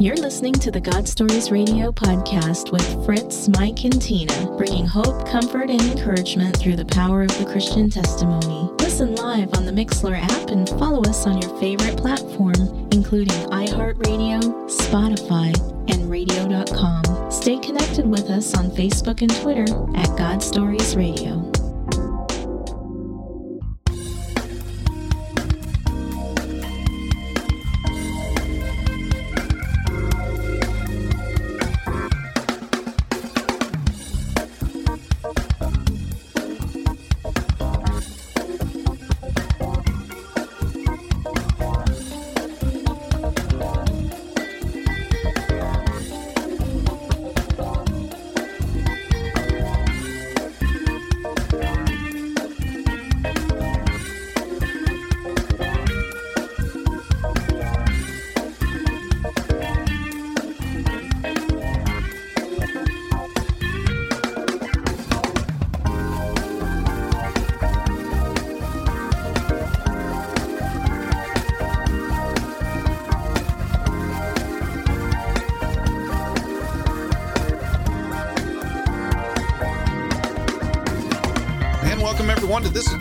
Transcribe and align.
You're 0.00 0.16
listening 0.16 0.54
to 0.54 0.70
the 0.70 0.80
God 0.80 1.06
Stories 1.06 1.50
Radio 1.50 1.92
podcast 1.92 2.72
with 2.72 3.04
Fritz, 3.04 3.50
Mike, 3.50 3.84
and 3.84 4.00
Tina, 4.00 4.46
bringing 4.56 4.86
hope, 4.86 5.28
comfort, 5.28 5.68
and 5.68 5.78
encouragement 5.78 6.56
through 6.56 6.76
the 6.76 6.86
power 6.86 7.20
of 7.20 7.38
the 7.38 7.44
Christian 7.44 7.90
testimony. 7.90 8.72
Listen 8.78 9.14
live 9.16 9.52
on 9.58 9.66
the 9.66 9.72
Mixlr 9.72 10.18
app 10.18 10.48
and 10.48 10.66
follow 10.70 11.02
us 11.02 11.26
on 11.26 11.42
your 11.42 11.54
favorite 11.60 11.98
platform, 11.98 12.88
including 12.92 13.36
iHeartRadio, 13.50 14.40
Spotify, 14.70 15.52
and 15.92 16.10
radio.com. 16.10 17.30
Stay 17.30 17.58
connected 17.58 18.06
with 18.06 18.30
us 18.30 18.54
on 18.54 18.70
Facebook 18.70 19.20
and 19.20 19.36
Twitter 19.42 19.66
at 19.98 20.16
God 20.16 20.42
Stories 20.42 20.96
Radio. 20.96 21.59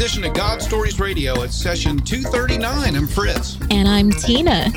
Edition 0.10 0.26
of 0.32 0.34
God 0.36 0.60
Stories 0.60 1.00
Radio. 1.00 1.44
It's 1.44 1.56
session 1.56 2.00
239. 2.00 2.96
I'm 2.96 3.06
Fritz. 3.06 3.60
And 3.70 3.88
I'm 3.88 4.10
Tina. 4.10 4.72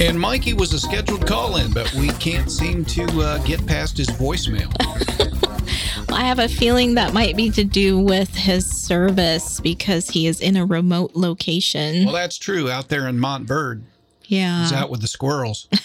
And 0.00 0.18
Mikey 0.18 0.54
was 0.54 0.72
a 0.72 0.80
scheduled 0.80 1.24
call 1.24 1.58
in, 1.58 1.72
but 1.72 1.92
we 1.94 2.08
can't 2.08 2.50
seem 2.50 2.84
to 2.86 3.04
uh, 3.20 3.38
get 3.44 3.64
past 3.64 3.96
his 3.96 4.08
voicemail. 4.08 4.74
I 6.12 6.24
have 6.24 6.40
a 6.40 6.48
feeling 6.48 6.94
that 6.94 7.12
might 7.12 7.36
be 7.36 7.48
to 7.50 7.62
do 7.62 7.96
with 7.96 8.34
his 8.34 8.66
service 8.66 9.60
because 9.60 10.10
he 10.10 10.26
is 10.26 10.40
in 10.40 10.56
a 10.56 10.66
remote 10.66 11.12
location. 11.14 12.04
Well, 12.04 12.14
that's 12.14 12.36
true 12.36 12.68
out 12.68 12.88
there 12.88 13.06
in 13.06 13.18
Montverde. 13.18 13.82
yeah. 14.24 14.62
He's 14.62 14.72
out 14.72 14.90
with 14.90 15.00
the 15.00 15.08
squirrels. 15.08 15.68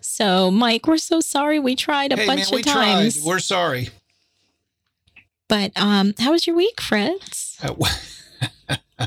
So, 0.00 0.48
Mike, 0.52 0.86
we're 0.86 0.96
so 0.96 1.18
sorry. 1.18 1.58
We 1.58 1.74
tried 1.74 2.12
a 2.12 2.16
hey, 2.16 2.26
bunch 2.26 2.52
man, 2.52 2.60
of 2.60 2.66
times. 2.66 3.16
tried. 3.16 3.26
We're 3.26 3.40
sorry. 3.40 3.88
But 5.54 5.70
um, 5.76 6.14
how 6.18 6.32
was 6.32 6.48
your 6.48 6.56
week, 6.56 6.80
Fritz? 6.80 7.62
Uh, 7.62 9.06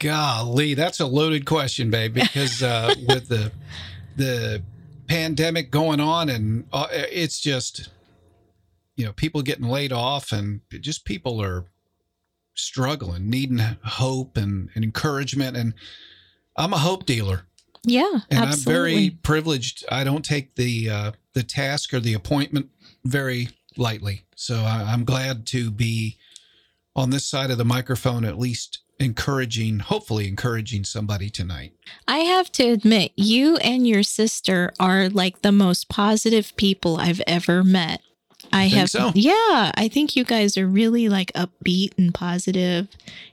Golly, 0.00 0.74
that's 0.74 0.98
a 0.98 1.06
loaded 1.06 1.46
question, 1.46 1.90
babe. 1.90 2.14
Because 2.14 2.60
uh, 2.60 2.92
with 3.06 3.28
the 3.28 3.52
the 4.16 4.64
pandemic 5.06 5.70
going 5.70 6.00
on, 6.00 6.28
and 6.28 6.66
uh, 6.72 6.88
it's 6.90 7.38
just 7.38 7.88
you 8.96 9.06
know 9.06 9.12
people 9.12 9.42
getting 9.42 9.68
laid 9.68 9.92
off, 9.92 10.32
and 10.32 10.60
just 10.80 11.04
people 11.04 11.40
are 11.40 11.66
struggling, 12.54 13.30
needing 13.30 13.60
hope 13.84 14.36
and, 14.36 14.70
and 14.74 14.82
encouragement. 14.82 15.56
And 15.56 15.74
I'm 16.56 16.72
a 16.72 16.78
hope 16.78 17.06
dealer, 17.06 17.42
Yeah, 17.84 18.22
and 18.28 18.40
absolutely. 18.40 18.50
I'm 18.50 18.54
very 18.56 19.10
privileged. 19.22 19.84
I 19.88 20.02
don't 20.02 20.24
take 20.24 20.56
the 20.56 20.90
uh, 20.90 21.12
the 21.32 21.44
task 21.44 21.94
or 21.94 22.00
the 22.00 22.14
appointment 22.14 22.70
very 23.04 23.50
lightly. 23.76 24.24
So 24.36 24.56
I, 24.56 24.84
I'm 24.92 25.04
glad 25.04 25.46
to 25.48 25.70
be 25.70 26.18
on 26.96 27.10
this 27.10 27.26
side 27.26 27.50
of 27.50 27.58
the 27.58 27.64
microphone, 27.64 28.24
at 28.24 28.38
least 28.38 28.80
encouraging, 29.00 29.80
hopefully 29.80 30.28
encouraging 30.28 30.84
somebody 30.84 31.28
tonight. 31.30 31.72
I 32.06 32.18
have 32.18 32.50
to 32.52 32.64
admit, 32.64 33.12
you 33.16 33.56
and 33.56 33.86
your 33.86 34.02
sister 34.02 34.72
are 34.78 35.08
like 35.08 35.42
the 35.42 35.52
most 35.52 35.88
positive 35.88 36.56
people 36.56 36.96
I've 36.98 37.22
ever 37.26 37.64
met. 37.64 38.00
I 38.52 38.68
have, 38.68 38.90
so? 38.90 39.10
yeah, 39.14 39.72
I 39.74 39.88
think 39.92 40.14
you 40.14 40.24
guys 40.24 40.56
are 40.56 40.66
really 40.66 41.08
like 41.08 41.32
upbeat 41.32 41.98
and 41.98 42.14
positive. 42.14 42.88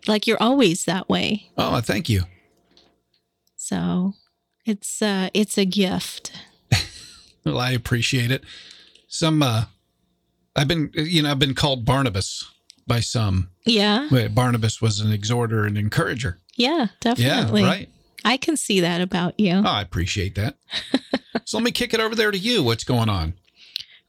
Like 0.08 0.26
you're 0.26 0.42
always 0.42 0.86
that 0.86 1.10
way. 1.10 1.52
Oh, 1.58 1.80
thank 1.82 2.10
you. 2.10 2.24
So 3.56 4.14
it's 4.66 5.02
uh 5.02 5.30
it's 5.34 5.58
a 5.58 5.66
gift. 5.66 6.32
Well, 7.44 7.58
I 7.58 7.72
appreciate 7.72 8.32
it. 8.32 8.44
Some, 9.08 9.42
uh, 9.42 9.66
I've 10.56 10.68
been, 10.68 10.92
you 10.94 11.22
know, 11.24 11.32
I've 11.32 11.40
been 11.40 11.56
called 11.56 11.86
Barnabas 11.86 12.44
by 12.88 13.00
some. 13.00 13.50
Yeah, 13.66 14.08
Wait, 14.12 14.34
Barnabas 14.36 14.82
was 14.82 15.00
an 15.00 15.12
exhorter 15.12 15.66
and 15.66 15.78
encourager. 15.78 16.40
yeah, 16.56 16.88
definitely. 17.00 17.62
Yeah, 17.62 17.68
right. 17.68 17.90
I 18.26 18.38
can 18.38 18.58
see 18.58 18.80
that 18.82 19.02
about 19.02 19.40
you. 19.40 19.54
Oh, 19.66 19.70
I 19.70 19.82
appreciate 19.82 20.36
that. 20.36 20.56
so 21.46 21.58
let 21.58 21.64
me 21.64 21.72
kick 21.72 21.94
it 21.94 22.00
over 22.00 22.16
there 22.16 22.32
to 22.32 22.38
you. 22.38 22.64
What's 22.64 22.84
going 22.84 23.10
on? 23.10 23.34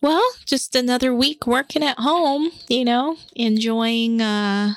Well, 0.01 0.23
just 0.45 0.75
another 0.75 1.15
week 1.15 1.47
working 1.47 1.83
at 1.83 1.99
home, 1.99 2.51
you 2.69 2.85
know, 2.85 3.17
enjoying 3.37 4.21
uh 4.21 4.75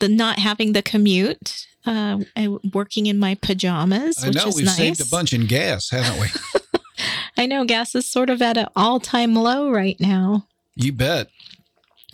the 0.00 0.08
not 0.08 0.38
having 0.38 0.72
the 0.72 0.82
commute, 0.82 1.66
uh 1.86 2.18
working 2.74 3.06
in 3.06 3.18
my 3.18 3.36
pajamas, 3.36 4.22
I 4.22 4.28
which 4.28 4.36
know 4.36 4.50
we've 4.54 4.64
nice. 4.66 4.76
saved 4.76 5.00
a 5.00 5.06
bunch 5.06 5.32
in 5.32 5.46
gas, 5.46 5.90
haven't 5.90 6.20
we? 6.20 6.28
I 7.38 7.46
know 7.46 7.64
gas 7.64 7.94
is 7.94 8.08
sort 8.08 8.30
of 8.30 8.42
at 8.42 8.56
an 8.56 8.66
all-time 8.76 9.34
low 9.34 9.70
right 9.70 9.98
now. 10.00 10.46
You 10.74 10.92
bet. 10.92 11.28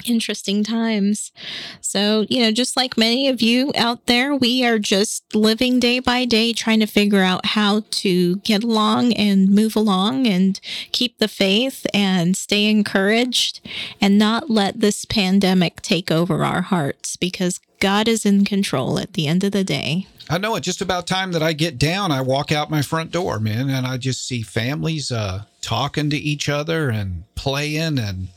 Interesting 0.04 0.62
times. 0.62 1.32
So, 1.80 2.24
you 2.28 2.40
know, 2.40 2.52
just 2.52 2.76
like 2.76 2.96
many 2.96 3.28
of 3.28 3.42
you 3.42 3.72
out 3.74 4.06
there, 4.06 4.32
we 4.32 4.64
are 4.64 4.78
just 4.78 5.34
living 5.34 5.80
day 5.80 5.98
by 5.98 6.24
day 6.24 6.52
trying 6.52 6.78
to 6.80 6.86
figure 6.86 7.22
out 7.22 7.46
how 7.46 7.82
to 7.90 8.36
get 8.36 8.62
along 8.62 9.12
and 9.14 9.50
move 9.50 9.74
along 9.74 10.28
and 10.28 10.60
keep 10.92 11.18
the 11.18 11.26
faith 11.26 11.84
and 11.92 12.36
stay 12.36 12.66
encouraged 12.70 13.60
and 14.00 14.18
not 14.18 14.48
let 14.48 14.78
this 14.78 15.04
pandemic 15.04 15.82
take 15.82 16.12
over 16.12 16.44
our 16.44 16.62
hearts 16.62 17.16
because 17.16 17.58
God 17.80 18.06
is 18.06 18.24
in 18.24 18.44
control 18.44 19.00
at 19.00 19.14
the 19.14 19.26
end 19.26 19.42
of 19.42 19.50
the 19.50 19.64
day. 19.64 20.06
I 20.30 20.38
know 20.38 20.54
it. 20.56 20.60
Just 20.60 20.82
about 20.82 21.06
time 21.06 21.32
that 21.32 21.42
I 21.42 21.54
get 21.54 21.76
down, 21.78 22.12
I 22.12 22.20
walk 22.20 22.52
out 22.52 22.70
my 22.70 22.82
front 22.82 23.10
door, 23.10 23.40
man, 23.40 23.70
and 23.70 23.86
I 23.86 23.96
just 23.96 24.26
see 24.26 24.42
families 24.42 25.10
uh, 25.10 25.44
talking 25.60 26.10
to 26.10 26.16
each 26.16 26.48
other 26.48 26.90
and 26.90 27.24
playing 27.34 27.98
and 27.98 28.28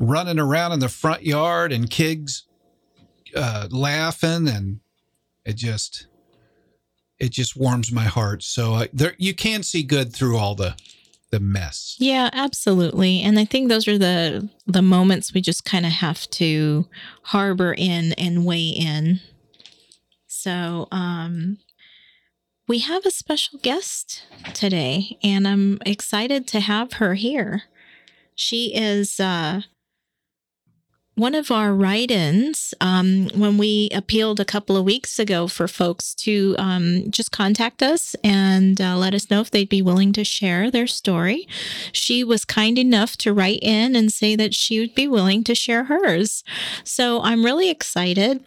running 0.00 0.40
around 0.40 0.72
in 0.72 0.80
the 0.80 0.88
front 0.88 1.22
yard 1.22 1.70
and 1.72 1.88
kids 1.88 2.46
uh, 3.36 3.68
laughing, 3.70 4.48
and 4.48 4.80
it 5.44 5.54
just 5.54 6.08
it 7.20 7.30
just 7.30 7.56
warms 7.56 7.92
my 7.92 8.04
heart. 8.04 8.42
So 8.42 8.74
uh, 8.74 8.86
there, 8.92 9.14
you 9.18 9.34
can 9.34 9.62
see 9.62 9.84
good 9.84 10.12
through 10.12 10.36
all 10.38 10.56
the 10.56 10.74
the 11.30 11.38
mess. 11.38 11.96
Yeah, 12.00 12.28
absolutely. 12.32 13.22
And 13.22 13.38
I 13.38 13.44
think 13.44 13.68
those 13.68 13.86
are 13.86 13.98
the 13.98 14.48
the 14.66 14.82
moments 14.82 15.32
we 15.32 15.40
just 15.40 15.64
kind 15.64 15.86
of 15.86 15.92
have 15.92 16.28
to 16.30 16.88
harbor 17.24 17.72
in 17.76 18.14
and 18.14 18.44
weigh 18.44 18.68
in. 18.68 19.20
So, 20.26 20.88
um 20.90 21.58
we 22.66 22.80
have 22.80 23.04
a 23.04 23.10
special 23.10 23.58
guest 23.58 24.24
today 24.54 25.18
and 25.24 25.46
I'm 25.46 25.80
excited 25.84 26.46
to 26.48 26.60
have 26.60 26.94
her 26.94 27.14
here. 27.14 27.64
She 28.34 28.74
is 28.74 29.20
uh 29.20 29.62
one 31.16 31.34
of 31.34 31.50
our 31.50 31.74
write-ins 31.74 32.72
um, 32.80 33.28
when 33.34 33.58
we 33.58 33.90
appealed 33.92 34.40
a 34.40 34.44
couple 34.44 34.76
of 34.76 34.84
weeks 34.84 35.18
ago 35.18 35.46
for 35.48 35.68
folks 35.68 36.14
to 36.14 36.54
um, 36.58 37.10
just 37.10 37.30
contact 37.30 37.82
us 37.82 38.16
and 38.24 38.80
uh, 38.80 38.96
let 38.96 39.12
us 39.12 39.30
know 39.30 39.40
if 39.40 39.50
they'd 39.50 39.68
be 39.68 39.82
willing 39.82 40.12
to 40.12 40.24
share 40.24 40.70
their 40.70 40.86
story 40.86 41.46
she 41.92 42.24
was 42.24 42.44
kind 42.44 42.78
enough 42.78 43.16
to 43.18 43.32
write 43.32 43.60
in 43.62 43.96
and 43.96 44.12
say 44.12 44.36
that 44.36 44.54
she 44.54 44.80
would 44.80 44.94
be 44.94 45.08
willing 45.08 45.44
to 45.44 45.54
share 45.54 45.84
hers. 45.84 46.42
So 46.84 47.20
I'm 47.22 47.44
really 47.44 47.70
excited. 47.70 48.44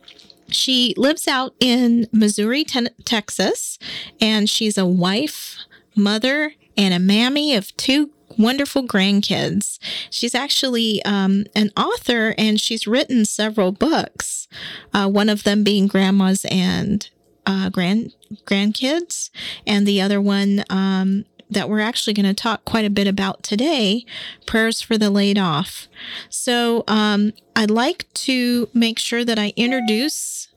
She 0.50 0.94
lives 0.98 1.28
out 1.28 1.56
in 1.60 2.08
Missouri, 2.12 2.66
Texas, 3.06 3.80
and 4.20 4.50
she's 4.50 4.78
a 4.78 4.86
wife, 4.86 5.58
mother, 5.96 6.54
and 6.78 6.94
a 6.94 7.00
mammy 7.00 7.56
of 7.56 7.76
two 7.78 8.10
wonderful 8.38 8.84
grandkids. 8.84 9.80
She's 10.10 10.36
actually 10.36 11.04
um, 11.06 11.46
an 11.56 11.72
author 11.78 12.36
and 12.38 12.60
she's 12.60 12.88
written 12.88 13.26
several 13.26 13.72
books, 13.72 14.48
uh, 14.94 15.08
one 15.10 15.30
of 15.30 15.44
them 15.44 15.64
being 15.64 15.88
Grandmas 15.88 16.46
and 16.46 17.10
uh, 17.46 17.70
grand 17.70 18.14
grandkids, 18.46 19.30
and 19.68 19.86
the 19.86 20.02
other 20.02 20.22
one 20.22 20.64
um, 20.70 21.26
that 21.50 21.70
we're 21.70 21.80
actually 21.80 22.14
going 22.14 22.26
to 22.26 22.34
talk 22.34 22.66
quite 22.66 22.86
a 22.86 22.90
bit 22.90 23.08
about 23.08 23.44
today 23.44 24.06
prayers 24.46 24.82
for 24.82 24.98
the 24.98 25.10
laid 25.10 25.38
off. 25.38 25.88
So 26.30 26.84
um, 26.88 27.34
I'd 27.56 27.72
like 27.72 28.12
to 28.14 28.70
make 28.74 29.00
sure 29.00 29.24
that 29.26 29.40
I 29.40 29.54
introduce 29.56 30.48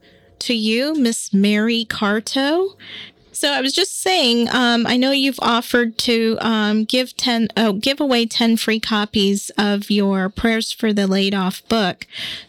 to 0.41 0.55
you 0.55 0.95
Miss 0.95 1.33
Mary 1.33 1.87
Kaarto. 1.89 2.77
So 3.37 3.53
I 3.53 3.61
was 3.61 3.75
just 3.75 4.01
saying, 4.01 4.49
um, 4.49 4.87
I 4.87 4.97
know 4.97 5.11
you've 5.11 5.39
offered 5.43 5.99
to 5.99 6.39
um, 6.41 6.85
give 6.85 7.15
ten, 7.19 7.49
oh, 7.55 7.75
give 7.75 8.01
away 8.01 8.25
ten 8.25 8.57
free 8.57 8.81
copies 8.81 9.51
of 9.59 9.91
your 9.91 10.31
Prayers 10.31 10.73
for 10.73 10.91
the 10.91 11.07
Laid 11.07 11.35
Off 11.35 11.63
book 11.69 12.07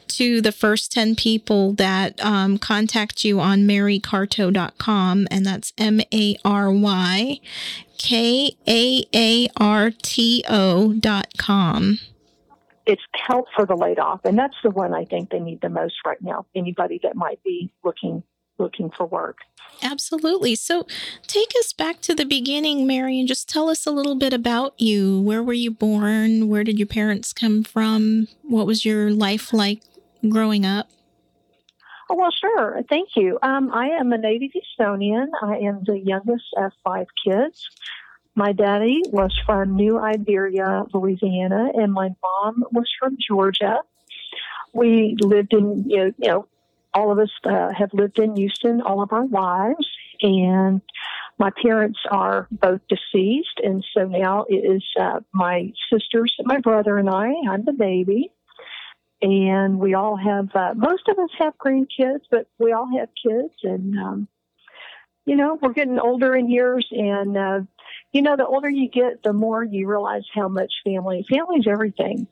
to 0.08 0.40
the 0.40 0.54
first 0.54 0.94
ten 0.94 1.14
people 1.14 1.74
that 1.74 2.24
um, 2.24 2.58
contact 2.58 3.26
you 3.26 3.42
on 3.42 3.68
marykaarto.com, 3.68 5.28
and 5.30 5.46
that's 5.46 5.74
M 5.78 6.00
A 6.14 6.38
R 6.46 6.72
Y 6.72 7.42
K 7.98 8.56
A 8.66 9.04
A 9.14 9.50
R 9.58 9.92
T 9.92 10.46
O 10.48 10.94
dot 10.94 11.34
com. 11.38 12.00
It's 12.86 13.04
help 13.28 13.48
for 13.54 13.66
the 13.66 13.76
laid 13.76 14.00
off, 14.00 14.22
and 14.24 14.40
that's 14.40 14.56
the 14.64 14.70
one 14.70 14.94
I 14.94 15.04
think 15.04 15.32
they 15.32 15.40
need 15.40 15.60
the 15.60 15.68
most 15.68 15.96
right 16.06 16.22
now. 16.22 16.46
Anybody 16.56 17.02
that 17.04 17.18
might 17.18 17.44
be 17.44 17.74
looking 17.84 18.24
looking 18.58 18.90
for 18.90 19.06
work. 19.06 19.40
Absolutely. 19.82 20.56
So 20.56 20.88
take 21.28 21.52
us 21.60 21.74
back 21.74 22.02
to 22.02 22.16
the 22.16 22.26
beginning, 22.26 22.88
Mary, 22.88 23.20
and 23.20 23.28
just 23.28 23.48
tell 23.48 23.70
us 23.70 23.86
a 23.86 23.92
little 23.92 24.16
bit 24.16 24.34
about 24.34 24.80
you. 24.80 25.22
Where 25.22 25.44
were 25.44 25.54
you 25.54 25.72
born? 25.72 26.50
Where 26.50 26.64
did 26.64 26.80
your 26.80 26.88
parents 26.88 27.34
come 27.34 27.64
from? 27.64 28.28
What 28.42 28.66
was 28.66 28.86
your 28.86 29.12
life 29.12 29.54
like 29.54 29.82
growing 30.28 30.66
up? 30.66 30.90
Oh, 32.10 32.16
well, 32.16 32.32
sure. 32.32 32.82
Thank 32.90 33.10
you. 33.16 33.38
Um, 33.42 33.70
I 33.74 33.90
am 33.90 34.14
a 34.14 34.18
native 34.18 34.52
Houstonian. 34.52 35.28
I 35.42 35.58
am 35.58 35.84
the 35.86 36.00
youngest 36.00 36.46
of 36.56 36.72
five 36.84 37.08
kids. 37.26 37.70
My 38.34 38.54
daddy 38.54 39.02
was 39.08 39.38
from 39.46 39.76
New 39.76 40.00
Iberia, 40.00 40.86
Louisiana, 40.94 41.72
and 41.74 41.92
my 41.92 42.10
mom 42.22 42.64
was 42.72 42.90
from 43.00 43.18
Georgia. 43.20 43.80
We 44.74 45.18
lived 45.20 45.54
in, 45.54 45.90
you 45.90 45.98
know, 45.98 46.06
you 46.18 46.28
know 46.28 46.48
all 46.94 47.12
of 47.12 47.20
us 47.20 47.32
uh, 47.44 47.72
have 47.74 47.94
lived 47.94 48.20
in 48.20 48.36
Houston 48.36 48.82
all 48.82 49.02
of 49.02 49.12
our 49.12 49.28
lives, 49.28 49.88
and 50.22 50.82
my 51.38 51.52
parents 51.62 52.00
are 52.10 52.48
both 52.52 52.82
deceased, 52.88 53.60
and 53.64 53.86
so 53.94 54.06
now 54.06 54.46
it 54.50 54.56
is 54.56 54.84
uh, 55.00 55.20
my 55.32 55.72
sisters, 55.92 56.36
my 56.44 56.60
brother, 56.60 56.98
and 56.98 57.10
I. 57.10 57.32
I'm 57.50 57.64
the 57.64 57.74
baby, 57.74 58.32
and 59.22 59.80
we 59.80 59.94
all 59.94 60.16
have. 60.16 60.50
Uh, 60.56 60.74
most 60.76 61.08
of 61.08 61.20
us 61.20 61.30
have 61.38 61.54
grandkids, 61.58 62.22
but 62.32 62.48
we 62.58 62.72
all 62.72 62.90
have 62.98 63.10
kids, 63.24 63.54
and 63.64 63.98
um, 64.00 64.28
you 65.26 65.36
know 65.36 65.60
we're 65.62 65.74
getting 65.74 66.00
older 66.00 66.36
in 66.36 66.50
years, 66.50 66.88
and 66.92 67.38
uh, 67.38 67.60
you 68.12 68.24
know 68.24 68.36
the 68.36 68.48
older 68.48 68.70
you 68.70 68.90
get, 68.90 69.22
the 69.24 69.34
more 69.34 69.64
you 69.64 69.88
realize 69.88 70.24
how 70.34 70.48
much 70.48 70.74
family 70.84 71.24
family's 71.30 71.68
everything. 71.68 72.28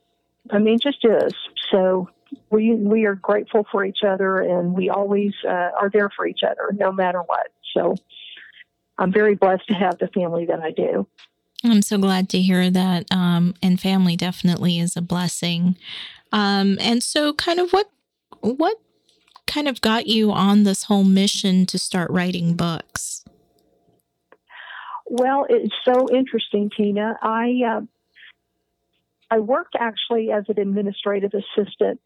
I 0.50 0.60
mean, 0.60 0.80
just 0.80 1.04
is 1.04 1.34
so 1.72 2.10
we 2.50 2.74
we 2.76 3.06
are 3.06 3.16
grateful 3.16 3.66
for 3.72 3.86
each 3.86 4.00
other, 4.08 4.40
and 4.40 4.74
we 4.74 4.90
always 4.90 5.34
uh, 5.48 5.72
are 5.80 5.90
there 5.92 6.10
for 6.16 6.28
each 6.28 6.42
other, 6.44 6.72
no 6.74 6.92
matter 6.92 7.22
what. 7.22 7.48
So 7.76 7.96
I'm 8.98 9.12
very 9.12 9.36
blessed 9.36 9.68
to 9.68 9.74
have 9.74 9.98
the 9.98 10.08
family 10.08 10.46
that 10.46 10.60
I 10.60 10.72
do. 10.72 11.08
I'm 11.64 11.82
so 11.82 11.98
glad 11.98 12.30
to 12.30 12.42
hear 12.42 12.70
that. 12.70 13.06
Um, 13.12 13.56
and 13.62 13.80
family 13.80 14.16
definitely 14.16 14.80
is 14.80 14.96
a 14.96 15.02
blessing. 15.02 15.78
Um, 16.32 16.78
and 16.80 17.02
so, 17.02 17.34
kind 17.34 17.60
of 17.60 17.72
what 17.72 17.90
what 18.42 18.78
kind 19.48 19.68
of 19.68 19.82
got 19.82 20.08
you 20.08 20.32
on 20.32 20.64
this 20.64 20.84
whole 20.84 21.04
mission 21.04 21.66
to 21.68 21.78
start 21.78 22.10
writing 22.12 22.56
books? 22.56 23.24
Well, 25.08 25.46
it's 25.50 25.74
so 25.84 26.08
interesting, 26.14 26.72
Tina. 26.76 27.18
I 27.22 27.62
uh, 27.68 27.82
I 29.30 29.40
worked 29.40 29.76
actually 29.80 30.32
as 30.32 30.46
an 30.50 30.60
administrative 30.60 31.32
assistant 31.34 32.00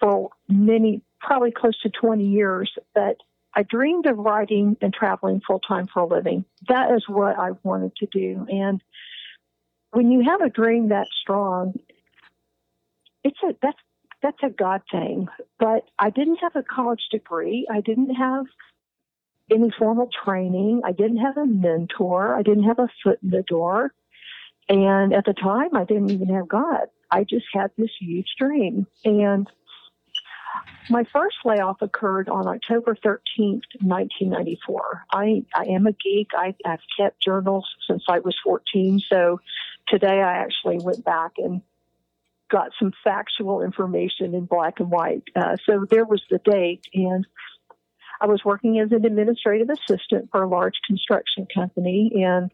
for 0.00 0.30
many, 0.48 1.02
probably 1.20 1.50
close 1.50 1.78
to 1.80 1.90
20 1.90 2.24
years, 2.24 2.72
but 2.94 3.16
I 3.54 3.62
dreamed 3.62 4.06
of 4.06 4.18
writing 4.18 4.76
and 4.80 4.92
traveling 4.92 5.40
full 5.46 5.60
time 5.60 5.86
for 5.92 6.00
a 6.00 6.06
living. 6.06 6.44
That 6.68 6.92
is 6.92 7.04
what 7.08 7.38
I 7.38 7.50
wanted 7.62 7.96
to 7.96 8.06
do. 8.06 8.46
And 8.48 8.82
when 9.90 10.10
you 10.10 10.22
have 10.24 10.42
a 10.42 10.50
dream 10.50 10.90
that 10.90 11.06
strong, 11.20 11.74
it's 13.24 13.38
a 13.42 13.54
that's 13.60 13.78
that's 14.22 14.42
a 14.42 14.50
God 14.50 14.82
thing. 14.90 15.28
But 15.58 15.84
I 15.98 16.10
didn't 16.10 16.36
have 16.36 16.56
a 16.56 16.62
college 16.62 17.02
degree. 17.10 17.66
I 17.70 17.80
didn't 17.80 18.14
have 18.14 18.46
any 19.50 19.72
formal 19.78 20.08
training. 20.24 20.82
I 20.84 20.92
didn't 20.92 21.18
have 21.18 21.36
a 21.36 21.46
mentor. 21.46 22.34
I 22.34 22.42
didn't 22.42 22.64
have 22.64 22.78
a 22.78 22.88
foot 23.02 23.18
in 23.22 23.30
the 23.30 23.42
door. 23.42 23.92
And 24.68 25.14
at 25.14 25.24
the 25.24 25.32
time, 25.32 25.74
I 25.74 25.84
didn't 25.84 26.10
even 26.10 26.28
have 26.34 26.48
God. 26.48 26.88
I 27.10 27.24
just 27.24 27.46
had 27.54 27.70
this 27.78 27.90
huge 27.98 28.28
dream. 28.38 28.86
And 29.04 29.48
my 30.90 31.04
first 31.12 31.36
layoff 31.44 31.82
occurred 31.82 32.28
on 32.28 32.46
October 32.46 32.94
13th, 32.94 33.62
1994. 33.80 35.04
I, 35.12 35.44
I 35.54 35.64
am 35.64 35.86
a 35.86 35.92
geek. 35.92 36.28
I, 36.34 36.54
I've 36.64 36.80
kept 36.98 37.22
journals 37.22 37.66
since 37.88 38.02
I 38.08 38.20
was 38.20 38.36
14. 38.42 39.00
So 39.10 39.40
today 39.88 40.22
I 40.22 40.38
actually 40.38 40.78
went 40.78 41.04
back 41.04 41.32
and 41.38 41.62
got 42.50 42.70
some 42.78 42.92
factual 43.04 43.62
information 43.62 44.34
in 44.34 44.46
black 44.46 44.80
and 44.80 44.90
white. 44.90 45.24
Uh, 45.36 45.56
so 45.66 45.84
there 45.88 46.04
was 46.04 46.22
the 46.30 46.38
date. 46.38 46.86
And 46.94 47.26
I 48.20 48.26
was 48.26 48.44
working 48.44 48.78
as 48.80 48.90
an 48.92 49.04
administrative 49.04 49.68
assistant 49.70 50.30
for 50.30 50.42
a 50.42 50.48
large 50.48 50.80
construction 50.86 51.46
company. 51.54 52.24
And 52.24 52.50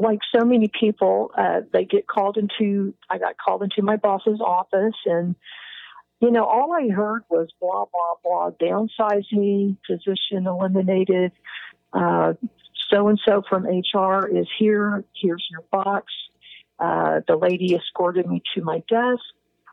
like 0.00 0.20
so 0.34 0.44
many 0.44 0.68
people, 0.68 1.30
uh, 1.36 1.60
they 1.72 1.84
get 1.84 2.06
called 2.06 2.36
into, 2.36 2.94
I 3.10 3.18
got 3.18 3.36
called 3.36 3.62
into 3.62 3.82
my 3.82 3.96
boss's 3.96 4.40
office 4.40 4.96
and 5.04 5.34
you 6.20 6.30
know, 6.30 6.44
all 6.44 6.72
I 6.72 6.88
heard 6.88 7.22
was 7.30 7.48
blah, 7.60 7.84
blah, 7.84 8.14
blah, 8.24 8.50
downsizing, 8.60 9.76
position 9.86 10.46
eliminated, 10.46 11.32
so 12.90 13.08
and 13.08 13.20
so 13.26 13.42
from 13.48 13.64
HR 13.64 14.26
is 14.26 14.46
here, 14.58 15.04
here's 15.20 15.46
your 15.50 15.62
box. 15.70 16.12
Uh, 16.78 17.20
the 17.26 17.36
lady 17.36 17.74
escorted 17.74 18.26
me 18.26 18.42
to 18.54 18.62
my 18.62 18.82
desk 18.88 19.22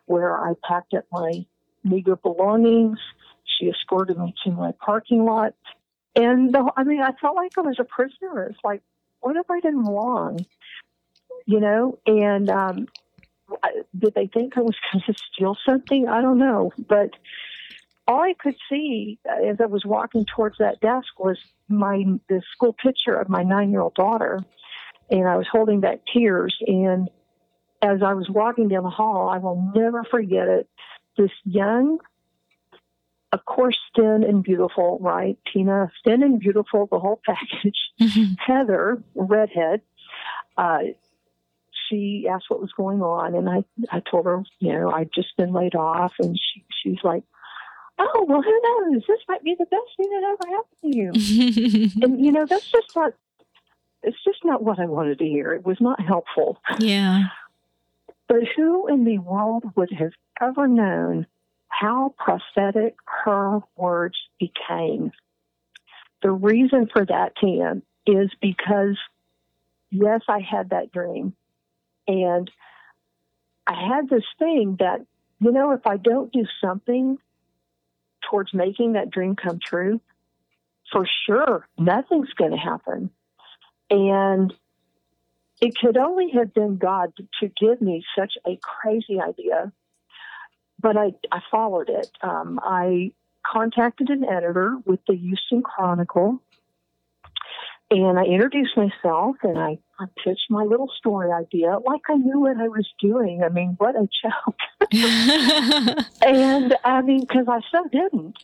where 0.06 0.38
I 0.38 0.54
packed 0.68 0.94
up 0.94 1.06
my 1.12 1.46
meager 1.84 2.16
belongings. 2.16 3.00
She 3.46 3.68
escorted 3.68 4.18
me 4.18 4.34
to 4.44 4.52
my 4.52 4.74
parking 4.84 5.24
lot. 5.24 5.54
And 6.16 6.54
the, 6.54 6.72
I 6.76 6.84
mean, 6.84 7.02
I 7.02 7.12
felt 7.22 7.36
like 7.36 7.58
I 7.58 7.62
was 7.62 7.78
a 7.80 7.84
prisoner. 7.84 8.44
It's 8.50 8.60
like, 8.64 8.82
what 9.22 9.36
have 9.36 9.50
I 9.50 9.60
done 9.60 9.86
wrong? 9.86 10.46
You 11.46 11.60
know, 11.60 12.00
and 12.06 12.50
um, 12.50 12.88
did 13.98 14.14
they 14.14 14.28
think 14.28 14.58
I 14.58 14.62
was 14.62 14.76
going 14.92 15.04
to 15.08 15.14
steal 15.34 15.58
something? 15.66 16.08
I 16.08 16.22
don't 16.22 16.40
know. 16.40 16.72
But 16.78 17.12
all 18.08 18.22
I 18.22 18.34
could 18.38 18.56
see 18.70 19.20
as 19.26 19.58
I 19.60 19.66
was 19.66 19.84
walking 19.86 20.26
towards 20.26 20.58
that 20.60 20.80
desk 20.80 21.20
was 21.20 21.38
my 21.68 22.04
the 22.30 22.42
school 22.54 22.74
picture 22.74 23.16
of 23.16 23.30
my 23.30 23.44
nine 23.44 23.72
year 23.72 23.82
old 23.82 23.96
daughter, 23.96 24.42
and 25.10 25.28
I 25.28 25.38
was 25.38 25.48
holding 25.52 25.80
back 25.80 26.02
tears. 26.14 26.56
And 26.68 27.10
as 27.82 28.02
I 28.04 28.14
was 28.14 28.30
walking 28.30 28.68
down 28.68 28.84
the 28.84 28.90
hall, 28.90 29.30
I 29.30 29.38
will 29.38 29.72
never 29.76 30.04
forget 30.04 30.48
it. 30.48 30.70
This 31.18 31.32
young, 31.46 32.00
of 33.32 33.46
course, 33.46 33.78
thin 33.96 34.24
and 34.28 34.44
beautiful, 34.44 35.00
right? 35.02 35.38
Tina, 35.52 35.92
thin 36.04 36.22
and 36.24 36.40
beautiful, 36.40 36.88
the 36.92 37.00
whole 37.00 37.22
package. 37.26 37.78
Mm-hmm. 38.00 38.34
Heather, 38.40 39.02
redhead, 39.16 39.82
uh, 40.58 40.80
she 41.90 42.28
asked 42.30 42.46
what 42.50 42.62
was 42.62 42.72
going 42.72 43.02
on, 43.02 43.36
and 43.36 43.50
I 43.50 43.64
I 43.92 44.02
told 44.02 44.26
her, 44.26 44.44
you 44.60 44.74
know, 44.74 44.92
I'd 44.92 45.10
just 45.14 45.36
been 45.38 45.54
laid 45.54 45.76
off, 45.76 46.14
and 46.20 46.38
she 46.38 46.64
she's 46.82 47.04
like, 47.04 47.24
oh 47.98 48.26
well, 48.28 48.42
who 48.42 48.62
knows? 48.64 49.04
This 49.08 49.20
might 49.28 49.44
be 49.44 49.56
the 49.58 49.66
best 49.66 49.98
thing 49.98 50.10
that 50.10 50.24
ever 50.24 50.56
happened 50.56 50.82
to 50.82 50.98
you. 50.98 51.92
and 52.04 52.26
you 52.26 52.32
know, 52.32 52.46
that's 52.46 52.70
just 52.70 52.96
not. 52.96 53.14
It's 54.04 54.24
just 54.24 54.46
not 54.46 54.64
what 54.64 54.80
I 54.80 54.86
wanted 54.86 55.18
to 55.20 55.26
hear. 55.26 55.54
It 55.54 55.66
was 55.66 55.82
not 55.82 56.00
helpful. 56.00 56.60
Yeah. 56.78 57.24
But 58.28 58.44
who 58.56 58.88
in 58.88 59.04
the 59.04 59.18
world 59.20 59.64
would 59.76 59.92
have 59.92 60.12
ever 60.42 60.68
known 60.68 61.26
how 61.70 62.14
prophetic 62.18 62.96
her 63.24 63.60
words 63.76 64.18
became? 64.40 65.12
The 66.22 66.32
reason 66.32 66.88
for 66.92 67.06
that, 67.06 67.34
Tim, 67.40 67.82
is 68.06 68.30
because 68.42 68.98
yes, 69.92 70.22
I 70.28 70.40
had 70.40 70.70
that 70.70 70.92
dream. 70.92 71.36
And 72.08 72.50
I 73.68 73.74
had 73.74 74.10
this 74.10 74.26
thing 74.38 74.78
that, 74.80 75.06
you 75.40 75.52
know, 75.52 75.72
if 75.72 75.86
I 75.86 75.98
don't 75.98 76.32
do 76.32 76.46
something 76.62 77.18
towards 78.30 78.54
making 78.54 78.94
that 78.94 79.10
dream 79.12 79.36
come 79.36 79.60
true, 79.64 80.00
for 80.92 81.08
sure, 81.26 81.68
nothing's 81.78 82.32
going 82.34 82.52
to 82.52 82.58
happen. 82.58 83.10
And 83.90 84.54
it 85.62 85.76
could 85.78 85.98
only 85.98 86.32
have 86.32 86.54
been 86.54 86.78
God 86.78 87.14
to 87.40 87.48
give 87.48 87.82
me 87.82 88.04
such 88.18 88.34
a 88.46 88.58
crazy 88.62 89.20
idea, 89.20 89.72
but 90.80 90.98
I, 90.98 91.14
I 91.32 91.40
followed 91.50 91.90
it. 91.90 92.10
Um, 92.22 92.60
I 92.64 93.14
contacted 93.46 94.10
an 94.10 94.26
editor 94.26 94.78
with 94.86 95.00
the 95.08 95.16
Houston 95.16 95.62
Chronicle 95.62 96.42
And 97.92 98.18
I 98.18 98.24
introduced 98.24 98.76
myself 98.76 99.36
and 99.44 99.60
I, 99.60 99.78
I 100.00 100.06
pitched 100.24 100.50
my 100.50 100.64
little 100.64 100.90
story 100.98 101.32
idea 101.32 101.78
like 101.86 102.02
I 102.10 102.16
knew 102.16 102.40
what 102.40 102.58
I 102.58 102.68
was 102.68 102.90
doing. 103.00 103.44
I 103.44 103.50
mean, 103.50 103.76
what 103.78 103.96
a 103.96 104.08
joke. 104.24 104.58
and 106.22 106.76
I 106.84 107.02
mean, 107.02 107.22
because 107.22 107.48
I 107.48 107.60
so 107.72 107.88
didn't. 107.92 108.38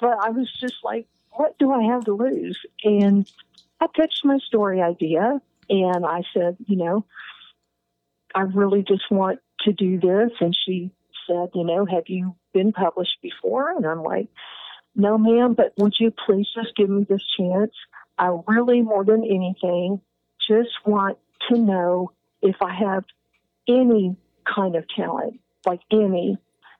But 0.00 0.18
I 0.20 0.30
was 0.30 0.52
just 0.60 0.76
like, 0.84 1.06
what 1.30 1.58
do 1.58 1.72
I 1.72 1.82
have 1.84 2.04
to 2.04 2.12
lose? 2.12 2.58
And 2.84 3.30
I 3.80 3.86
pitched 3.86 4.24
my 4.24 4.38
story 4.46 4.82
idea 4.82 5.40
and 5.70 6.04
I 6.04 6.22
said, 6.34 6.56
you 6.66 6.76
know, 6.76 7.06
I 8.34 8.42
really 8.42 8.82
just 8.82 9.10
want 9.10 9.40
to 9.60 9.72
do 9.72 9.98
this. 9.98 10.32
And 10.40 10.56
she 10.66 10.92
said, 11.26 11.50
you 11.54 11.64
know, 11.64 11.86
have 11.86 12.04
you 12.08 12.36
been 12.52 12.72
published 12.72 13.18
before? 13.22 13.76
And 13.76 13.86
I'm 13.86 14.02
like, 14.02 14.28
no, 14.94 15.16
ma'am, 15.16 15.54
but 15.54 15.72
would 15.78 15.94
you 15.98 16.12
please 16.26 16.48
just 16.54 16.76
give 16.76 16.90
me 16.90 17.06
this 17.08 17.24
chance? 17.38 17.72
I 18.18 18.36
really, 18.46 18.82
more 18.82 19.04
than 19.04 19.24
anything, 19.24 20.00
just 20.48 20.70
want 20.84 21.18
to 21.48 21.58
know 21.58 22.12
if 22.42 22.56
I 22.60 22.74
have 22.74 23.04
any 23.68 24.16
kind 24.52 24.76
of 24.76 24.84
talent, 24.94 25.40
like 25.66 25.80
any. 25.90 26.38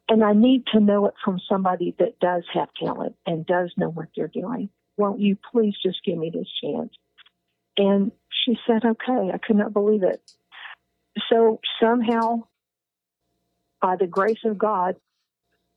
And 0.08 0.24
I 0.24 0.32
need 0.32 0.64
to 0.72 0.80
know 0.80 1.06
it 1.06 1.14
from 1.22 1.38
somebody 1.48 1.94
that 1.98 2.18
does 2.18 2.44
have 2.54 2.68
talent 2.82 3.14
and 3.26 3.44
does 3.44 3.72
know 3.76 3.90
what 3.90 4.08
they're 4.16 4.28
doing. 4.28 4.70
Won't 4.96 5.20
you 5.20 5.36
please 5.52 5.74
just 5.82 6.02
give 6.04 6.16
me 6.16 6.30
this 6.32 6.48
chance? 6.62 6.92
And 7.76 8.10
she 8.44 8.58
said, 8.66 8.84
okay. 8.84 9.30
I 9.32 9.38
could 9.38 9.56
not 9.56 9.72
believe 9.72 10.02
it. 10.02 10.20
So 11.30 11.60
somehow, 11.80 12.44
by 13.82 13.96
the 13.96 14.06
grace 14.06 14.40
of 14.44 14.58
God, 14.58 14.96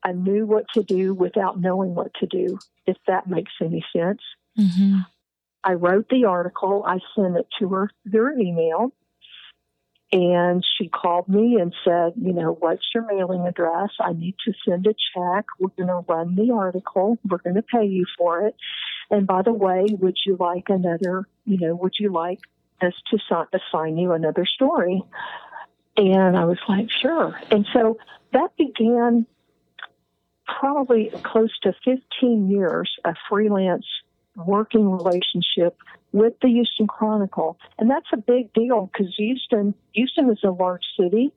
I 0.03 0.13
knew 0.13 0.45
what 0.45 0.65
to 0.73 0.83
do 0.83 1.13
without 1.13 1.59
knowing 1.59 1.93
what 1.93 2.13
to 2.15 2.25
do, 2.25 2.57
if 2.87 2.97
that 3.07 3.27
makes 3.27 3.51
any 3.61 3.85
sense. 3.95 4.21
Mm-hmm. 4.57 4.99
I 5.63 5.73
wrote 5.73 6.09
the 6.09 6.25
article, 6.25 6.83
I 6.85 6.99
sent 7.15 7.37
it 7.37 7.47
to 7.59 7.69
her 7.69 7.89
through 8.09 8.39
email, 8.39 8.91
and 10.11 10.65
she 10.77 10.89
called 10.89 11.29
me 11.29 11.57
and 11.59 11.73
said, 11.85 12.13
You 12.17 12.33
know, 12.33 12.57
what's 12.59 12.83
your 12.93 13.05
mailing 13.05 13.47
address? 13.47 13.91
I 13.99 14.13
need 14.13 14.35
to 14.45 14.53
send 14.67 14.85
a 14.87 14.93
check. 15.13 15.45
We're 15.59 15.69
going 15.69 15.87
to 15.87 16.05
run 16.07 16.35
the 16.35 16.51
article. 16.51 17.17
We're 17.29 17.37
going 17.37 17.55
to 17.55 17.61
pay 17.61 17.85
you 17.85 18.05
for 18.17 18.45
it. 18.45 18.55
And 19.09 19.25
by 19.25 19.41
the 19.41 19.53
way, 19.53 19.85
would 19.89 20.17
you 20.25 20.35
like 20.37 20.69
another, 20.69 21.27
you 21.45 21.57
know, 21.59 21.75
would 21.75 21.93
you 21.99 22.11
like 22.11 22.39
us 22.81 22.93
to 23.11 23.47
assign 23.53 23.97
you 23.97 24.11
another 24.11 24.45
story? 24.45 25.01
And 25.95 26.35
I 26.37 26.43
was 26.45 26.59
like, 26.67 26.89
Sure. 26.89 27.39
And 27.49 27.65
so 27.71 27.97
that 28.33 28.55
began 28.57 29.25
probably 30.59 31.11
close 31.23 31.57
to 31.59 31.73
15 31.85 32.49
years 32.49 32.91
of 33.05 33.15
freelance 33.29 33.85
working 34.35 34.89
relationship 34.89 35.77
with 36.11 36.33
the 36.41 36.47
Houston 36.47 36.87
Chronicle. 36.87 37.57
And 37.77 37.89
that's 37.89 38.07
a 38.13 38.17
big 38.17 38.53
deal 38.53 38.89
because 38.91 39.13
Houston, 39.17 39.73
Houston 39.93 40.29
is 40.29 40.39
a 40.43 40.51
large 40.51 40.85
city. 40.99 41.31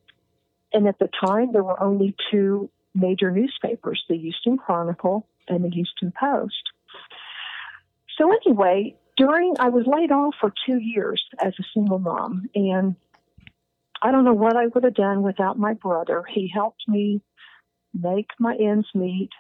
And 0.73 0.89
at 0.89 0.99
the 0.99 1.09
time, 1.25 1.53
there 1.53 1.63
were 1.63 1.81
only 1.81 2.17
two 2.31 2.71
major 2.95 3.31
newspapers, 3.31 4.03
the 4.09 4.17
Houston 4.17 4.57
Chronicle 4.57 5.27
and 5.49 5.65
the 5.65 5.71
Houston 5.71 6.13
Post. 6.19 6.63
So 8.19 8.33
anyway, 8.33 8.97
during, 9.17 9.55
I 9.59 9.69
was 9.69 9.85
laid 9.87 10.13
off 10.13 10.35
for 10.41 10.53
two 10.67 10.79
years 10.79 11.23
as 11.41 11.53
a 11.59 11.65
single 11.75 11.99
mom. 11.99 12.49
And 12.55 12.97
I 14.03 14.11
don't 14.11 14.25
know 14.25 14.35
what 14.35 14.57
I 14.57 14.67
would 14.67 14.85
have 14.85 14.95
done 14.95 15.23
without 15.23 15.59
my 15.59 15.75
brother. 15.75 16.25
He 16.29 16.51
helped 16.53 16.83
me 16.89 17.21
make 17.93 18.29
my 18.39 18.57
ends 18.57 18.87
meet 18.95 19.31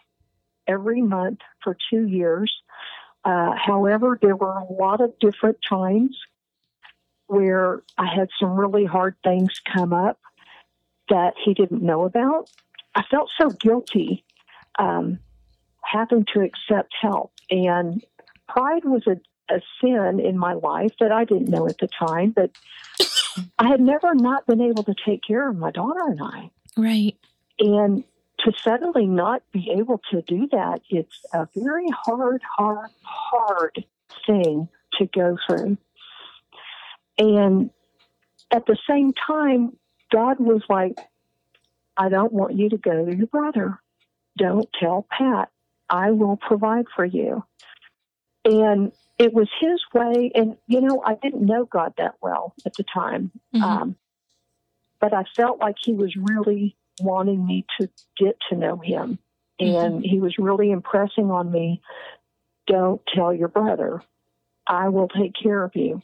every 0.66 1.02
month 1.02 1.40
for 1.62 1.76
two 1.90 2.06
years. 2.06 2.52
Uh, 3.24 3.52
however, 3.56 4.18
there 4.20 4.36
were 4.36 4.52
a 4.52 4.72
lot 4.72 5.00
of 5.00 5.18
different 5.18 5.58
times 5.66 6.16
where 7.26 7.82
I 7.96 8.06
had 8.14 8.28
some 8.38 8.56
really 8.56 8.84
hard 8.84 9.16
things 9.24 9.60
come 9.74 9.92
up 9.92 10.20
that 11.08 11.34
he 11.42 11.54
didn't 11.54 11.82
know 11.82 12.04
about. 12.04 12.50
I 12.94 13.02
felt 13.10 13.30
so 13.40 13.50
guilty 13.50 14.24
um, 14.78 15.18
having 15.82 16.26
to 16.34 16.40
accept 16.40 16.94
help. 17.00 17.32
And 17.50 18.04
pride 18.48 18.84
was 18.84 19.06
a, 19.06 19.16
a 19.54 19.60
sin 19.80 20.20
in 20.20 20.38
my 20.38 20.54
life 20.54 20.92
that 21.00 21.12
I 21.12 21.24
didn't 21.24 21.48
know 21.48 21.66
at 21.66 21.78
the 21.78 21.88
time, 21.88 22.30
but 22.30 22.50
I 23.58 23.68
had 23.68 23.80
never 23.80 24.14
not 24.14 24.46
been 24.46 24.60
able 24.60 24.84
to 24.84 24.94
take 25.04 25.20
care 25.26 25.48
of 25.48 25.56
my 25.56 25.70
daughter 25.70 26.00
and 26.06 26.20
I. 26.22 26.50
Right. 26.76 27.16
And 27.58 28.04
to 28.44 28.52
suddenly 28.62 29.06
not 29.06 29.42
be 29.52 29.70
able 29.70 30.00
to 30.10 30.22
do 30.22 30.48
that, 30.52 30.82
it's 30.90 31.20
a 31.32 31.48
very 31.56 31.88
hard, 31.90 32.42
hard, 32.56 32.90
hard 33.02 33.84
thing 34.26 34.68
to 34.98 35.06
go 35.06 35.36
through. 35.46 35.78
And 37.18 37.70
at 38.50 38.66
the 38.66 38.76
same 38.88 39.12
time, 39.12 39.76
God 40.12 40.38
was 40.38 40.62
like, 40.68 40.98
I 41.96 42.08
don't 42.08 42.32
want 42.32 42.56
you 42.56 42.68
to 42.70 42.76
go 42.76 43.04
to 43.04 43.16
your 43.16 43.26
brother. 43.26 43.80
Don't 44.36 44.68
tell 44.78 45.06
Pat. 45.10 45.50
I 45.88 46.10
will 46.10 46.36
provide 46.36 46.86
for 46.94 47.04
you. 47.04 47.44
And 48.44 48.92
it 49.18 49.32
was 49.32 49.48
his 49.60 49.80
way. 49.94 50.32
And, 50.34 50.56
you 50.66 50.80
know, 50.80 51.02
I 51.04 51.14
didn't 51.14 51.46
know 51.46 51.64
God 51.64 51.94
that 51.98 52.16
well 52.20 52.54
at 52.66 52.74
the 52.74 52.84
time. 52.84 53.30
Mm-hmm. 53.54 53.64
Um, 53.64 53.96
but 55.00 55.14
I 55.14 55.24
felt 55.36 55.60
like 55.60 55.76
he 55.82 55.92
was 55.92 56.16
really 56.16 56.76
wanting 57.00 57.44
me 57.44 57.66
to 57.80 57.88
get 58.18 58.36
to 58.48 58.56
know 58.56 58.76
him. 58.76 59.18
And 59.58 59.94
mm-hmm. 59.94 60.00
he 60.00 60.20
was 60.20 60.36
really 60.38 60.70
impressing 60.70 61.30
on 61.30 61.50
me 61.50 61.80
don't 62.66 63.00
tell 63.14 63.32
your 63.32 63.48
brother. 63.48 64.02
I 64.66 64.88
will 64.88 65.08
take 65.08 65.32
care 65.40 65.62
of 65.62 65.72
you. 65.74 66.02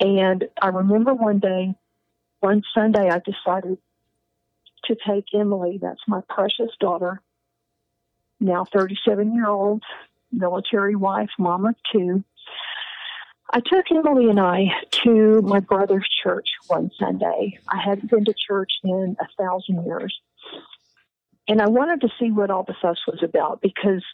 And 0.00 0.48
I 0.60 0.68
remember 0.68 1.14
one 1.14 1.38
day, 1.38 1.74
one 2.40 2.62
Sunday, 2.74 3.08
I 3.08 3.20
decided 3.20 3.78
to 4.86 4.96
take 5.06 5.26
Emily, 5.34 5.78
that's 5.80 6.00
my 6.08 6.22
precious 6.28 6.70
daughter, 6.80 7.20
now 8.40 8.64
37 8.64 9.34
year 9.34 9.46
old, 9.46 9.82
military 10.32 10.96
wife, 10.96 11.28
mom 11.38 11.66
of 11.66 11.74
two, 11.92 12.24
I 13.52 13.58
took 13.60 13.90
Emily 13.90 14.30
and 14.30 14.38
I 14.38 14.66
to 15.04 15.42
my 15.42 15.58
brother's 15.58 16.08
church 16.22 16.48
one 16.68 16.90
Sunday. 16.98 17.58
I 17.68 17.80
hadn't 17.84 18.08
been 18.08 18.24
to 18.24 18.34
church 18.46 18.70
in 18.84 19.16
a 19.20 19.26
thousand 19.42 19.84
years. 19.86 20.16
And 21.48 21.60
I 21.60 21.68
wanted 21.68 22.02
to 22.02 22.14
see 22.20 22.30
what 22.30 22.50
all 22.50 22.62
the 22.62 22.76
fuss 22.80 22.98
was 23.08 23.24
about 23.24 23.60
because 23.60 24.04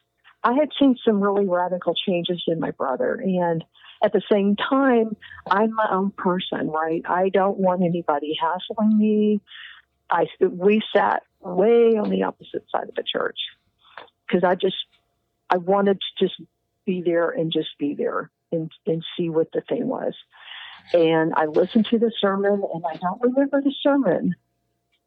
I 0.42 0.54
had 0.54 0.70
seen 0.78 0.96
some 1.04 1.20
really 1.20 1.46
radical 1.46 1.94
changes 1.94 2.42
in 2.46 2.60
my 2.60 2.70
brother. 2.70 3.14
And 3.14 3.62
at 4.02 4.14
the 4.14 4.22
same 4.32 4.56
time, 4.56 5.16
I'm 5.50 5.74
my 5.74 5.88
own 5.90 6.12
person, 6.12 6.68
right? 6.68 7.02
I 7.06 7.28
don't 7.28 7.58
want 7.58 7.82
anybody 7.82 8.38
hassling 8.40 8.96
me. 8.96 9.40
I 10.08 10.28
we 10.40 10.80
sat 10.94 11.24
way 11.40 11.98
on 11.98 12.08
the 12.08 12.22
opposite 12.22 12.64
side 12.70 12.88
of 12.88 12.94
the 12.94 13.02
church 13.02 13.38
because 14.26 14.44
I 14.44 14.54
just 14.54 14.76
I 15.50 15.58
wanted 15.58 15.98
to 16.00 16.24
just 16.24 16.40
be 16.86 17.02
there 17.02 17.28
and 17.28 17.52
just 17.52 17.76
be 17.78 17.94
there 17.94 18.30
and, 18.52 18.70
and 18.86 19.04
see 19.16 19.28
what 19.28 19.50
the 19.52 19.62
thing 19.62 19.88
was. 19.88 20.14
And 20.92 21.34
I 21.34 21.46
listened 21.46 21.86
to 21.90 21.98
the 21.98 22.12
sermon, 22.20 22.62
and 22.72 22.84
I 22.88 22.96
don't 22.96 23.20
remember 23.20 23.60
the 23.60 23.74
sermon, 23.82 24.34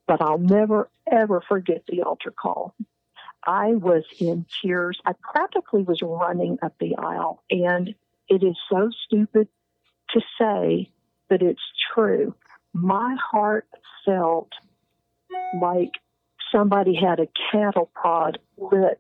but 0.08 0.22
I'll 0.22 0.38
never, 0.38 0.90
ever 1.10 1.42
forget 1.48 1.84
the 1.88 2.02
altar 2.04 2.32
call. 2.32 2.76
I 3.46 3.70
was 3.70 4.04
in 4.20 4.46
tears. 4.62 5.00
I 5.06 5.14
practically 5.14 5.84
was 5.84 6.02
running 6.02 6.58
up 6.62 6.76
the 6.80 6.98
aisle. 6.98 7.44
And 7.50 7.96
it 8.28 8.44
is 8.44 8.58
so 8.70 8.90
stupid 9.06 9.48
to 10.12 10.22
say, 10.40 10.92
but 11.30 11.42
it's 11.42 11.62
true. 11.94 12.36
My 12.74 13.16
heart 13.32 13.68
felt 14.06 14.50
like 15.60 15.92
somebody 16.52 16.96
had 16.96 17.20
a 17.20 17.28
cattle 17.52 17.90
prod 17.94 18.40
lit 18.58 19.00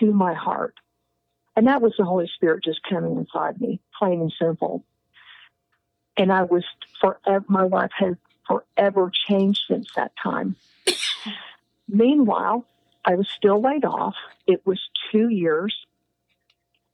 to 0.00 0.12
my 0.12 0.34
heart. 0.34 0.74
And 1.56 1.66
that 1.68 1.82
was 1.82 1.94
the 1.96 2.04
Holy 2.04 2.28
Spirit 2.34 2.64
just 2.64 2.80
coming 2.88 3.16
inside 3.16 3.60
me, 3.60 3.80
plain 3.98 4.20
and 4.20 4.32
simple. 4.38 4.84
And 6.16 6.32
I 6.32 6.42
was 6.42 6.64
forever, 7.00 7.44
my 7.48 7.64
life 7.64 7.92
has 7.96 8.14
forever 8.46 9.10
changed 9.28 9.62
since 9.68 9.88
that 9.96 10.12
time. 10.20 10.56
Meanwhile, 11.88 12.64
I 13.04 13.14
was 13.16 13.28
still 13.28 13.60
laid 13.60 13.84
off. 13.84 14.14
It 14.46 14.66
was 14.66 14.80
two 15.12 15.28
years. 15.28 15.74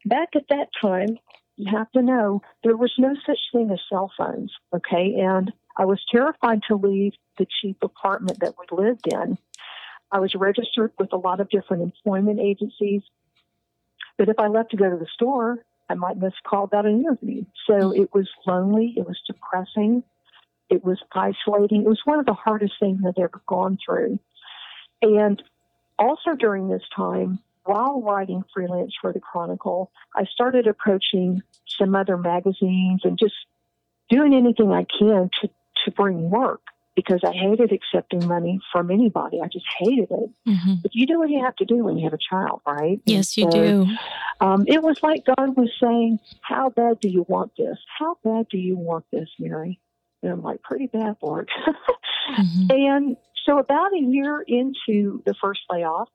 Back 0.04 0.30
at 0.34 0.48
that 0.48 0.68
time, 0.80 1.18
you 1.56 1.70
have 1.70 1.90
to 1.92 2.02
know 2.02 2.42
there 2.64 2.76
was 2.76 2.92
no 2.98 3.14
such 3.26 3.38
thing 3.52 3.70
as 3.70 3.80
cell 3.88 4.10
phones, 4.16 4.52
okay? 4.74 5.14
And 5.18 5.52
I 5.76 5.84
was 5.84 6.02
terrified 6.10 6.62
to 6.68 6.76
leave 6.76 7.12
the 7.38 7.46
cheap 7.60 7.78
apartment 7.82 8.40
that 8.40 8.54
we 8.58 8.76
lived 8.76 9.06
in. 9.12 9.38
I 10.10 10.18
was 10.18 10.34
registered 10.34 10.92
with 10.98 11.12
a 11.12 11.16
lot 11.16 11.40
of 11.40 11.50
different 11.50 11.82
employment 11.82 12.40
agencies. 12.40 13.02
But 14.20 14.28
if 14.28 14.38
I 14.38 14.48
left 14.48 14.72
to 14.72 14.76
go 14.76 14.90
to 14.90 14.98
the 14.98 15.06
store, 15.14 15.64
I 15.88 15.94
might 15.94 16.18
miss 16.18 16.34
a 16.44 16.46
call 16.46 16.64
about 16.64 16.84
an 16.84 17.00
interview. 17.00 17.46
So 17.66 17.72
mm-hmm. 17.72 18.02
it 18.02 18.12
was 18.12 18.28
lonely. 18.46 18.92
It 18.94 19.08
was 19.08 19.18
depressing. 19.26 20.02
It 20.68 20.84
was 20.84 20.98
isolating. 21.12 21.84
It 21.84 21.88
was 21.88 22.02
one 22.04 22.20
of 22.20 22.26
the 22.26 22.34
hardest 22.34 22.74
things 22.78 23.00
I've 23.00 23.14
ever 23.16 23.40
gone 23.46 23.78
through. 23.82 24.18
And 25.00 25.42
also 25.98 26.34
during 26.38 26.68
this 26.68 26.82
time, 26.94 27.38
while 27.64 28.02
writing 28.02 28.44
freelance 28.52 28.92
for 29.00 29.10
the 29.10 29.20
Chronicle, 29.20 29.90
I 30.14 30.24
started 30.24 30.66
approaching 30.66 31.42
some 31.66 31.94
other 31.94 32.18
magazines 32.18 33.00
and 33.04 33.18
just 33.18 33.34
doing 34.10 34.34
anything 34.34 34.70
I 34.70 34.84
can 34.84 35.30
to, 35.40 35.48
to 35.86 35.90
bring 35.92 36.28
work 36.28 36.60
because 36.96 37.20
I 37.24 37.32
hated 37.32 37.72
accepting 37.72 38.26
money 38.26 38.60
from 38.72 38.90
anybody. 38.90 39.40
I 39.42 39.46
just 39.46 39.66
hated 39.78 40.10
it. 40.10 40.30
Mm-hmm. 40.48 40.74
But 40.82 40.94
you 40.94 41.06
do 41.06 41.18
what 41.18 41.30
you 41.30 41.42
have 41.44 41.56
to 41.56 41.64
do 41.64 41.84
when 41.84 41.96
you 41.96 42.04
have 42.04 42.12
a 42.12 42.18
child, 42.18 42.60
right? 42.66 43.00
Yes, 43.06 43.36
you 43.36 43.50
do. 43.50 43.86
Um, 44.40 44.64
it 44.66 44.82
was 44.82 44.98
like 45.02 45.24
God 45.24 45.56
was 45.56 45.70
saying, 45.80 46.18
How 46.40 46.70
bad 46.70 47.00
do 47.00 47.08
you 47.08 47.24
want 47.28 47.52
this? 47.56 47.78
How 47.98 48.16
bad 48.24 48.48
do 48.50 48.58
you 48.58 48.76
want 48.76 49.04
this, 49.12 49.28
Mary? 49.38 49.80
And 50.22 50.32
I'm 50.32 50.42
like, 50.42 50.62
Pretty 50.62 50.86
bad, 50.86 51.16
Lord. 51.22 51.48
mm-hmm. 51.66 52.66
And 52.70 53.16
so, 53.46 53.58
about 53.58 53.92
a 53.94 54.00
year 54.00 54.44
into 54.46 55.22
the 55.24 55.34
first 55.40 55.60
layoff, 55.70 56.08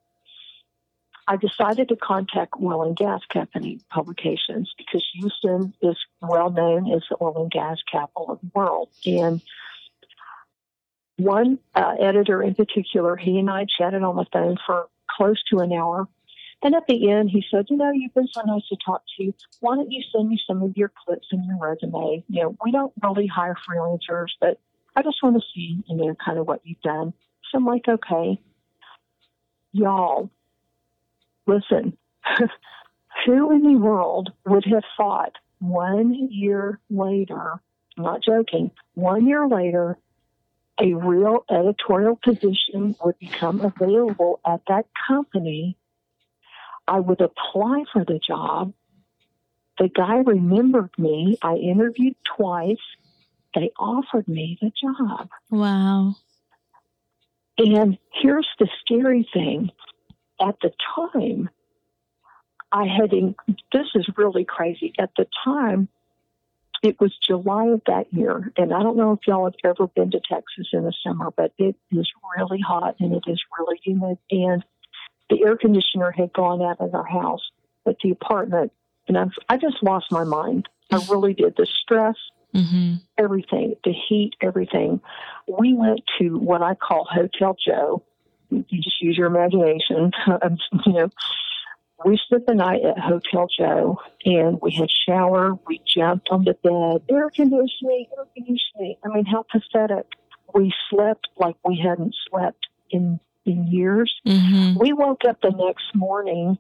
I 1.28 1.38
decided 1.38 1.90
to 1.90 1.96
contact 1.96 2.54
oil 2.62 2.84
and 2.84 2.96
gas 2.96 3.22
company 3.32 3.80
publications 3.90 4.72
because 4.78 5.04
Houston 5.16 5.74
is 5.82 5.98
well 6.22 6.52
known 6.52 6.92
as 6.92 7.02
the 7.10 7.18
oil 7.20 7.44
and 7.44 7.52
gas 7.52 7.78
capital 7.92 8.30
of 8.30 8.40
the 8.42 8.52
world. 8.54 8.90
And 9.06 9.42
one 11.18 11.60
uh, 11.76 11.96
editor 12.00 12.44
in 12.44 12.56
particular, 12.56 13.16
he 13.16 13.40
and 13.40 13.50
I 13.50 13.66
chatted 13.78 14.04
on 14.04 14.16
the 14.16 14.26
phone 14.32 14.58
for 14.66 14.88
close 15.10 15.42
to 15.52 15.60
an 15.60 15.72
hour. 15.72 16.08
And 16.64 16.74
at 16.74 16.88
the 16.88 17.12
end, 17.12 17.30
he 17.30 17.44
said, 17.52 17.66
You 17.70 17.78
know, 17.78 17.92
you've 17.92 18.14
been 18.14 18.28
so 18.32 18.42
nice 18.46 18.68
to 18.70 18.78
talk 18.86 19.04
to. 19.18 19.34
Why 19.60 19.76
don't 19.76 19.92
you 19.92 20.02
send 20.12 20.30
me 20.30 20.40
some 20.48 20.62
of 20.62 20.76
your 20.76 20.92
clips 21.06 21.28
and 21.32 21.46
your 21.46 21.58
resume? 21.60 22.24
You 22.28 22.44
know, 22.44 22.58
we 22.64 22.72
don't 22.72 22.94
really 23.04 23.28
hire 23.28 23.56
freelancers, 23.70 24.30
but 24.40 24.60
I 24.96 25.04
just 25.04 25.22
want 25.22 25.36
to 25.36 25.42
see, 25.54 25.84
you 25.88 25.96
know, 25.96 26.16
kind 26.24 26.40
of 26.40 26.48
what 26.48 26.62
you've 26.64 26.82
done. 26.82 27.14
So 27.52 27.58
I'm 27.58 27.66
like, 27.66 27.88
Okay. 27.88 28.40
Y'all, 29.74 30.30
listen, 31.48 31.98
who 33.26 33.52
in 33.52 33.62
the 33.62 33.78
world 33.78 34.32
would 34.46 34.64
have 34.66 34.86
thought 34.96 35.34
one 35.60 36.30
year 36.32 36.80
later, 36.90 37.60
I'm 37.98 38.04
not 38.04 38.24
joking, 38.24 38.72
one 38.94 39.28
year 39.28 39.48
later, 39.48 39.98
a 40.80 40.94
real 40.94 41.46
editorial 41.50 42.20
position 42.22 42.96
would 43.04 43.18
become 43.20 43.62
available 43.62 44.40
at 44.46 44.62
that 44.68 44.86
company, 45.08 45.78
I 46.88 47.00
would 47.00 47.22
apply 47.22 47.86
for 47.92 48.04
the 48.04 48.20
job. 48.20 48.74
The 49.78 49.90
guy 49.90 50.18
remembered 50.18 50.92
me. 50.98 51.38
I 51.42 51.56
interviewed 51.56 52.16
twice. 52.38 52.78
They 53.54 53.72
offered 53.80 54.28
me 54.28 54.58
the 54.62 54.72
job. 54.82 55.30
Wow. 55.50 56.16
And 57.58 57.98
here's 58.12 58.48
the 58.60 58.68
scary 58.82 59.28
thing. 59.34 59.72
At 60.40 60.56
the 60.62 60.72
time, 60.94 61.50
I 62.72 62.86
had, 62.88 63.14
in, 63.14 63.36
this 63.72 63.88
is 63.96 64.08
really 64.18 64.44
crazy. 64.44 64.94
At 65.00 65.12
the 65.18 65.26
time, 65.46 65.88
it 66.86 67.00
was 67.00 67.12
July 67.18 67.66
of 67.70 67.82
that 67.88 68.14
year, 68.14 68.52
and 68.58 68.72
I 68.72 68.84
don't 68.84 68.96
know 68.96 69.14
if 69.14 69.20
y'all 69.26 69.46
have 69.46 69.56
ever 69.64 69.88
been 69.88 70.12
to 70.12 70.20
Texas 70.20 70.68
in 70.72 70.84
the 70.84 70.94
summer, 71.04 71.32
but 71.36 71.52
it 71.58 71.76
is 71.92 72.08
really 72.38 72.60
hot 72.60 72.96
and 73.00 73.12
it 73.12 73.24
is 73.28 73.42
really 73.58 73.80
humid. 73.84 74.20
And 74.30 74.64
the 75.32 75.44
air 75.44 75.58
conditioner 75.58 76.12
had 76.12 76.32
gone 76.32 76.62
out 76.62 76.80
of 76.80 76.94
our 76.94 77.06
house, 77.06 77.42
but 77.86 77.98
the 78.04 78.12
apartment, 78.12 78.72
and 79.08 79.18
I'm, 79.18 79.32
I 79.50 79.58
just 79.58 79.82
lost 79.82 80.12
my 80.12 80.24
mind. 80.24 80.70
I 80.92 81.04
really 81.10 81.34
did. 81.34 81.56
The 81.58 81.66
stress, 81.66 82.16
mm-hmm. 82.54 82.98
everything, 83.18 83.76
the 83.84 83.94
heat, 84.08 84.34
everything. 84.40 85.02
We 85.48 85.74
went 85.74 86.02
to 86.20 86.38
what 86.38 86.62
I 86.62 86.76
call 86.76 87.08
Hotel 87.10 87.58
Joe. 87.66 88.04
You 88.52 88.64
just 88.70 89.02
use 89.02 89.18
your 89.18 89.28
imagination, 89.28 90.12
you 90.86 90.94
know 90.94 91.10
we 92.06 92.20
spent 92.24 92.46
the 92.46 92.54
night 92.54 92.82
at 92.86 93.00
Hotel 93.00 93.48
Joe 93.58 93.98
and 94.26 94.60
we 94.62 94.72
had 94.72 94.90
shower. 95.08 95.58
We 95.68 95.82
jumped 95.88 96.30
on 96.30 96.46
the 96.46 96.54
bed, 96.54 97.04
air 97.14 97.32
conditioning, 97.32 98.06
air 98.16 98.26
conditioning. 98.36 98.96
I 99.04 99.08
mean, 99.10 99.26
how 99.26 99.44
pathetic. 99.52 100.06
We 100.54 100.72
slept 100.90 101.28
like 101.38 101.56
we 101.66 101.82
hadn't 101.84 102.16
slept 102.30 102.68
in 102.92 103.20
in 103.46 103.68
years. 103.68 104.14
Mm-hmm. 104.26 104.80
We 104.80 104.94
woke 104.94 105.26
up 105.28 105.42
the 105.42 105.50
next 105.52 105.96
morning. 105.96 106.58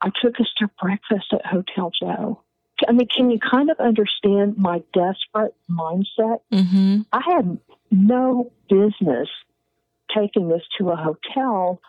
I 0.00 0.10
took 0.22 0.38
us 0.38 0.48
to 0.58 0.70
breakfast 0.80 1.32
at 1.32 1.44
Hotel 1.44 1.90
Joe. 2.00 2.42
I 2.88 2.92
mean, 2.92 3.08
can 3.14 3.30
you 3.30 3.38
kind 3.38 3.70
of 3.70 3.78
understand 3.78 4.56
my 4.56 4.82
desperate 4.94 5.54
mindset? 5.70 6.40
Mm-hmm. 6.52 7.00
I 7.12 7.20
had 7.26 7.58
no 7.90 8.52
business 8.68 9.28
taking 10.14 10.48
this 10.48 10.62
to 10.78 10.90
a 10.90 10.96
hotel, 10.96 11.80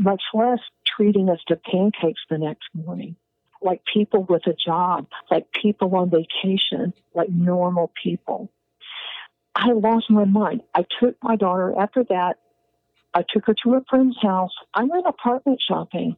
much 0.00 0.22
less 0.32 0.60
treating 0.96 1.28
us 1.28 1.38
to 1.46 1.56
pancakes 1.56 2.22
the 2.30 2.38
next 2.38 2.68
morning, 2.74 3.16
like 3.60 3.82
people 3.92 4.24
with 4.24 4.46
a 4.46 4.54
job, 4.54 5.06
like 5.30 5.46
people 5.52 5.94
on 5.94 6.10
vacation, 6.10 6.94
like 7.14 7.28
normal 7.28 7.92
people. 8.02 8.50
I 9.54 9.72
lost 9.72 10.10
my 10.10 10.24
mind. 10.24 10.62
I 10.74 10.86
took 10.98 11.16
my 11.22 11.36
daughter 11.36 11.74
after 11.78 12.04
that. 12.04 12.38
I 13.12 13.24
took 13.28 13.46
her 13.46 13.54
to 13.62 13.74
a 13.74 13.84
friend's 13.90 14.16
house. 14.22 14.52
I 14.72 14.84
went 14.84 15.06
apartment 15.06 15.60
shopping. 15.66 16.16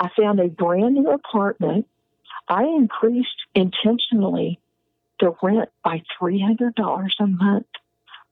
I 0.00 0.08
found 0.18 0.40
a 0.40 0.48
brand 0.48 0.94
new 0.94 1.10
apartment. 1.10 1.86
I 2.48 2.64
increased 2.64 3.28
intentionally 3.54 4.58
the 5.20 5.32
rent 5.42 5.68
by 5.84 6.02
$300 6.20 7.10
a 7.20 7.26
month 7.26 7.66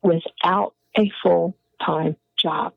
without 0.02 0.74
a 0.98 1.12
full 1.22 1.54
time 1.80 2.16
job 2.36 2.72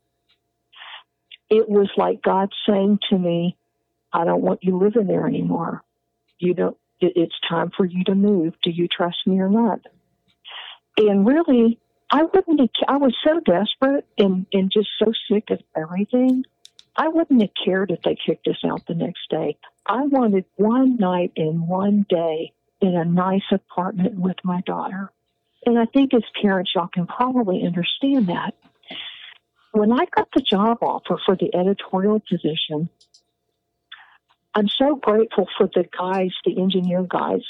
it 1.49 1.69
was 1.69 1.89
like 1.97 2.21
God 2.21 2.49
saying 2.67 2.99
to 3.09 3.17
me, 3.17 3.57
I 4.11 4.25
don't 4.25 4.41
want 4.41 4.63
you 4.63 4.77
living 4.77 5.07
there 5.07 5.27
anymore. 5.27 5.83
You 6.39 6.53
don't, 6.53 6.77
it, 6.99 7.13
it's 7.15 7.35
time 7.47 7.71
for 7.75 7.85
you 7.85 8.03
to 8.05 8.15
move. 8.15 8.53
Do 8.63 8.69
you 8.69 8.87
trust 8.87 9.17
me 9.25 9.39
or 9.39 9.49
not? 9.49 9.79
And 10.97 11.25
really, 11.25 11.79
I 12.11 12.23
wouldn't 12.23 12.59
have, 12.59 12.69
I 12.87 12.97
was 12.97 13.15
so 13.23 13.39
desperate 13.39 14.05
and, 14.17 14.45
and 14.53 14.71
just 14.71 14.89
so 14.99 15.11
sick 15.29 15.49
of 15.49 15.59
everything. 15.75 16.45
I 16.95 17.07
wouldn't 17.07 17.41
have 17.41 17.51
cared 17.65 17.89
if 17.89 18.03
they 18.03 18.15
kicked 18.15 18.47
us 18.47 18.63
out 18.63 18.85
the 18.85 18.93
next 18.93 19.29
day. 19.29 19.57
I 19.85 20.03
wanted 20.05 20.45
one 20.55 20.97
night 20.97 21.31
and 21.35 21.67
one 21.67 22.05
day 22.07 22.53
in 22.81 22.95
a 22.95 23.05
nice 23.05 23.51
apartment 23.51 24.19
with 24.19 24.37
my 24.43 24.61
daughter. 24.61 25.11
And 25.65 25.79
I 25.79 25.85
think 25.85 26.13
as 26.13 26.23
parents, 26.41 26.71
y'all 26.75 26.87
can 26.87 27.07
probably 27.07 27.65
understand 27.65 28.27
that 28.27 28.53
when 29.73 29.91
I 29.91 30.05
got 30.15 30.29
the 30.33 30.41
job 30.41 30.77
offer 30.81 31.17
for 31.25 31.35
the 31.35 31.53
editorial 31.53 32.21
position, 32.21 32.89
I'm 34.55 34.67
so 34.67 34.95
grateful 34.95 35.47
for 35.57 35.67
the 35.73 35.85
guys, 35.97 36.31
the 36.45 36.61
engineer 36.61 37.03
guys, 37.03 37.41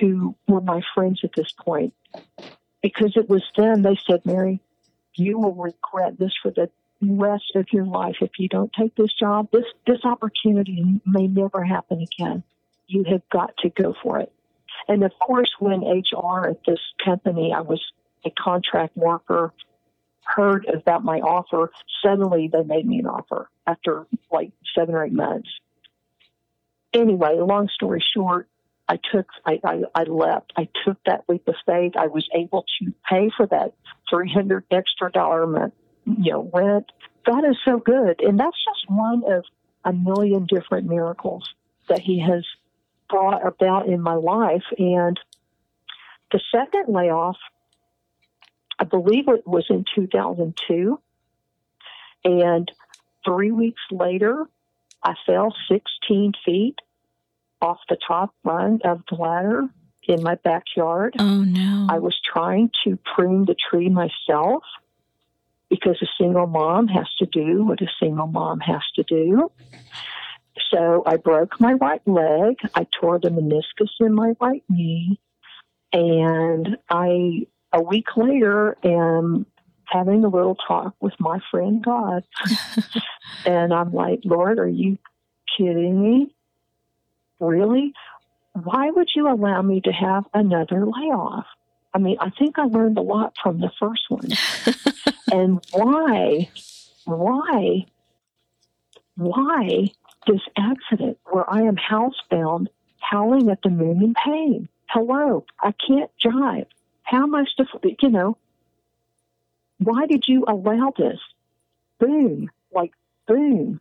who 0.00 0.36
were 0.46 0.60
my 0.60 0.80
friends 0.94 1.20
at 1.24 1.30
this 1.36 1.52
point, 1.52 1.92
because 2.82 3.16
it 3.16 3.28
was 3.28 3.42
them. 3.56 3.82
They 3.82 3.98
said, 4.08 4.24
Mary, 4.24 4.60
you 5.14 5.38
will 5.38 5.54
regret 5.54 6.18
this 6.18 6.32
for 6.40 6.52
the 6.52 6.70
rest 7.02 7.52
of 7.56 7.66
your 7.72 7.84
life 7.84 8.16
if 8.20 8.30
you 8.38 8.48
don't 8.48 8.72
take 8.78 8.94
this 8.94 9.12
job. 9.18 9.48
This 9.52 9.64
this 9.86 10.04
opportunity 10.04 11.00
may 11.04 11.26
never 11.26 11.64
happen 11.64 12.00
again. 12.00 12.44
You 12.86 13.04
have 13.10 13.22
got 13.30 13.56
to 13.58 13.70
go 13.70 13.94
for 14.02 14.20
it. 14.20 14.32
And 14.86 15.02
of 15.02 15.12
course, 15.18 15.50
when 15.58 15.80
HR 15.80 16.48
at 16.48 16.60
this 16.64 16.80
company, 17.04 17.52
I 17.52 17.62
was 17.62 17.82
a 18.24 18.30
contract 18.30 18.96
worker 18.96 19.52
heard 20.26 20.66
about 20.66 21.04
my 21.04 21.20
offer, 21.20 21.70
suddenly 22.02 22.48
they 22.52 22.62
made 22.62 22.86
me 22.86 22.98
an 22.98 23.06
offer 23.06 23.48
after 23.66 24.06
like 24.30 24.52
seven 24.76 24.94
or 24.94 25.04
eight 25.04 25.12
months. 25.12 25.48
Anyway, 26.92 27.36
long 27.38 27.68
story 27.74 28.04
short, 28.14 28.48
I 28.88 28.98
took, 29.12 29.26
I, 29.44 29.60
I, 29.64 29.82
I 29.94 30.02
left. 30.04 30.52
I 30.56 30.68
took 30.84 30.98
that 31.06 31.24
leap 31.28 31.46
of 31.48 31.56
faith. 31.66 31.92
I 31.96 32.06
was 32.06 32.26
able 32.34 32.64
to 32.80 32.92
pay 33.08 33.30
for 33.36 33.46
that 33.46 33.74
300 34.10 34.64
extra 34.70 35.10
dollar 35.10 35.42
a 35.42 35.46
month, 35.46 35.74
you 36.04 36.32
know, 36.32 36.50
rent. 36.52 36.90
God 37.24 37.44
is 37.44 37.56
so 37.64 37.78
good. 37.78 38.20
And 38.20 38.38
that's 38.38 38.56
just 38.64 38.88
one 38.88 39.22
of 39.26 39.44
a 39.84 39.92
million 39.92 40.46
different 40.46 40.88
miracles 40.88 41.48
that 41.88 42.00
he 42.00 42.20
has 42.20 42.44
brought 43.08 43.44
about 43.46 43.88
in 43.88 44.00
my 44.00 44.14
life. 44.14 44.64
And 44.78 45.18
the 46.32 46.40
second 46.52 46.92
layoff 46.92 47.36
I 48.78 48.84
believe 48.84 49.28
it 49.28 49.46
was 49.46 49.66
in 49.70 49.84
2002. 49.94 51.00
And 52.24 52.70
three 53.24 53.50
weeks 53.50 53.80
later, 53.90 54.46
I 55.02 55.14
fell 55.26 55.54
16 55.70 56.32
feet 56.44 56.76
off 57.62 57.78
the 57.88 57.96
top 58.06 58.34
rung 58.44 58.80
of 58.84 59.02
the 59.08 59.16
ladder 59.16 59.68
in 60.08 60.22
my 60.22 60.34
backyard. 60.36 61.16
Oh, 61.18 61.42
no. 61.42 61.86
I 61.88 61.98
was 61.98 62.16
trying 62.24 62.70
to 62.84 62.98
prune 63.14 63.44
the 63.44 63.56
tree 63.70 63.88
myself 63.88 64.62
because 65.68 65.96
a 66.02 66.06
single 66.20 66.46
mom 66.46 66.88
has 66.88 67.08
to 67.18 67.26
do 67.26 67.64
what 67.64 67.80
a 67.80 67.88
single 68.00 68.26
mom 68.26 68.60
has 68.60 68.82
to 68.96 69.02
do. 69.02 69.50
So 70.70 71.02
I 71.06 71.16
broke 71.16 71.60
my 71.60 71.74
right 71.74 72.06
leg. 72.06 72.56
I 72.74 72.86
tore 73.00 73.18
the 73.18 73.28
meniscus 73.28 73.90
in 74.00 74.14
my 74.14 74.34
right 74.40 74.64
knee. 74.68 75.20
And 75.92 76.76
I 76.88 77.46
a 77.76 77.82
week 77.82 78.16
later 78.16 78.76
am 78.82 79.44
having 79.84 80.24
a 80.24 80.28
little 80.28 80.56
talk 80.66 80.94
with 80.98 81.12
my 81.20 81.38
friend 81.50 81.84
God. 81.84 82.24
and 83.46 83.72
I'm 83.72 83.92
like, 83.92 84.20
Lord, 84.24 84.58
are 84.58 84.68
you 84.68 84.98
kidding 85.56 86.02
me? 86.02 86.34
Really? 87.38 87.92
Why 88.54 88.90
would 88.90 89.08
you 89.14 89.28
allow 89.28 89.60
me 89.60 89.82
to 89.82 89.92
have 89.92 90.24
another 90.32 90.86
layoff? 90.86 91.44
I 91.92 91.98
mean, 91.98 92.16
I 92.18 92.30
think 92.30 92.58
I 92.58 92.64
learned 92.64 92.96
a 92.96 93.02
lot 93.02 93.34
from 93.42 93.60
the 93.60 93.70
first 93.78 94.02
one. 94.08 94.28
and 95.32 95.60
why, 95.72 96.48
why, 97.04 97.84
why 99.16 99.90
this 100.26 100.40
accident 100.56 101.18
where 101.30 101.48
I 101.48 101.62
am 101.62 101.76
housebound, 101.76 102.68
howling 103.00 103.50
at 103.50 103.60
the 103.62 103.70
moon 103.70 104.02
in 104.02 104.14
pain? 104.14 104.68
Hello, 104.88 105.44
I 105.60 105.72
can't 105.86 106.10
jive. 106.24 106.66
How 107.06 107.24
much 107.24 107.48
supposed 107.56 108.02
you 108.02 108.10
know, 108.10 108.36
why 109.78 110.06
did 110.06 110.24
you 110.26 110.44
allow 110.48 110.92
this? 110.98 111.20
Boom, 112.00 112.50
like 112.72 112.92
boom. 113.28 113.80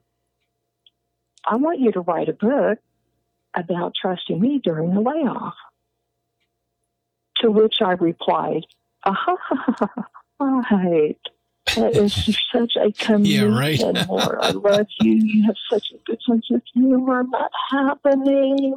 I 1.43 1.55
want 1.55 1.79
you 1.79 1.91
to 1.93 2.01
write 2.01 2.29
a 2.29 2.33
book 2.33 2.77
about 3.55 3.93
trusting 3.99 4.39
me 4.39 4.59
during 4.63 4.93
the 4.93 5.01
layoff. 5.01 5.55
To 7.37 7.49
which 7.49 7.81
I 7.81 7.93
replied, 7.93 8.65
ah, 9.05 9.37
right. 10.39 11.17
That 11.75 11.95
is 11.95 12.13
such 12.53 12.75
a 12.75 12.91
comedian, 12.91 13.53
yeah, 13.53 13.59
right. 13.59 13.81
I 14.39 14.51
love 14.51 14.87
you. 15.01 15.13
You 15.13 15.43
have 15.45 15.55
such 15.69 15.91
a 15.93 15.97
good 16.05 16.19
sense 16.29 16.45
of 16.51 16.61
humor. 16.73 17.23
Not 17.23 17.51
happening. 17.71 18.75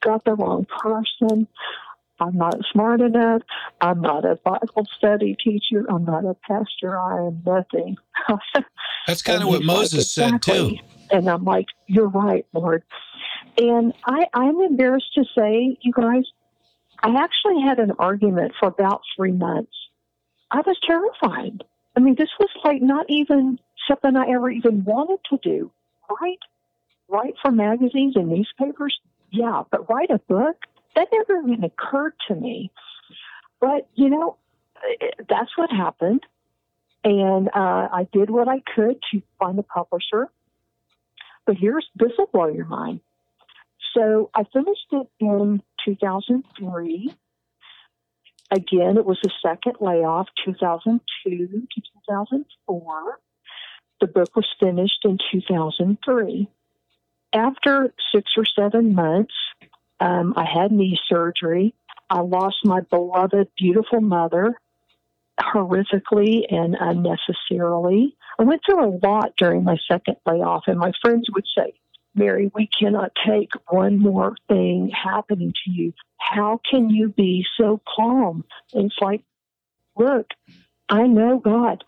Got 0.00 0.24
the 0.24 0.34
wrong 0.34 0.64
person. 0.66 1.48
I'm 2.20 2.36
not 2.36 2.56
smart 2.72 3.00
enough. 3.00 3.42
I'm 3.80 4.00
not 4.00 4.24
a 4.24 4.36
Bible 4.36 4.86
study 4.96 5.36
teacher. 5.42 5.84
I'm 5.88 6.04
not 6.04 6.24
a 6.24 6.34
pastor. 6.48 6.98
I 6.98 7.26
am 7.26 7.42
nothing. 7.44 7.96
That's 9.06 9.22
kind 9.22 9.42
of 9.42 9.48
what 9.48 9.62
Moses 9.62 10.16
like, 10.16 10.34
exactly. 10.34 10.54
said 10.54 10.78
too. 10.80 11.16
And 11.16 11.28
I'm 11.28 11.44
like, 11.44 11.66
you're 11.86 12.08
right, 12.08 12.46
Lord. 12.52 12.82
And 13.58 13.92
I, 14.06 14.26
I'm 14.32 14.60
embarrassed 14.60 15.12
to 15.14 15.24
say, 15.36 15.76
you 15.80 15.92
guys, 15.92 16.24
I 17.02 17.22
actually 17.22 17.62
had 17.62 17.78
an 17.78 17.92
argument 17.98 18.52
for 18.58 18.68
about 18.68 19.02
three 19.16 19.32
months. 19.32 19.72
I 20.50 20.58
was 20.58 20.78
terrified. 20.82 21.64
I 21.96 22.00
mean, 22.00 22.14
this 22.16 22.30
was 22.38 22.48
like 22.64 22.80
not 22.80 23.06
even 23.08 23.58
something 23.88 24.16
I 24.16 24.30
ever 24.30 24.50
even 24.50 24.84
wanted 24.84 25.18
to 25.30 25.38
do. 25.42 25.70
Write, 26.08 26.38
write 27.08 27.34
for 27.42 27.50
magazines 27.50 28.16
and 28.16 28.28
newspapers, 28.28 28.98
yeah, 29.30 29.62
but 29.70 29.88
write 29.90 30.10
a 30.10 30.18
book 30.18 30.56
that 30.94 31.08
never 31.12 31.40
even 31.40 31.64
occurred 31.64 32.14
to 32.28 32.34
me. 32.34 32.70
But, 33.60 33.88
you 33.94 34.10
know, 34.10 34.36
that's 35.28 35.56
what 35.56 35.70
happened. 35.70 36.24
And 37.02 37.48
uh, 37.48 37.88
I 37.92 38.08
did 38.12 38.30
what 38.30 38.48
I 38.48 38.62
could 38.74 38.96
to 39.12 39.22
find 39.38 39.58
a 39.58 39.62
publisher. 39.62 40.30
But 41.46 41.56
here's 41.56 41.86
this 41.94 42.12
will 42.16 42.30
blow 42.32 42.48
your 42.48 42.64
mind. 42.64 43.00
So 43.94 44.30
I 44.34 44.44
finished 44.52 44.86
it 44.92 45.06
in 45.20 45.62
2003. 45.84 47.14
Again, 48.50 48.96
it 48.96 49.04
was 49.04 49.18
a 49.24 49.30
second 49.42 49.76
layoff, 49.80 50.28
2002 50.44 51.30
to 51.30 51.80
2004. 52.08 53.18
The 54.00 54.06
book 54.06 54.36
was 54.36 54.46
finished 54.60 55.00
in 55.04 55.18
2003. 55.32 56.48
After 57.32 57.92
six 58.12 58.32
or 58.36 58.44
seven 58.44 58.94
months, 58.94 59.34
um, 60.00 60.34
I 60.36 60.44
had 60.44 60.72
knee 60.72 60.98
surgery. 61.08 61.74
I 62.10 62.20
lost 62.20 62.56
my 62.64 62.80
beloved, 62.80 63.48
beautiful 63.56 64.00
mother 64.00 64.54
horrifically 65.40 66.42
and 66.48 66.76
unnecessarily. 66.78 68.16
I 68.38 68.44
went 68.44 68.62
through 68.64 68.84
a 68.84 68.98
lot 69.04 69.32
during 69.36 69.64
my 69.64 69.76
second 69.90 70.16
layoff, 70.26 70.64
and 70.66 70.78
my 70.78 70.92
friends 71.02 71.26
would 71.32 71.46
say, 71.56 71.74
Mary, 72.14 72.50
we 72.54 72.68
cannot 72.78 73.12
take 73.26 73.50
one 73.68 73.98
more 73.98 74.36
thing 74.48 74.90
happening 74.90 75.52
to 75.64 75.70
you. 75.70 75.92
How 76.18 76.60
can 76.70 76.88
you 76.88 77.08
be 77.08 77.44
so 77.58 77.80
calm? 77.96 78.44
And 78.72 78.86
it's 78.86 78.98
like, 79.00 79.22
look, 79.96 80.28
I 80.88 81.06
know 81.06 81.38
God. 81.38 81.82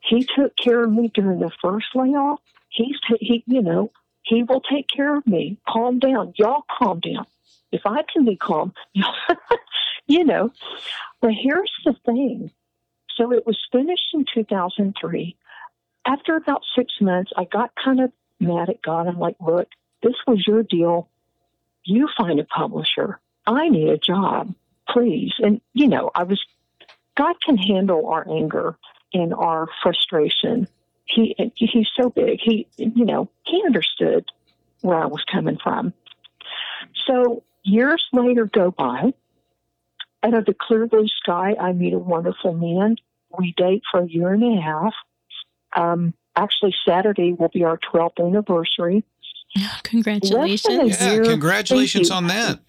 He 0.00 0.26
took 0.36 0.56
care 0.56 0.84
of 0.84 0.92
me 0.92 1.10
during 1.14 1.40
the 1.40 1.50
first 1.62 1.86
layoff. 1.94 2.40
He's, 2.68 2.96
he, 3.20 3.44
you 3.46 3.62
know, 3.62 3.92
he 4.22 4.42
will 4.42 4.60
take 4.60 4.86
care 4.94 5.16
of 5.16 5.26
me. 5.26 5.58
Calm 5.68 5.98
down. 5.98 6.34
Y'all 6.36 6.64
calm 6.78 7.00
down 7.00 7.26
if 7.72 7.82
I 7.86 8.02
can 8.12 8.24
be 8.24 8.36
calm, 8.36 8.72
you 10.06 10.24
know. 10.24 10.50
But 11.20 11.32
here's 11.32 11.72
the 11.84 11.94
thing. 12.04 12.50
So 13.16 13.32
it 13.32 13.46
was 13.46 13.58
finished 13.72 14.08
in 14.14 14.24
2003. 14.32 15.36
After 16.06 16.36
about 16.36 16.62
six 16.76 16.92
months, 17.00 17.32
I 17.36 17.44
got 17.44 17.72
kind 17.82 18.00
of 18.00 18.12
mad 18.40 18.68
at 18.68 18.82
God. 18.82 19.06
I'm 19.06 19.18
like, 19.18 19.36
look, 19.40 19.68
this 20.02 20.14
was 20.26 20.46
your 20.46 20.62
deal. 20.62 21.08
You 21.84 22.08
find 22.16 22.38
a 22.40 22.44
publisher. 22.44 23.20
I 23.46 23.68
need 23.68 23.88
a 23.88 23.98
job, 23.98 24.54
please. 24.88 25.32
And, 25.38 25.60
you 25.74 25.88
know, 25.88 26.10
I 26.14 26.24
was, 26.24 26.40
God 27.16 27.36
can 27.44 27.56
handle 27.56 28.06
our 28.08 28.26
anger 28.28 28.76
and 29.12 29.34
our 29.34 29.68
frustration. 29.82 30.68
He, 31.04 31.34
he's 31.56 31.88
so 32.00 32.10
big. 32.10 32.38
He, 32.42 32.68
you 32.76 33.04
know, 33.04 33.30
he 33.44 33.62
understood 33.66 34.24
where 34.80 34.96
I 34.96 35.06
was 35.06 35.22
coming 35.30 35.58
from. 35.62 35.92
So 37.06 37.42
Years 37.64 38.04
later 38.12 38.46
go 38.52 38.70
by. 38.70 39.14
Out 40.24 40.34
of 40.34 40.46
the 40.46 40.54
clear 40.54 40.86
blue 40.86 41.08
sky, 41.08 41.54
I 41.60 41.72
meet 41.72 41.92
a 41.92 41.98
wonderful 41.98 42.54
man. 42.54 42.96
We 43.36 43.54
date 43.56 43.82
for 43.90 44.00
a 44.02 44.06
year 44.06 44.32
and 44.32 44.58
a 44.58 44.60
half. 44.60 44.94
Um, 45.74 46.14
actually, 46.36 46.74
Saturday 46.86 47.32
will 47.32 47.48
be 47.48 47.64
our 47.64 47.78
12th 47.78 48.24
anniversary. 48.24 49.04
Congratulations. 49.82 51.00
Yeah, 51.00 51.12
year, 51.12 51.24
congratulations 51.24 52.10
on 52.10 52.28
that. 52.28 52.60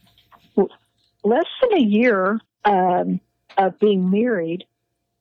Less 1.23 1.45
than 1.61 1.77
a 1.77 1.81
year 1.81 2.39
um, 2.65 3.19
of 3.57 3.79
being 3.79 4.09
married, 4.09 4.65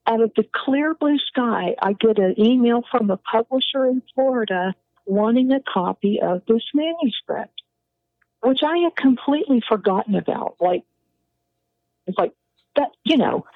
out 0.07 0.21
of 0.21 0.33
the 0.37 0.45
clear 0.53 0.95
blue 0.95 1.19
sky, 1.19 1.75
I 1.81 1.93
get 1.93 2.19
an 2.19 2.35
email 2.38 2.83
from 2.91 3.11
a 3.11 3.17
publisher 3.17 3.87
in 3.87 4.03
Florida 4.15 4.75
wanting 5.07 5.53
a 5.53 5.61
copy 5.61 6.21
of 6.23 6.43
this 6.47 6.62
manuscript 6.75 7.62
which 8.43 8.61
I 8.65 8.79
had 8.79 8.97
completely 8.97 9.62
forgotten 9.67 10.17
about. 10.17 10.57
Like, 10.61 10.83
it's 12.07 12.19
like 12.19 12.33
that, 12.77 12.91
you 13.05 13.17
know, 13.17 13.47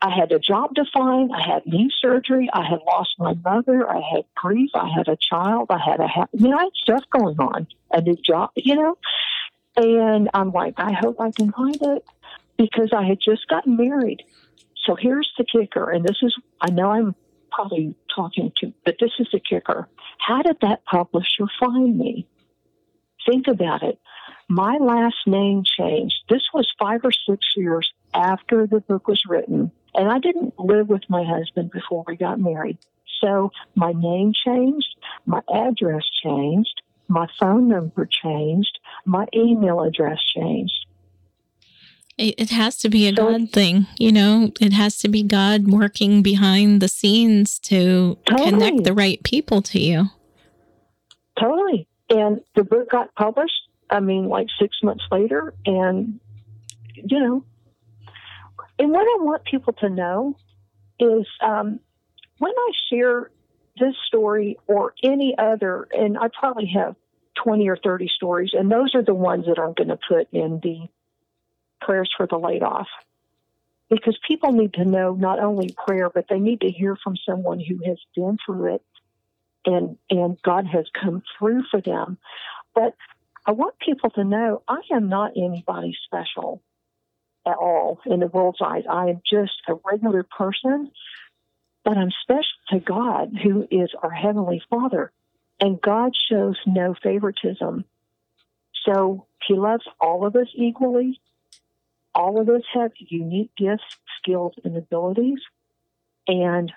I 0.00 0.10
had 0.10 0.32
a 0.32 0.38
job 0.38 0.74
to 0.76 0.84
find. 0.92 1.30
I 1.32 1.42
had 1.42 1.66
knee 1.66 1.90
surgery. 2.00 2.48
I 2.52 2.64
had 2.64 2.80
lost 2.86 3.10
my 3.18 3.34
mother. 3.34 3.88
I 3.88 4.00
had 4.14 4.24
grief. 4.34 4.70
I 4.74 4.88
had 4.96 5.08
a 5.08 5.16
child. 5.16 5.68
I 5.70 5.78
had 5.78 6.00
a, 6.00 6.08
ha- 6.08 6.26
you 6.32 6.48
know, 6.48 6.58
I 6.58 6.64
had 6.64 6.72
stuff 6.74 7.04
going 7.10 7.38
on, 7.38 7.66
a 7.90 8.00
new 8.00 8.16
job, 8.16 8.50
you 8.56 8.76
know. 8.76 8.96
And 9.76 10.28
I'm 10.34 10.52
like, 10.52 10.74
I 10.76 10.92
hope 10.92 11.20
I 11.20 11.30
can 11.30 11.52
find 11.52 11.78
it 11.80 12.04
because 12.56 12.90
I 12.92 13.04
had 13.04 13.18
just 13.20 13.48
gotten 13.48 13.76
married. 13.76 14.22
So 14.84 14.96
here's 14.96 15.30
the 15.38 15.44
kicker. 15.44 15.90
And 15.90 16.04
this 16.04 16.18
is, 16.22 16.34
I 16.60 16.70
know 16.70 16.90
I'm 16.90 17.14
probably 17.50 17.94
talking 18.14 18.52
to, 18.60 18.72
but 18.84 18.96
this 19.00 19.12
is 19.18 19.28
the 19.32 19.40
kicker. 19.40 19.88
How 20.18 20.42
did 20.42 20.56
that 20.62 20.84
publisher 20.84 21.46
find 21.60 21.96
me? 21.98 22.26
Think 23.26 23.46
about 23.46 23.82
it 23.82 23.98
my 24.52 24.76
last 24.78 25.16
name 25.26 25.62
changed. 25.64 26.14
This 26.28 26.42
was 26.52 26.70
five 26.78 27.00
or 27.04 27.12
six 27.12 27.46
years 27.56 27.90
after 28.12 28.66
the 28.66 28.80
book 28.80 29.08
was 29.08 29.22
written. 29.26 29.72
And 29.94 30.10
I 30.10 30.18
didn't 30.18 30.58
live 30.58 30.88
with 30.88 31.02
my 31.08 31.24
husband 31.24 31.70
before 31.70 32.04
we 32.06 32.16
got 32.16 32.38
married. 32.38 32.78
So 33.22 33.50
my 33.74 33.92
name 33.92 34.32
changed, 34.44 34.96
my 35.24 35.40
address 35.52 36.02
changed, 36.22 36.82
my 37.08 37.26
phone 37.38 37.68
number 37.68 38.06
changed, 38.06 38.78
my 39.06 39.26
email 39.34 39.80
address 39.80 40.18
changed. 40.34 40.86
It 42.18 42.50
has 42.50 42.76
to 42.78 42.88
be 42.88 43.08
a 43.08 43.14
so, 43.14 43.30
God 43.30 43.50
thing, 43.50 43.86
you 43.98 44.12
know. 44.12 44.52
It 44.60 44.72
has 44.72 44.98
to 44.98 45.08
be 45.08 45.22
God 45.22 45.66
working 45.66 46.22
behind 46.22 46.80
the 46.80 46.88
scenes 46.88 47.58
to 47.60 48.18
totally. 48.28 48.50
connect 48.50 48.84
the 48.84 48.92
right 48.92 49.22
people 49.24 49.62
to 49.62 49.80
you. 49.80 50.04
Totally. 51.40 51.88
And 52.10 52.42
the 52.54 52.64
book 52.64 52.90
got 52.90 53.14
published 53.14 53.62
I 53.92 54.00
mean, 54.00 54.28
like 54.28 54.46
six 54.58 54.76
months 54.82 55.04
later. 55.12 55.54
And, 55.66 56.18
you 56.94 57.20
know, 57.20 57.44
and 58.78 58.90
what 58.90 59.02
I 59.02 59.22
want 59.22 59.44
people 59.44 59.74
to 59.74 59.90
know 59.90 60.36
is 60.98 61.26
um, 61.44 61.78
when 62.38 62.52
I 62.52 62.70
share 62.90 63.30
this 63.78 63.94
story 64.06 64.58
or 64.66 64.94
any 65.04 65.34
other, 65.38 65.88
and 65.92 66.16
I 66.16 66.28
probably 66.38 66.72
have 66.74 66.96
20 67.44 67.68
or 67.68 67.76
30 67.76 68.08
stories, 68.16 68.50
and 68.54 68.70
those 68.70 68.94
are 68.94 69.04
the 69.04 69.14
ones 69.14 69.44
that 69.46 69.58
I'm 69.58 69.74
going 69.74 69.88
to 69.88 69.98
put 70.08 70.28
in 70.32 70.60
the 70.62 70.88
prayers 71.84 72.10
for 72.16 72.26
the 72.26 72.38
laid 72.38 72.62
off. 72.62 72.88
Because 73.90 74.18
people 74.26 74.52
need 74.52 74.74
to 74.74 74.84
know 74.84 75.14
not 75.14 75.38
only 75.38 75.74
prayer, 75.86 76.08
but 76.08 76.26
they 76.28 76.38
need 76.38 76.62
to 76.62 76.70
hear 76.70 76.96
from 76.96 77.16
someone 77.28 77.60
who 77.60 77.78
has 77.84 77.98
been 78.16 78.38
through 78.44 78.76
it 78.76 78.82
and 79.66 79.98
and 80.10 80.40
God 80.42 80.66
has 80.66 80.86
come 80.98 81.22
through 81.38 81.64
for 81.70 81.80
them. 81.80 82.18
But 82.74 82.96
I 83.44 83.52
want 83.52 83.78
people 83.78 84.10
to 84.10 84.24
know 84.24 84.62
I 84.66 84.80
am 84.92 85.08
not 85.08 85.32
anybody 85.36 85.96
special 86.06 86.62
at 87.46 87.56
all 87.56 88.00
in 88.06 88.20
the 88.20 88.28
world's 88.28 88.60
eyes. 88.64 88.84
I 88.88 89.10
am 89.10 89.20
just 89.30 89.52
a 89.68 89.74
regular 89.84 90.22
person 90.22 90.90
but 91.84 91.96
I'm 91.96 92.10
special 92.22 92.44
to 92.70 92.80
God, 92.80 93.32
who 93.42 93.66
is 93.70 93.90
our 94.02 94.10
Heavenly 94.10 94.62
Father. 94.70 95.12
And 95.60 95.80
God 95.80 96.12
shows 96.30 96.56
no 96.66 96.94
favoritism. 97.02 97.84
So 98.86 99.26
He 99.46 99.54
loves 99.54 99.84
all 100.00 100.26
of 100.26 100.36
us 100.36 100.48
equally. 100.54 101.20
All 102.14 102.40
of 102.40 102.48
us 102.48 102.62
have 102.74 102.92
unique 102.96 103.52
gifts, 103.56 103.84
skills, 104.18 104.54
and 104.64 104.76
abilities. 104.76 105.40
And 106.28 106.72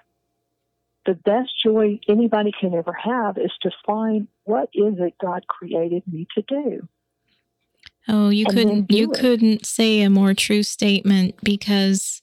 the 1.06 1.13
best 1.13 1.52
joy 1.63 2.00
anybody 2.08 2.52
can 2.60 2.74
ever 2.74 2.93
have 2.93 3.38
is 3.38 3.52
to 3.62 3.71
find 3.86 4.28
what 4.43 4.69
is 4.74 4.95
it 4.98 5.13
God 5.21 5.45
created 5.48 6.04
me 6.12 6.28
to 6.36 6.41
do. 6.41 6.88
Oh, 8.08 8.30
you 8.30 8.45
couldn't 8.45 8.91
you 8.91 9.12
it. 9.12 9.19
couldn't 9.19 9.65
say 9.65 10.02
a 10.02 10.10
more 10.10 10.34
true 10.34 10.63
statement 10.63 11.36
because 11.43 12.21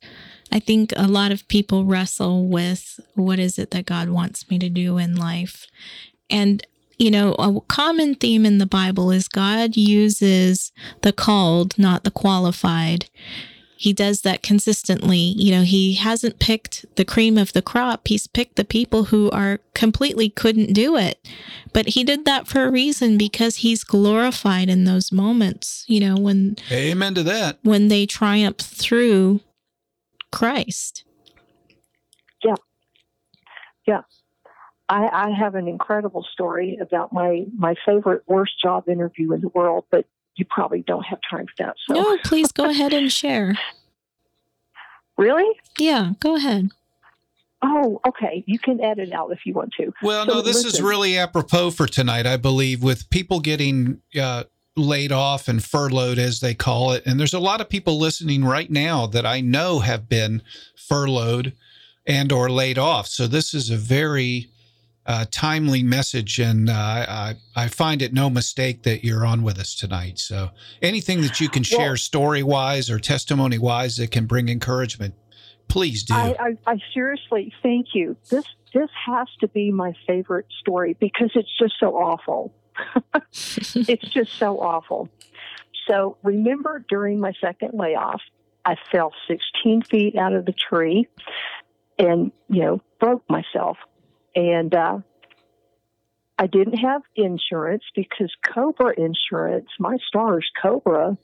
I 0.53 0.61
think 0.61 0.93
a 0.97 1.09
lot 1.09 1.33
of 1.33 1.49
people 1.49 1.85
wrestle 1.85 2.47
with 2.47 3.01
what 3.15 3.39
is 3.39 3.59
it 3.59 3.71
that 3.73 3.87
God 3.87 4.09
wants 4.09 4.49
me 4.49 4.59
to 4.61 4.69
do 4.69 4.99
in 4.99 5.17
life. 5.17 5.67
And 6.31 6.65
you 7.03 7.11
know, 7.11 7.33
a 7.39 7.61
common 7.63 8.15
theme 8.15 8.47
in 8.47 8.59
the 8.59 8.67
Bible 8.67 9.11
is 9.11 9.27
God 9.29 9.77
uses 9.77 10.73
the 11.03 11.13
called, 11.13 11.77
not 11.79 12.05
the 12.05 12.11
qualified 12.11 13.09
he 13.83 13.93
does 13.93 14.21
that 14.21 14.45
consistently. 14.45 15.17
You 15.19 15.51
know, 15.51 15.63
he 15.63 15.95
hasn't 15.95 16.39
picked 16.39 16.87
the 16.95 17.05
cream 17.05 17.37
of 17.37 17.53
the 17.53 17.63
crop. 17.63 18.07
He's 18.07 18.29
picked 18.29 18.55
the 18.55 18.65
people 18.65 19.07
who 19.07 19.29
are 19.33 19.59
completely 19.75 20.31
couldn't 20.31 20.73
do 20.73 20.97
it. 20.97 21.19
But 21.73 21.89
he 21.89 22.05
did 22.05 22.25
that 22.25 22.47
for 22.47 22.63
a 22.63 22.71
reason 22.71 23.19
because 23.19 23.57
he's 23.57 23.83
glorified 23.83 24.69
in 24.69 24.85
those 24.85 25.11
moments, 25.11 25.85
you 25.89 25.99
know, 25.99 26.15
when 26.15 26.59
Amen 26.71 27.17
to 27.17 27.25
that. 27.25 27.59
When 27.65 27.89
they 27.89 28.07
triumph 28.07 28.59
through 28.59 29.41
Christ. 30.31 31.03
Yeah. 32.45 32.55
Yeah. 33.89 34.03
I, 34.93 35.29
I 35.29 35.31
have 35.31 35.55
an 35.55 35.69
incredible 35.69 36.23
story 36.33 36.79
about 36.79 37.15
my, 37.15 37.47
my 37.57 37.75
favorite 37.87 38.25
worst 38.27 38.53
job 38.63 38.91
interview 38.91 39.33
in 39.33 39.41
the 39.41 39.49
world, 39.49 39.87
but 39.91 40.05
you 40.37 40.45
probably 40.45 40.83
don't 40.87 41.05
have 41.05 41.19
time 41.31 41.47
for 41.47 41.65
that. 41.65 41.77
So. 41.87 41.95
No, 41.95 42.19
please 42.19 42.53
go 42.53 42.69
ahead 42.69 42.93
and 42.93 43.11
share. 43.11 43.59
Really? 45.17 45.49
Yeah, 45.79 46.13
go 46.21 46.37
ahead. 46.37 46.73
Oh, 47.63 48.03
okay. 48.07 48.45
You 48.47 48.59
can 48.59 48.83
edit 48.83 49.13
out 49.13 49.33
if 49.33 49.47
you 49.47 49.55
want 49.55 49.73
to. 49.79 49.95
Well, 50.03 50.27
so 50.27 50.35
no, 50.35 50.43
this 50.43 50.65
listen. 50.65 50.69
is 50.69 50.83
really 50.83 51.17
apropos 51.17 51.71
for 51.71 51.87
tonight, 51.87 52.27
I 52.27 52.37
believe, 52.37 52.83
with 52.83 53.09
people 53.09 53.41
getting 53.41 54.03
uh, 54.21 54.45
laid 54.77 55.11
off 55.13 55.49
and 55.49 55.65
furloughed, 55.65 56.19
as 56.19 56.41
they 56.41 56.55
call 56.55 56.93
it. 56.93 57.03
And 57.07 57.19
there's 57.19 57.35
a 57.35 57.39
lot 57.39 57.63
of 57.63 57.71
people 57.71 57.99
listening 57.99 58.45
right 58.45 58.71
now 58.71 59.07
that 59.07 59.25
I 59.25 59.41
know 59.41 59.79
have 59.79 60.07
been 60.09 60.43
furloughed 60.77 61.55
and 62.07 62.31
or 62.31 62.51
laid 62.51 62.77
off. 62.77 63.07
So 63.07 63.27
this 63.27 63.55
is 63.55 63.71
a 63.71 63.77
very 63.77 64.52
uh, 65.07 65.25
timely 65.31 65.83
message, 65.83 66.39
and 66.39 66.71
uh, 66.71 66.73
I, 66.73 67.35
I 67.57 67.69
find 67.69 68.03
it 68.03 68.13
no 68.13 68.31
mistake 68.31 68.85
that 68.85 69.05
you're 69.05 69.27
on 69.27 69.43
with 69.43 69.59
us 69.59 69.75
tonight. 69.75 70.19
So, 70.19 70.51
anything 70.81 71.23
that 71.23 71.41
you 71.41 71.49
can 71.49 71.63
share, 71.63 71.91
well, 71.91 71.97
story 71.97 72.43
wise 72.43 72.89
or 72.89 72.99
testimony 72.99 73.59
wise, 73.59 73.97
that 73.97 74.11
can 74.11 74.27
bring 74.27 74.49
encouragement, 74.49 75.15
please 75.69 76.05
do. 76.05 76.15
I, 76.15 76.37
I, 76.39 76.73
I 76.73 76.79
seriously 76.95 77.53
thank 77.63 77.89
you. 77.95 78.17
This 78.31 78.45
this 78.73 78.91
has 79.07 79.29
to 79.41 79.49
be 79.49 79.73
my 79.73 79.93
favorite 80.07 80.47
story 80.61 80.97
because 81.01 81.31
it's 81.35 81.57
just 81.59 81.75
so 81.81 81.97
awful. 81.97 82.55
it's 83.33 84.09
just 84.09 84.33
so 84.39 84.61
awful. 84.61 85.09
So, 85.89 86.17
remember 86.23 86.85
during 86.89 87.19
my 87.19 87.33
second 87.41 87.73
layoff, 87.75 88.21
I 88.65 88.77
fell 88.93 89.13
16 89.27 89.83
feet 89.83 90.17
out 90.17 90.33
of 90.33 90.47
the 90.47 90.53
tree 90.53 91.09
and, 91.99 92.31
you 92.49 92.63
know, 92.63 92.81
broke 93.01 93.29
myself 93.29 93.77
and 94.35 94.75
uh, 94.75 94.99
I 96.39 96.47
didn't 96.47 96.79
have 96.79 97.03
insurance 97.15 97.85
because 97.95 98.33
Cobra 98.43 98.95
insurance, 98.97 99.69
my 99.79 99.97
Stars 100.09 100.51
Cobra, 100.61 101.17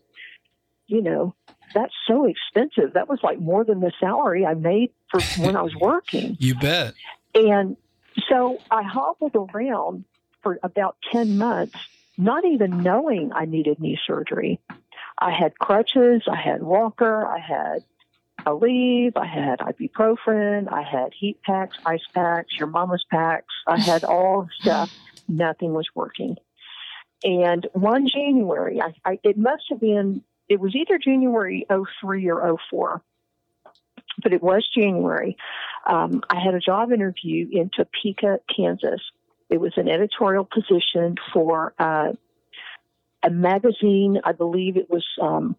you 0.86 1.02
know, 1.02 1.34
that's 1.74 1.94
so 2.06 2.26
expensive. 2.26 2.94
That 2.94 3.08
was 3.08 3.20
like 3.22 3.38
more 3.38 3.64
than 3.64 3.80
the 3.80 3.92
salary 4.00 4.46
I 4.46 4.54
made 4.54 4.92
for 5.10 5.20
when 5.42 5.56
I 5.56 5.62
was 5.62 5.74
working. 5.74 6.36
you 6.38 6.54
bet. 6.54 6.94
And 7.34 7.76
so 8.28 8.60
I 8.70 8.82
hobbled 8.82 9.34
around 9.34 10.04
for 10.42 10.58
about 10.62 10.96
10 11.12 11.38
months, 11.38 11.76
not 12.16 12.44
even 12.44 12.82
knowing 12.82 13.32
I 13.32 13.44
needed 13.44 13.80
knee 13.80 13.98
surgery. 14.06 14.60
I 15.20 15.32
had 15.32 15.58
crutches, 15.58 16.22
I 16.30 16.36
had 16.36 16.62
walker, 16.62 17.26
I 17.26 17.38
had 17.38 17.84
Aleve, 18.48 19.12
I 19.16 19.26
had 19.26 19.58
ibuprofen, 19.58 20.72
I 20.72 20.82
had 20.82 21.12
heat 21.12 21.42
packs, 21.42 21.76
ice 21.84 22.04
packs, 22.14 22.58
your 22.58 22.68
mama's 22.68 23.04
packs. 23.10 23.52
I 23.66 23.78
had 23.78 24.04
all 24.04 24.48
stuff. 24.60 24.90
Nothing 25.28 25.74
was 25.74 25.86
working. 25.94 26.36
And 27.22 27.66
one 27.74 28.08
January, 28.08 28.80
I, 28.80 28.94
I, 29.04 29.20
it 29.22 29.36
must 29.36 29.64
have 29.68 29.80
been, 29.80 30.22
it 30.48 30.60
was 30.60 30.74
either 30.74 30.98
January 30.98 31.66
03 32.00 32.30
or 32.30 32.58
04, 32.70 33.02
but 34.22 34.32
it 34.32 34.42
was 34.42 34.66
January. 34.74 35.36
Um, 35.86 36.22
I 36.30 36.40
had 36.40 36.54
a 36.54 36.60
job 36.60 36.90
interview 36.90 37.48
in 37.52 37.70
Topeka, 37.76 38.40
Kansas. 38.54 39.02
It 39.50 39.60
was 39.60 39.72
an 39.76 39.88
editorial 39.88 40.46
position 40.46 41.16
for 41.34 41.74
uh, 41.78 42.12
a 43.22 43.30
magazine. 43.30 44.20
I 44.24 44.32
believe 44.32 44.78
it 44.78 44.88
was 44.88 45.04
um, 45.20 45.54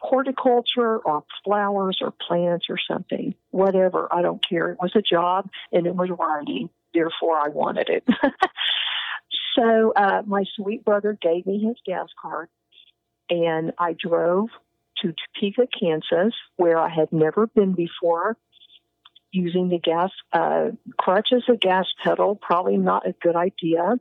horticulture 0.00 0.98
or 0.98 1.24
flowers 1.44 1.98
or 2.00 2.12
plants 2.26 2.66
or 2.68 2.78
something, 2.90 3.34
whatever. 3.50 4.08
I 4.12 4.22
don't 4.22 4.42
care. 4.46 4.72
It 4.72 4.78
was 4.80 4.92
a 4.94 5.02
job 5.02 5.50
and 5.72 5.86
it 5.86 5.94
was 5.94 6.10
writing. 6.10 6.70
Therefore, 6.92 7.38
I 7.38 7.48
wanted 7.48 7.88
it. 7.88 8.04
so 9.54 9.92
uh, 9.94 10.22
my 10.26 10.44
sweet 10.56 10.84
brother 10.84 11.16
gave 11.20 11.46
me 11.46 11.60
his 11.64 11.76
gas 11.86 12.08
card 12.20 12.48
and 13.28 13.72
I 13.78 13.94
drove 13.94 14.48
to 15.02 15.14
Topeka, 15.34 15.68
Kansas, 15.78 16.34
where 16.56 16.78
I 16.78 16.88
had 16.88 17.12
never 17.12 17.46
been 17.46 17.72
before. 17.72 18.36
Using 19.32 19.68
the 19.68 19.78
gas 19.78 20.10
uh, 20.32 20.70
crutch 20.98 21.28
as 21.32 21.44
a 21.48 21.56
gas 21.56 21.86
pedal, 22.02 22.34
probably 22.34 22.76
not 22.76 23.06
a 23.06 23.12
good 23.12 23.36
idea. 23.36 23.94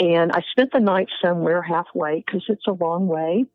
And 0.00 0.32
I 0.32 0.42
spent 0.50 0.72
the 0.72 0.80
night 0.80 1.08
somewhere 1.24 1.62
halfway 1.62 2.16
because 2.26 2.44
it's 2.48 2.66
a 2.66 2.72
long 2.72 3.06
way. 3.06 3.46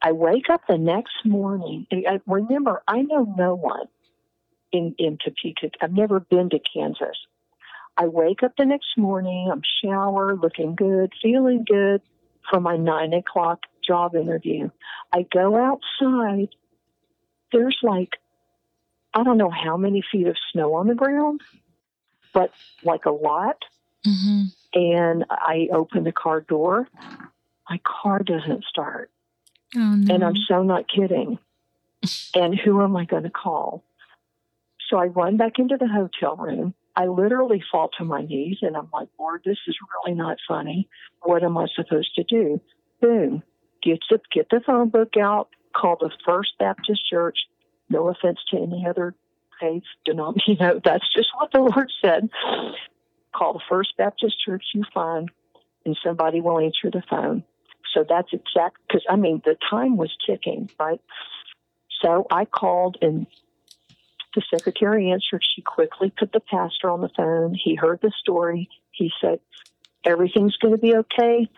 I 0.00 0.12
wake 0.12 0.48
up 0.50 0.62
the 0.68 0.78
next 0.78 1.24
morning. 1.24 1.86
I, 1.92 2.20
remember, 2.26 2.82
I 2.86 3.02
know 3.02 3.34
no 3.36 3.54
one 3.54 3.86
in, 4.72 4.94
in 4.98 5.18
Topeka. 5.22 5.70
I've 5.80 5.92
never 5.92 6.20
been 6.20 6.50
to 6.50 6.58
Kansas. 6.58 7.16
I 7.96 8.06
wake 8.06 8.44
up 8.44 8.52
the 8.56 8.64
next 8.64 8.96
morning. 8.96 9.48
I'm 9.50 9.62
showered, 9.82 10.40
looking 10.40 10.76
good, 10.76 11.12
feeling 11.20 11.64
good 11.66 12.00
for 12.48 12.60
my 12.60 12.76
nine 12.76 13.12
o'clock 13.12 13.62
job 13.86 14.14
interview. 14.14 14.70
I 15.12 15.22
go 15.22 15.56
outside. 15.56 16.50
There's 17.52 17.78
like, 17.82 18.10
I 19.14 19.24
don't 19.24 19.38
know 19.38 19.50
how 19.50 19.76
many 19.76 20.04
feet 20.12 20.28
of 20.28 20.36
snow 20.52 20.74
on 20.74 20.86
the 20.86 20.94
ground, 20.94 21.40
but 22.32 22.52
like 22.84 23.06
a 23.06 23.10
lot. 23.10 23.56
Mm-hmm. 24.06 24.44
And 24.74 25.24
I 25.30 25.68
open 25.72 26.04
the 26.04 26.12
car 26.12 26.40
door. 26.42 26.86
My 27.68 27.80
car 27.84 28.20
doesn't 28.20 28.64
start. 28.64 29.10
Oh, 29.76 29.94
no. 29.94 30.14
And 30.14 30.24
I'm 30.24 30.36
so 30.48 30.62
not 30.62 30.84
kidding. 30.88 31.38
and 32.34 32.58
who 32.58 32.82
am 32.82 32.96
I 32.96 33.04
going 33.04 33.24
to 33.24 33.30
call? 33.30 33.84
So 34.88 34.96
I 34.96 35.06
run 35.06 35.36
back 35.36 35.58
into 35.58 35.76
the 35.76 35.88
hotel 35.88 36.36
room. 36.36 36.74
I 36.96 37.06
literally 37.06 37.62
fall 37.70 37.90
to 37.98 38.04
my 38.04 38.22
knees 38.22 38.58
and 38.62 38.76
I'm 38.76 38.88
like, 38.92 39.08
Lord, 39.18 39.42
this 39.44 39.58
is 39.68 39.76
really 40.04 40.16
not 40.16 40.38
funny. 40.48 40.88
What 41.22 41.44
am 41.44 41.56
I 41.56 41.66
supposed 41.74 42.14
to 42.16 42.24
do? 42.24 42.60
Boom. 43.00 43.42
Get 43.82 44.00
the, 44.10 44.18
get 44.32 44.48
the 44.50 44.60
phone 44.66 44.88
book 44.88 45.16
out, 45.16 45.48
call 45.76 45.96
the 46.00 46.10
First 46.26 46.52
Baptist 46.58 47.08
Church. 47.08 47.38
No 47.88 48.08
offense 48.08 48.38
to 48.50 48.56
any 48.56 48.84
other 48.88 49.14
faith 49.60 49.84
denomination. 50.04 50.42
You 50.48 50.56
know, 50.56 50.80
that's 50.84 51.04
just 51.14 51.28
what 51.36 51.52
the 51.52 51.60
Lord 51.60 51.90
said. 52.02 52.30
Call 53.34 53.52
the 53.52 53.62
First 53.68 53.96
Baptist 53.96 54.34
Church 54.44 54.64
you 54.74 54.82
find 54.92 55.30
and 55.84 55.96
somebody 56.04 56.40
will 56.40 56.58
answer 56.58 56.90
the 56.90 57.02
phone. 57.08 57.44
So 57.94 58.04
that's 58.08 58.32
exact 58.32 58.78
because 58.86 59.04
I 59.08 59.16
mean 59.16 59.42
the 59.44 59.56
time 59.70 59.96
was 59.96 60.14
ticking, 60.26 60.70
right? 60.78 61.00
So 62.02 62.26
I 62.30 62.44
called 62.44 62.98
and 63.02 63.26
the 64.34 64.42
secretary 64.56 65.10
answered. 65.10 65.42
She 65.42 65.62
quickly 65.62 66.12
put 66.16 66.32
the 66.32 66.40
pastor 66.40 66.90
on 66.90 67.00
the 67.00 67.10
phone. 67.16 67.54
He 67.54 67.74
heard 67.74 68.00
the 68.02 68.12
story. 68.20 68.68
He 68.92 69.10
said, 69.20 69.40
Everything's 70.04 70.56
going 70.56 70.74
to 70.74 70.80
be 70.80 70.94
okay. 70.96 71.48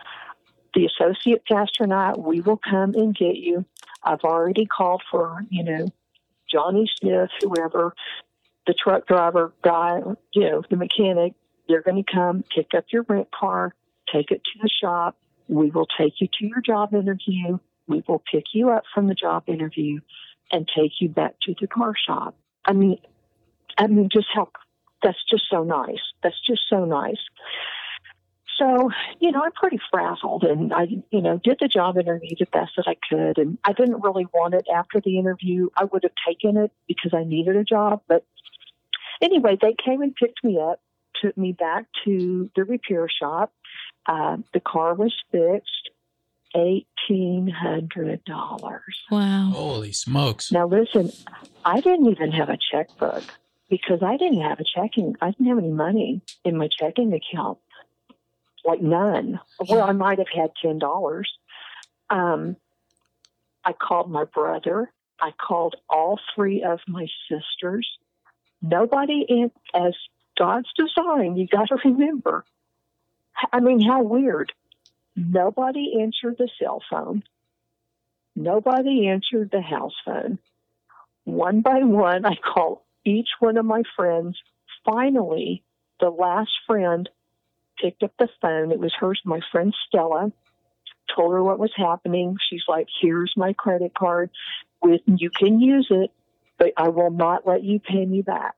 The 0.75 0.87
associate 0.87 1.45
pastor 1.45 1.85
and 1.85 1.93
I, 1.93 2.15
we 2.17 2.41
will 2.41 2.57
come 2.57 2.95
and 2.95 3.15
get 3.15 3.37
you. 3.37 3.65
I've 4.03 4.21
already 4.25 4.67
called 4.67 5.03
for, 5.11 5.45
you 5.51 5.65
know, 5.65 5.89
Johnny 6.51 6.91
Smith, 6.99 7.31
whoever, 7.43 7.95
the 8.67 8.75
truck 8.75 9.07
driver 9.07 9.53
guy, 9.63 10.01
you 10.33 10.51
know, 10.51 10.63
the 10.71 10.77
mechanic. 10.77 11.35
They're 11.69 11.83
going 11.83 12.03
to 12.03 12.13
come 12.13 12.45
pick 12.55 12.69
up 12.75 12.85
your 12.91 13.05
rent 13.09 13.29
car, 13.31 13.75
take 14.13 14.31
it 14.31 14.43
to 14.43 14.63
the 14.63 14.71
shop, 14.83 15.17
we 15.51 15.71
will 15.71 15.87
take 15.99 16.15
you 16.21 16.29
to 16.39 16.47
your 16.47 16.61
job 16.61 16.95
interview. 16.95 17.59
We 17.89 18.05
will 18.07 18.23
pick 18.31 18.45
you 18.55 18.71
up 18.71 18.85
from 18.95 19.09
the 19.09 19.15
job 19.15 19.45
interview 19.49 20.01
and 20.53 20.69
take 20.75 20.93
you 21.01 21.09
back 21.09 21.35
to 21.43 21.55
the 21.61 21.67
car 21.67 21.95
shop. 21.97 22.37
I 22.65 22.73
mean, 22.73 22.99
I 23.77 23.89
mean, 23.89 24.09
just 24.13 24.29
how 24.33 24.51
that's 25.03 25.19
just 25.29 25.45
so 25.51 25.65
nice. 25.65 26.01
That's 26.23 26.41
just 26.47 26.63
so 26.69 26.85
nice. 26.85 27.19
So, 28.59 28.91
you 29.19 29.33
know, 29.33 29.43
I'm 29.43 29.53
pretty 29.53 29.81
frazzled 29.91 30.45
and 30.45 30.73
I, 30.73 30.87
you 31.11 31.23
know, 31.23 31.41
did 31.43 31.59
the 31.61 31.69
job 31.69 31.97
interview 31.97 32.37
the 32.39 32.47
best 32.53 32.73
that 32.77 32.87
I 32.87 32.97
could. 33.09 33.39
And 33.39 33.59
I 33.65 33.73
didn't 33.73 34.03
really 34.03 34.27
want 34.35 34.55
it 34.55 34.67
after 34.73 35.01
the 35.01 35.19
interview. 35.19 35.71
I 35.77 35.85
would 35.85 36.03
have 36.03 36.13
taken 36.29 36.59
it 36.59 36.71
because 36.87 37.13
I 37.15 37.25
needed 37.25 37.57
a 37.57 37.65
job. 37.65 38.03
But 38.07 38.27
anyway, 39.23 39.57
they 39.61 39.75
came 39.83 40.03
and 40.03 40.15
picked 40.15 40.45
me 40.45 40.61
up, 40.61 40.81
took 41.23 41.39
me 41.39 41.53
back 41.53 41.87
to 42.05 42.51
the 42.55 42.65
repair 42.65 43.09
shop. 43.09 43.53
Uh, 44.07 44.39
the 44.53 44.61
car 44.61 44.95
was 44.95 45.15
fixed. 45.31 45.91
Eighteen 46.53 47.47
hundred 47.49 48.25
dollars. 48.25 48.83
Wow. 49.09 49.53
Holy 49.55 49.93
smokes. 49.93 50.51
Now 50.51 50.67
listen, 50.67 51.13
I 51.65 51.81
didn't 51.81 52.11
even 52.11 52.33
have 52.33 52.49
a 52.49 52.59
checkbook 52.73 53.23
because 53.69 54.03
I 54.03 54.17
didn't 54.17 54.41
have 54.41 54.59
a 54.59 54.65
checking. 54.65 55.15
I 55.21 55.31
didn't 55.31 55.47
have 55.47 55.59
any 55.59 55.71
money 55.71 56.23
in 56.45 56.57
my 56.57 56.69
checking 56.77 57.13
account, 57.13 57.59
like 58.65 58.81
none. 58.83 59.39
Well, 59.69 59.83
I 59.83 59.93
might 59.93 60.19
have 60.19 60.27
had 60.35 60.51
ten 60.61 60.81
dollars. 60.81 61.31
Um, 62.11 62.57
I 63.65 63.73
called 63.73 64.11
my 64.11 64.25
brother. 64.25 64.91
I 65.21 65.31
called 65.31 65.77
all 65.89 66.19
three 66.35 66.65
of 66.65 66.81
my 66.89 67.07
sisters. 67.29 67.89
Nobody, 68.61 69.25
in, 69.29 69.53
as 69.73 69.95
God's 70.37 70.69
design, 70.77 71.37
you 71.37 71.47
got 71.47 71.69
to 71.69 71.77
remember. 71.85 72.45
I 73.53 73.61
mean, 73.61 73.81
how 73.81 74.03
weird. 74.03 74.53
Mm-hmm. 75.19 75.33
Nobody 75.33 76.01
answered 76.01 76.37
the 76.39 76.49
cell 76.61 76.83
phone. 76.91 77.23
Nobody 78.37 79.09
answered 79.09 79.51
the 79.51 79.61
house 79.61 79.95
phone. 80.05 80.39
One 81.25 81.61
by 81.61 81.81
one, 81.83 82.25
I 82.25 82.37
called 82.37 82.81
each 83.05 83.29
one 83.39 83.57
of 83.57 83.65
my 83.65 83.83
friends. 83.97 84.39
Finally, 84.85 85.63
the 86.01 86.11
last 86.11 86.51
friend 86.67 87.09
picked 87.81 88.03
up 88.03 88.13
the 88.19 88.29
phone. 88.41 88.73
It 88.73 88.79
was 88.79 88.95
hers, 88.99 89.21
my 89.25 89.41
friend 89.53 89.75
Stella. 89.87 90.33
Told 91.15 91.33
her 91.33 91.43
what 91.43 91.59
was 91.59 91.73
happening. 91.77 92.37
She's 92.49 92.63
like, 92.69 92.87
"Here's 93.01 93.33
my 93.37 93.53
credit 93.53 93.95
card. 93.95 94.31
With 94.83 95.03
you 95.07 95.31
can 95.31 95.61
use 95.61 95.89
it, 95.91 96.11
but 96.57 96.73
I 96.77 96.89
will 96.89 97.11
not 97.11 97.47
let 97.47 97.65
you 97.65 97.81
pay 97.81 98.07
me 98.07 98.23
back. 98.23 98.55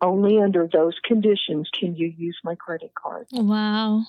Only 0.00 0.40
under 0.40 0.66
those 0.66 0.98
conditions 1.04 1.68
can 1.72 1.96
you 1.96 2.12
use 2.16 2.38
my 2.44 2.54
credit 2.54 2.92
card." 2.94 3.26
Wow. 3.32 4.04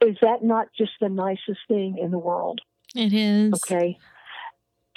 Is 0.00 0.16
that 0.20 0.42
not 0.42 0.68
just 0.76 0.92
the 1.00 1.08
nicest 1.08 1.60
thing 1.68 1.98
in 1.98 2.10
the 2.10 2.18
world? 2.18 2.60
It 2.94 3.12
is. 3.12 3.54
Okay. 3.54 3.98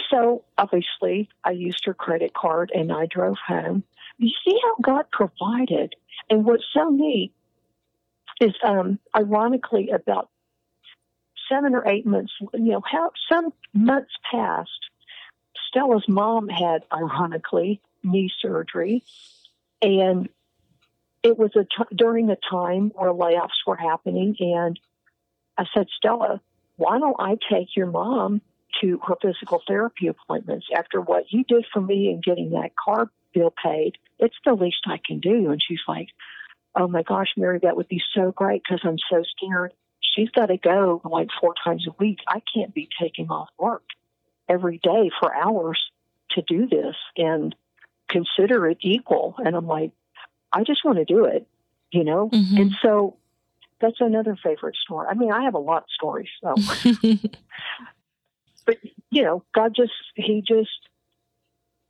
So 0.10 0.44
obviously, 0.58 1.30
I 1.44 1.52
used 1.52 1.86
her 1.86 1.94
credit 1.94 2.34
card 2.34 2.72
and 2.74 2.92
I 2.92 3.06
drove 3.08 3.38
home. 3.46 3.84
You 4.18 4.32
see 4.46 4.60
how 4.64 4.76
God 4.82 5.06
provided. 5.12 5.96
And 6.30 6.46
what's 6.46 6.66
so 6.74 6.90
neat 6.90 7.34
is, 8.40 8.54
um, 8.64 9.00
ironically, 9.16 9.90
about 9.90 10.30
seven 11.50 11.76
or 11.76 11.88
eight 11.88 12.06
months, 12.06 12.34
you 12.54 12.72
know, 12.72 12.82
how 12.86 13.12
some 13.32 13.54
months 13.74 14.12
passed. 14.32 14.90
Stella's 15.70 16.08
mom 16.08 16.48
had, 16.50 16.84
ironically, 16.92 17.82
knee 18.04 18.32
surgery, 18.42 19.04
and 19.82 20.30
it 21.24 21.38
was 21.38 21.52
a 21.56 21.64
t- 21.64 21.96
during 21.96 22.28
the 22.28 22.38
time 22.50 22.92
where 22.96 23.12
layoffs 23.12 23.66
were 23.66 23.76
happening. 23.76 24.36
And 24.40 24.80
I 25.58 25.66
said, 25.74 25.88
Stella, 25.96 26.42
why 26.78 27.00
don't 27.00 27.20
I 27.20 27.38
take 27.52 27.76
your 27.76 27.88
mom 27.88 28.42
to 28.82 29.00
her 29.08 29.16
physical 29.22 29.62
therapy 29.68 30.08
appointments 30.08 30.68
after 30.76 31.02
what 31.02 31.32
you 31.32 31.44
did 31.44 31.66
for 31.74 31.82
me 31.82 32.10
in 32.10 32.22
getting 32.22 32.52
that 32.52 32.76
car 32.76 33.10
bill 33.34 33.54
paid? 33.64 33.98
It's 34.20 34.36
the 34.46 34.54
least 34.54 34.84
I 34.86 35.00
can 35.06 35.20
do. 35.20 35.52
And 35.52 35.62
she's 35.62 35.82
like, 35.88 36.10
Oh 36.76 36.88
my 36.88 37.02
gosh, 37.02 37.30
Mary, 37.36 37.60
that 37.64 37.76
would 37.76 37.88
be 37.88 38.02
so 38.14 38.32
great 38.32 38.62
because 38.64 38.82
I'm 38.84 39.00
so 39.10 39.24
scared. 39.36 39.74
She's 40.00 40.30
got 40.30 40.48
to 40.48 40.58
go 40.58 41.02
like 41.04 41.30
four 41.42 41.56
times 41.64 41.88
a 41.88 41.96
week. 42.00 42.20
I 42.28 42.42
can't 42.54 42.74
be 42.74 42.88
taking 43.02 43.30
off 43.30 43.50
work 43.58 43.84
every 44.48 44.80
day 44.84 45.10
for 45.20 45.36
hours 45.36 45.80
to 46.32 46.44
do 46.44 46.68
this 46.68 46.96
and 47.18 47.56
consider 48.10 48.68
it 48.68 48.78
equal. 48.82 49.36
And 49.38 49.56
I'm 49.56 49.68
like, 49.68 49.92
I 50.54 50.64
just 50.64 50.84
want 50.86 50.98
to 50.98 51.06
do 51.06 51.26
it, 51.26 51.46
you 51.92 52.04
know? 52.04 52.30
Mhm. 52.30 52.60
And 52.62 52.72
so 52.82 53.18
that's 53.80 54.00
another 54.00 54.36
favorite 54.42 54.76
story. 54.76 55.08
I 55.10 55.14
mean, 55.14 55.32
I 55.32 55.44
have 55.44 55.54
a 55.54 55.60
lot 55.60 55.84
of 55.84 55.90
stories, 55.94 56.30
so 56.42 56.56
but 58.66 58.78
you 59.12 59.24
know, 59.24 59.44
God 59.54 59.74
just 59.76 59.92
He 60.16 60.42
just 60.48 60.70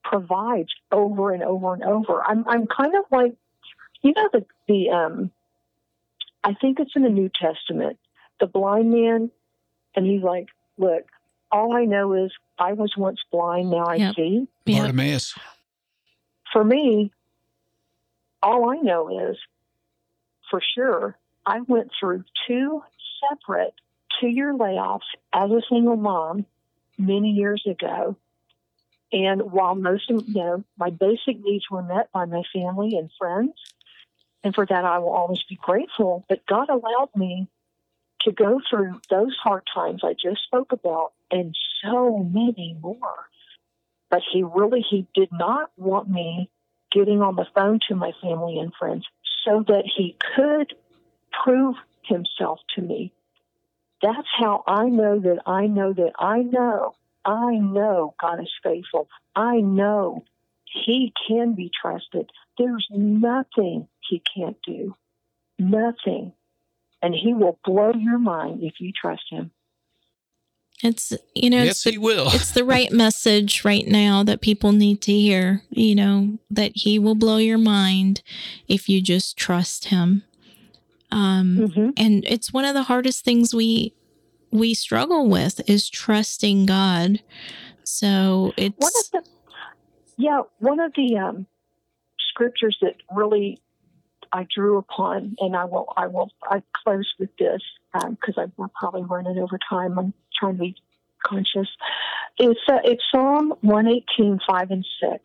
provides 0.03 0.69
over 0.91 1.31
and 1.33 1.43
over 1.43 1.73
and 1.73 1.83
over. 1.83 2.23
I'm 2.23 2.45
I'm 2.47 2.67
kind 2.67 2.93
of 2.95 3.05
like, 3.11 3.33
you 4.01 4.13
know, 4.15 4.29
the 4.33 4.45
the 4.67 4.89
um, 4.89 5.31
I 6.43 6.53
think 6.53 6.79
it's 6.79 6.91
in 6.95 7.03
the 7.03 7.09
New 7.09 7.29
Testament, 7.39 7.97
the 8.39 8.47
blind 8.47 8.91
man, 8.91 9.31
and 9.95 10.05
he's 10.05 10.23
like, 10.23 10.47
look, 10.77 11.03
all 11.51 11.75
I 11.75 11.85
know 11.85 12.13
is 12.13 12.31
I 12.59 12.73
was 12.73 12.93
once 12.97 13.19
blind, 13.31 13.69
now 13.71 13.85
I 13.87 13.95
Yep. 13.95 14.15
see. 14.15 14.47
yeah. 14.65 14.79
Bartimaeus. 14.79 15.35
For 16.53 16.63
me, 16.63 17.11
all 18.41 18.69
I 18.69 18.77
know 18.77 19.29
is, 19.29 19.37
for 20.49 20.61
sure, 20.75 21.17
I 21.45 21.61
went 21.61 21.91
through 21.99 22.23
two 22.47 22.83
separate 23.29 23.73
two-year 24.19 24.53
layoffs 24.53 25.01
as 25.33 25.51
a 25.51 25.61
single 25.69 25.97
mom 25.97 26.45
many 26.97 27.31
years 27.31 27.63
ago. 27.69 28.15
And 29.11 29.51
while 29.51 29.75
most 29.75 30.09
of 30.11 30.27
you 30.27 30.33
know 30.33 30.63
my 30.77 30.89
basic 30.89 31.39
needs 31.39 31.69
were 31.69 31.83
met 31.83 32.11
by 32.11 32.25
my 32.25 32.43
family 32.53 32.97
and 32.97 33.09
friends, 33.17 33.53
and 34.43 34.53
for 34.53 34.65
that 34.65 34.85
I 34.85 34.99
will 34.99 35.13
always 35.13 35.43
be 35.43 35.55
grateful. 35.55 36.25
But 36.27 36.45
God 36.45 36.69
allowed 36.69 37.09
me 37.15 37.47
to 38.21 38.31
go 38.31 38.59
through 38.69 38.99
those 39.09 39.35
hard 39.41 39.63
times 39.73 40.01
I 40.03 40.13
just 40.13 40.43
spoke 40.43 40.71
about, 40.71 41.13
and 41.31 41.55
so 41.83 42.17
many 42.17 42.77
more. 42.81 43.29
But 44.09 44.21
He 44.31 44.43
really 44.43 44.85
He 44.89 45.07
did 45.13 45.29
not 45.31 45.71
want 45.77 46.09
me 46.09 46.49
getting 46.91 47.21
on 47.21 47.35
the 47.35 47.47
phone 47.55 47.79
to 47.89 47.95
my 47.95 48.11
family 48.21 48.59
and 48.59 48.73
friends 48.77 49.05
so 49.45 49.63
that 49.67 49.83
He 49.85 50.17
could 50.35 50.73
prove 51.43 51.75
Himself 52.03 52.59
to 52.75 52.81
me. 52.81 53.13
That's 54.01 54.27
how 54.37 54.63
I 54.67 54.85
know 54.85 55.19
that 55.19 55.41
I 55.45 55.67
know 55.67 55.93
that 55.93 56.13
I 56.19 56.39
know 56.41 56.95
I 57.25 57.55
know 57.55 58.15
God 58.21 58.39
is 58.39 58.51
faithful. 58.63 59.09
I 59.35 59.57
know 59.57 60.23
He 60.65 61.13
can 61.27 61.53
be 61.53 61.69
trusted. 61.81 62.29
There's 62.57 62.87
nothing 62.89 63.87
He 64.09 64.21
can't 64.33 64.57
do. 64.65 64.95
Nothing. 65.59 66.33
And 67.01 67.13
He 67.13 67.33
will 67.33 67.59
blow 67.65 67.91
your 67.93 68.17
mind 68.17 68.63
if 68.63 68.75
you 68.79 68.91
trust 68.93 69.23
Him. 69.29 69.51
It's 70.83 71.11
you 71.33 71.49
know 71.49 71.63
yes, 71.63 71.71
it's 71.77 71.83
the, 71.85 71.91
he 71.91 71.97
will. 71.97 72.27
it's 72.27 72.51
the 72.51 72.63
right 72.75 72.91
message 72.91 73.65
right 73.65 73.87
now 73.87 74.23
that 74.23 74.41
people 74.41 74.71
need 74.71 75.01
to 75.03 75.11
hear. 75.11 75.63
You 75.69 75.95
know 75.95 76.37
that 76.51 76.71
he 76.75 76.99
will 76.99 77.15
blow 77.15 77.37
your 77.37 77.57
mind 77.57 78.21
if 78.67 78.87
you 78.87 79.01
just 79.01 79.37
trust 79.37 79.85
him. 79.85 80.23
Um, 81.11 81.57
Mm-hmm. 81.59 81.89
and 81.95 82.25
it's 82.27 82.51
one 82.51 82.65
of 82.65 82.73
the 82.73 82.83
hardest 82.83 83.23
things 83.23 83.55
we 83.55 83.93
we 84.51 84.73
struggle 84.73 85.27
with 85.29 85.67
is 85.69 85.89
trusting 85.89 86.65
God. 86.65 87.21
So 87.83 88.53
it's 88.57 88.75
One 88.77 88.91
it's 88.95 89.09
of 89.13 89.23
the, 89.23 89.29
yeah, 90.17 90.41
one 90.59 90.79
of 90.79 90.91
the 90.95 91.17
um, 91.17 91.47
scriptures 92.29 92.77
that 92.81 92.95
really 93.11 93.61
I 94.33 94.45
drew 94.53 94.77
upon, 94.77 95.35
and 95.39 95.55
I 95.55 95.65
will, 95.65 95.93
I 95.95 96.07
will, 96.07 96.31
I 96.43 96.61
close 96.83 97.11
with 97.19 97.29
this 97.37 97.61
because 97.93 98.35
I 98.37 98.45
we're 98.57 98.67
probably 98.79 99.03
running 99.03 99.37
over 99.39 99.57
time. 99.69 99.97
I'm 99.97 100.13
trying 100.37 100.53
to 100.53 100.59
be 100.59 100.75
conscious. 101.25 101.67
It's 102.37 102.59
uh, 102.69 102.79
it's 102.83 103.03
Psalm 103.11 103.53
one 103.61 103.87
eighteen 103.87 104.39
five 104.47 104.71
and 104.71 104.85
six, 105.01 105.21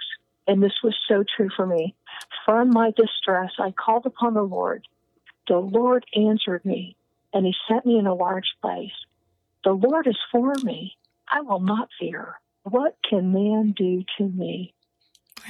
and 0.46 0.62
this 0.62 0.72
was 0.83 0.96
so 1.09 1.25
true 1.37 1.51
for 1.55 1.66
me. 1.66 1.94
From 2.44 2.70
my 2.70 2.92
distress, 2.96 3.53
I 3.59 3.72
called 3.72 4.07
upon 4.07 4.35
the 4.35 4.42
Lord. 4.42 4.87
The 5.48 5.59
Lord 5.59 6.04
answered 6.17 6.65
me, 6.65 6.96
and 7.33 7.46
He 7.46 7.54
sent 7.69 7.85
me 7.87 7.98
in 7.98 8.06
a 8.06 8.15
large 8.15 8.54
place. 8.60 8.92
The 9.65 9.73
Lord 9.73 10.06
is 10.06 10.19
for 10.31 10.54
me. 10.63 10.96
I 11.31 11.40
will 11.40 11.60
not 11.60 11.88
fear. 11.98 12.40
What 12.65 12.96
can 13.08 13.33
man 13.33 13.75
do 13.77 14.04
to 14.19 14.25
me? 14.25 14.75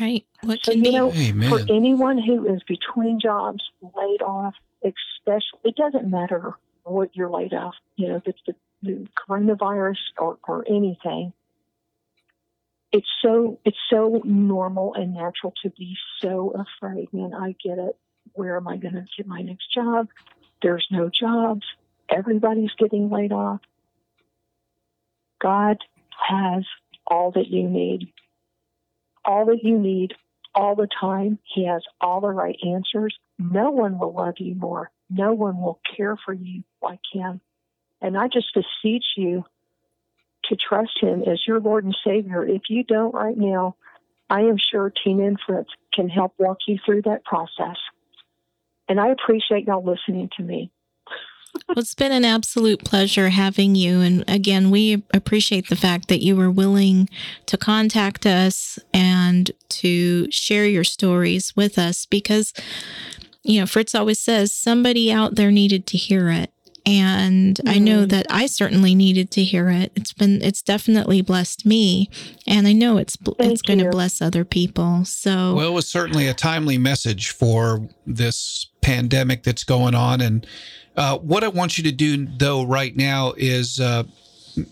right. 0.01 0.25
What 0.43 0.65
So, 0.65 0.73
can 0.73 0.85
you 0.85 0.93
know, 0.93 1.13
Amen. 1.13 1.51
for 1.51 1.61
anyone 1.73 2.19
who 2.19 2.53
is 2.53 2.63
between 2.67 3.21
jobs, 3.21 3.63
laid 3.83 4.23
off, 4.23 4.55
especially, 4.83 5.61
it 5.65 5.77
doesn't 5.77 6.11
matter 6.11 6.55
what 6.85 7.15
you're 7.15 7.31
laid 7.31 7.53
off, 7.53 7.75
you 7.97 8.09
know, 8.09 8.17
if 8.17 8.27
it's 8.27 8.41
the, 8.47 8.53
the 8.53 8.57
coronavirus 8.85 9.99
or, 10.19 10.39
or 10.47 10.65
anything. 10.69 11.33
It's 12.93 13.09
so 13.23 13.59
it's 13.65 13.79
so 13.89 14.21
normal 14.25 14.95
and 14.95 15.15
natural 15.15 15.55
to 15.63 15.71
be 15.71 15.97
so 16.21 16.55
afraid. 16.55 17.13
Man, 17.13 17.33
I 17.33 17.57
get 17.63 17.79
it. 17.79 17.97
Where 18.35 18.57
am 18.57 18.69
I 18.69 18.77
going 18.77 18.95
to 18.95 19.07
get 19.17 19.27
my 19.27 19.41
next 19.41 19.73
job? 19.73 20.09
There's 20.61 20.87
no 20.91 21.09
jobs. 21.09 21.63
Everybody's 22.09 22.73
getting 22.79 23.11
laid 23.11 23.33
off. 23.33 23.61
God 25.41 25.79
has 26.29 26.65
all 27.07 27.33
that 27.33 27.49
you 27.49 27.69
need. 27.69 28.13
All 29.25 29.47
that 29.47 29.63
you 29.63 29.79
need 29.79 30.13
all 30.55 30.75
the 30.75 30.89
time. 31.01 31.39
He 31.45 31.67
has 31.67 31.83
all 32.01 32.21
the 32.21 32.29
right 32.29 32.57
answers. 32.65 33.17
No 33.39 33.71
one 33.71 33.99
will 33.99 34.13
love 34.13 34.35
you 34.39 34.55
more. 34.55 34.91
No 35.11 35.33
one 35.33 35.61
will 35.61 35.81
care 35.97 36.17
for 36.25 36.33
you 36.33 36.63
like 36.83 37.01
him. 37.13 37.41
And 38.03 38.19
I 38.19 38.29
just 38.29 38.49
beseech 38.55 39.05
you 39.17 39.45
to 40.45 40.57
trust 40.57 40.99
him 41.01 41.23
as 41.23 41.41
your 41.47 41.61
Lord 41.61 41.85
and 41.85 41.97
Savior. 42.05 42.45
If 42.45 42.63
you 42.69 42.85
don't 42.85 43.15
right 43.15 43.37
now, 43.37 43.77
I 44.29 44.41
am 44.41 44.57
sure 44.59 44.93
Tina 45.05 45.25
Influence 45.25 45.69
can 45.95 46.09
help 46.09 46.35
walk 46.39 46.59
you 46.67 46.79
through 46.85 47.03
that 47.03 47.25
process. 47.25 47.77
And 48.89 49.01
I 49.01 49.09
appreciate 49.09 49.67
y'all 49.67 49.85
listening 49.85 50.29
to 50.37 50.43
me 50.43 50.71
well, 51.55 51.79
it's 51.79 51.95
been 51.95 52.13
an 52.13 52.25
absolute 52.25 52.85
pleasure 52.85 53.29
having 53.29 53.75
you. 53.75 54.01
And 54.01 54.25
again, 54.27 54.71
we 54.71 55.03
appreciate 55.13 55.69
the 55.69 55.77
fact 55.77 56.09
that 56.09 56.23
you 56.23 56.35
were 56.35 56.51
willing 56.51 57.09
to 57.47 57.57
contact 57.57 58.27
us 58.27 58.79
and 58.93 59.51
to 59.69 60.31
share 60.31 60.67
your 60.67 60.85
stories 60.85 61.55
with 61.55 61.79
us 61.79 62.07
because, 62.07 62.53
you 63.43 63.61
know, 63.61 63.67
Fritz 63.67 63.95
always 63.95 64.19
says 64.19 64.53
somebody 64.53 65.13
out 65.13 65.35
there 65.35 65.51
needed 65.51 65.87
to 65.89 65.99
hear 65.99 66.31
it. 66.31 66.52
And 66.85 67.57
mm. 67.57 67.69
I 67.69 67.79
know 67.79 68.01
mm-hmm. 68.01 68.09
that 68.09 68.27
I 68.29 68.47
certainly 68.47 68.95
needed 68.95 69.31
to 69.33 69.45
hear 69.45 69.69
it. 69.69 69.93
It's 69.95 70.13
been, 70.13 70.43
it's 70.43 70.63
definitely 70.63 71.23
blessed 71.23 71.65
me, 71.65 72.11
and 72.47 72.67
I 72.67 72.73
know 72.73 72.99
it's 72.99 73.17
Thank 73.17 73.53
it's 73.53 73.63
going 73.63 73.79
to 73.79 73.91
bless 73.91 74.21
other 74.21 74.45
people. 74.45 75.05
So, 75.05 75.55
well, 75.55 75.69
it 75.69 75.73
was 75.73 75.89
certainly 75.89 76.27
a 76.27 76.35
timely 76.35 76.79
message 76.79 77.31
for 77.31 77.89
this 78.05 78.67
pandemic 78.81 79.45
that's 79.45 79.65
going 79.65 79.95
on, 79.95 80.21
and 80.21 80.47
uh, 80.97 81.19
what 81.19 81.45
I 81.45 81.49
want 81.49 81.79
you 81.79 81.85
to 81.85 81.93
do, 81.93 82.27
though, 82.27 82.65
right 82.65 82.97
now 82.97 83.33
is 83.37 83.81
uh, 83.81 84.05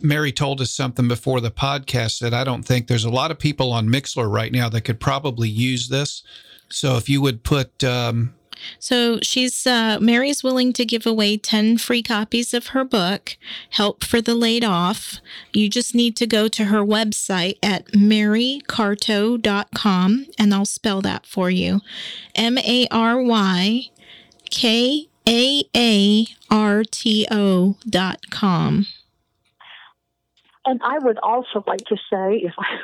Mary 0.02 0.32
told 0.32 0.60
us 0.60 0.72
something 0.72 1.08
before 1.08 1.40
the 1.40 1.50
podcast 1.50 2.20
that 2.20 2.34
I 2.34 2.44
don't 2.44 2.62
think 2.62 2.86
there's 2.86 3.04
a 3.04 3.10
lot 3.10 3.30
of 3.30 3.38
people 3.38 3.72
on 3.72 3.88
Mixlr 3.88 4.30
right 4.30 4.52
now 4.52 4.68
that 4.68 4.82
could 4.82 5.00
probably 5.00 5.48
use 5.48 5.88
this. 5.88 6.22
So 6.68 6.96
if 6.96 7.08
you 7.08 7.20
would 7.20 7.44
put. 7.44 7.82
Um, 7.84 8.34
so 8.78 9.18
she's 9.22 9.66
uh, 9.66 9.98
Mary's 10.00 10.42
willing 10.42 10.72
to 10.74 10.84
give 10.84 11.06
away 11.06 11.36
10 11.36 11.78
free 11.78 12.02
copies 12.02 12.52
of 12.54 12.68
her 12.68 12.84
book, 12.84 13.36
Help 13.70 14.04
for 14.04 14.20
the 14.20 14.34
Laid 14.34 14.64
Off. 14.64 15.20
You 15.52 15.68
just 15.68 15.94
need 15.94 16.16
to 16.16 16.26
go 16.26 16.48
to 16.48 16.64
her 16.66 16.80
website 16.80 17.58
at 17.62 17.86
marykaarto.com 17.88 20.26
and 20.38 20.54
I'll 20.54 20.64
spell 20.64 21.02
that 21.02 21.26
for 21.26 21.50
you. 21.50 21.80
M 22.34 22.56
A 22.58 22.86
R 22.90 23.22
Y 23.22 23.90
K 24.50 25.10
a-A-R-T-O 25.30 26.26
dot 27.88 28.20
com. 28.30 28.86
And 30.66 30.80
I 30.84 30.98
would 30.98 31.18
also 31.18 31.64
like 31.66 31.86
to 31.86 31.96
say, 31.96 32.42
if 32.42 32.52
I 32.58 32.80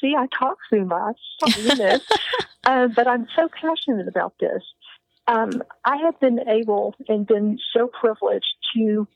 see, 0.00 0.14
I 0.16 0.28
talk 0.38 0.58
too 0.70 0.84
much, 0.84 1.18
uh, 2.64 2.86
but 2.88 3.08
I'm 3.08 3.26
so 3.34 3.48
passionate 3.48 4.08
about 4.08 4.34
this. 4.38 4.62
Um, 5.28 5.62
I 5.84 5.96
have 5.96 6.18
been 6.20 6.48
able 6.48 6.94
and 7.08 7.26
been 7.26 7.58
so 7.76 7.88
privileged 7.88 8.46
to 8.76 9.08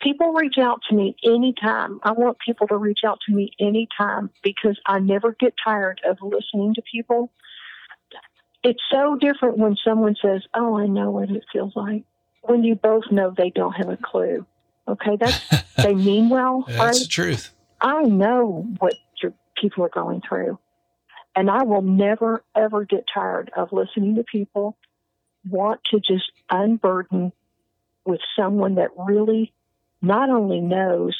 people 0.00 0.32
reach 0.32 0.58
out 0.58 0.80
to 0.88 0.94
me 0.94 1.16
anytime. 1.24 2.00
I 2.02 2.12
want 2.12 2.38
people 2.44 2.68
to 2.68 2.76
reach 2.76 3.00
out 3.04 3.18
to 3.26 3.34
me 3.34 3.52
anytime 3.58 4.30
because 4.42 4.78
I 4.86 5.00
never 5.00 5.36
get 5.38 5.54
tired 5.64 6.00
of 6.08 6.18
listening 6.22 6.74
to 6.74 6.82
people 6.90 7.32
it's 8.62 8.82
so 8.90 9.16
different 9.16 9.58
when 9.58 9.76
someone 9.84 10.16
says, 10.20 10.42
"Oh, 10.54 10.76
I 10.76 10.86
know 10.86 11.10
what 11.10 11.30
it 11.30 11.44
feels 11.52 11.74
like," 11.74 12.04
when 12.42 12.62
you 12.62 12.74
both 12.74 13.04
know 13.10 13.30
they 13.30 13.50
don't 13.50 13.72
have 13.72 13.88
a 13.88 13.96
clue. 13.96 14.46
Okay, 14.86 15.16
that's 15.16 15.40
they 15.76 15.94
mean 15.94 16.28
well. 16.28 16.64
That's 16.66 16.78
right? 16.78 16.94
the 16.94 17.06
truth. 17.06 17.54
I 17.80 18.02
know 18.02 18.66
what 18.78 18.94
your 19.22 19.32
people 19.56 19.84
are 19.84 19.90
going 19.90 20.20
through, 20.26 20.58
and 21.34 21.50
I 21.50 21.62
will 21.64 21.82
never 21.82 22.44
ever 22.54 22.84
get 22.84 23.04
tired 23.12 23.50
of 23.56 23.72
listening 23.72 24.16
to 24.16 24.24
people 24.24 24.76
want 25.48 25.80
to 25.90 26.00
just 26.00 26.30
unburden 26.50 27.32
with 28.04 28.20
someone 28.36 28.76
that 28.76 28.90
really 28.96 29.52
not 30.02 30.30
only 30.30 30.60
knows 30.60 31.16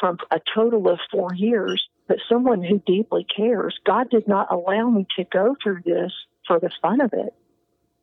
from 0.00 0.18
a 0.30 0.40
total 0.54 0.88
of 0.88 0.98
four 1.10 1.32
years, 1.34 1.86
but 2.08 2.18
someone 2.28 2.62
who 2.62 2.82
deeply 2.86 3.24
cares. 3.24 3.78
God 3.84 4.10
did 4.10 4.28
not 4.28 4.48
allow 4.50 4.90
me 4.90 5.06
to 5.16 5.24
go 5.24 5.56
through 5.62 5.80
this 5.84 6.12
for 6.46 6.60
the 6.60 6.70
fun 6.82 7.00
of 7.00 7.12
it. 7.12 7.34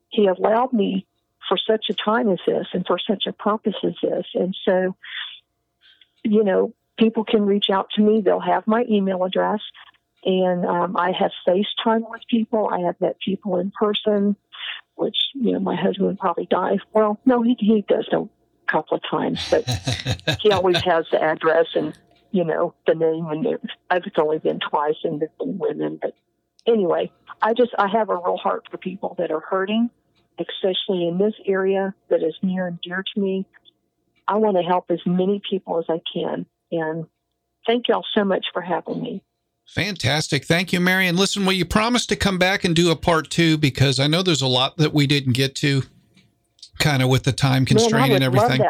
He 0.09 0.27
allowed 0.27 0.73
me 0.73 1.05
for 1.47 1.57
such 1.57 1.85
a 1.89 1.93
time 1.93 2.29
as 2.29 2.39
this 2.45 2.67
and 2.73 2.85
for 2.85 2.97
such 2.99 3.25
a 3.27 3.33
purpose 3.33 3.75
as 3.83 3.93
this. 4.01 4.25
And 4.33 4.55
so, 4.65 4.95
you 6.23 6.43
know, 6.43 6.73
people 6.97 7.23
can 7.23 7.45
reach 7.45 7.69
out 7.71 7.89
to 7.95 8.01
me. 8.01 8.21
They'll 8.21 8.39
have 8.39 8.67
my 8.67 8.85
email 8.89 9.23
address. 9.23 9.61
And 10.23 10.65
um, 10.65 10.95
I 10.97 11.11
have 11.11 11.31
FaceTime 11.47 12.09
with 12.09 12.21
people. 12.29 12.69
I 12.71 12.81
have 12.81 12.99
met 13.01 13.17
people 13.19 13.57
in 13.57 13.71
person, 13.71 14.35
which, 14.95 15.17
you 15.33 15.53
know, 15.53 15.59
my 15.59 15.75
husband 15.75 16.07
would 16.07 16.19
probably 16.19 16.47
die. 16.49 16.77
Well, 16.93 17.19
no, 17.25 17.41
he, 17.41 17.55
he 17.59 17.85
does 17.87 18.07
know 18.11 18.29
a 18.67 18.71
couple 18.71 18.97
of 18.97 19.03
times, 19.09 19.47
but 19.49 19.67
he 20.41 20.51
always 20.51 20.81
has 20.83 21.05
the 21.11 21.21
address 21.21 21.67
and, 21.75 21.97
you 22.31 22.43
know, 22.43 22.73
the 22.87 22.95
name. 22.95 23.27
And 23.27 23.69
I've 23.89 24.03
only 24.17 24.39
been 24.39 24.59
twice 24.59 24.97
and 25.03 25.19
they've 25.19 25.37
been 25.39 25.57
women, 25.57 25.99
but 26.01 26.13
anyway, 26.67 27.11
I 27.41 27.53
just 27.53 27.71
I 27.77 27.87
have 27.87 28.09
a 28.09 28.15
real 28.15 28.37
heart 28.37 28.67
for 28.69 28.77
people 28.77 29.15
that 29.17 29.31
are 29.31 29.39
hurting, 29.39 29.89
especially 30.39 31.07
in 31.07 31.17
this 31.17 31.33
area 31.45 31.93
that 32.09 32.23
is 32.23 32.35
near 32.41 32.67
and 32.67 32.79
dear 32.81 33.03
to 33.13 33.21
me. 33.21 33.45
I 34.27 34.35
want 34.35 34.57
to 34.57 34.63
help 34.63 34.85
as 34.89 34.99
many 35.05 35.41
people 35.49 35.79
as 35.79 35.85
I 35.89 35.99
can, 36.13 36.45
and 36.71 37.05
thank 37.65 37.87
y'all 37.87 38.05
so 38.15 38.23
much 38.23 38.45
for 38.53 38.61
having 38.61 39.01
me. 39.01 39.23
Fantastic. 39.71 40.43
Thank 40.43 40.73
you, 40.73 40.81
Marion. 40.81 41.15
Listen, 41.15 41.45
will 41.45 41.53
you 41.53 41.63
promise 41.63 42.05
to 42.07 42.17
come 42.17 42.37
back 42.37 42.65
and 42.65 42.75
do 42.75 42.91
a 42.91 42.95
part 42.95 43.29
two? 43.29 43.57
Because 43.57 44.01
I 44.01 44.07
know 44.07 44.21
there's 44.21 44.41
a 44.41 44.47
lot 44.47 44.75
that 44.75 44.93
we 44.93 45.07
didn't 45.07 45.31
get 45.31 45.55
to, 45.55 45.83
kind 46.77 47.01
of 47.01 47.07
with 47.07 47.23
the 47.23 47.31
time 47.31 47.65
constraint 47.65 48.09
Man, 48.09 48.15
and 48.15 48.23
everything. 48.23 48.61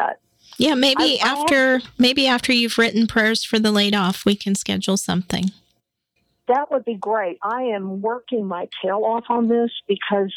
Yeah, 0.58 0.76
maybe 0.76 1.18
I, 1.20 1.26
after 1.26 1.76
I 1.78 1.88
maybe 1.98 2.28
after 2.28 2.52
you've 2.52 2.78
written 2.78 3.08
prayers 3.08 3.42
for 3.42 3.58
the 3.58 3.72
laid 3.72 3.96
off, 3.96 4.24
we 4.24 4.36
can 4.36 4.54
schedule 4.54 4.96
something. 4.96 5.50
That 6.46 6.70
would 6.70 6.84
be 6.84 6.94
great. 6.94 7.38
I 7.42 7.62
am 7.62 8.00
working 8.00 8.46
my 8.46 8.68
tail 8.80 9.02
off 9.04 9.24
on 9.28 9.48
this 9.48 9.70
because, 9.88 10.32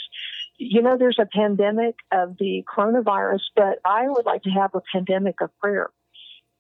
you 0.58 0.82
know, 0.82 0.98
there's 0.98 1.20
a 1.20 1.28
pandemic 1.28 1.96
of 2.12 2.38
the 2.40 2.64
coronavirus, 2.68 3.42
but 3.56 3.80
I 3.86 4.08
would 4.08 4.26
like 4.26 4.42
to 4.44 4.50
have 4.50 4.74
a 4.74 4.82
pandemic 4.92 5.42
of 5.42 5.52
prayer. 5.60 5.92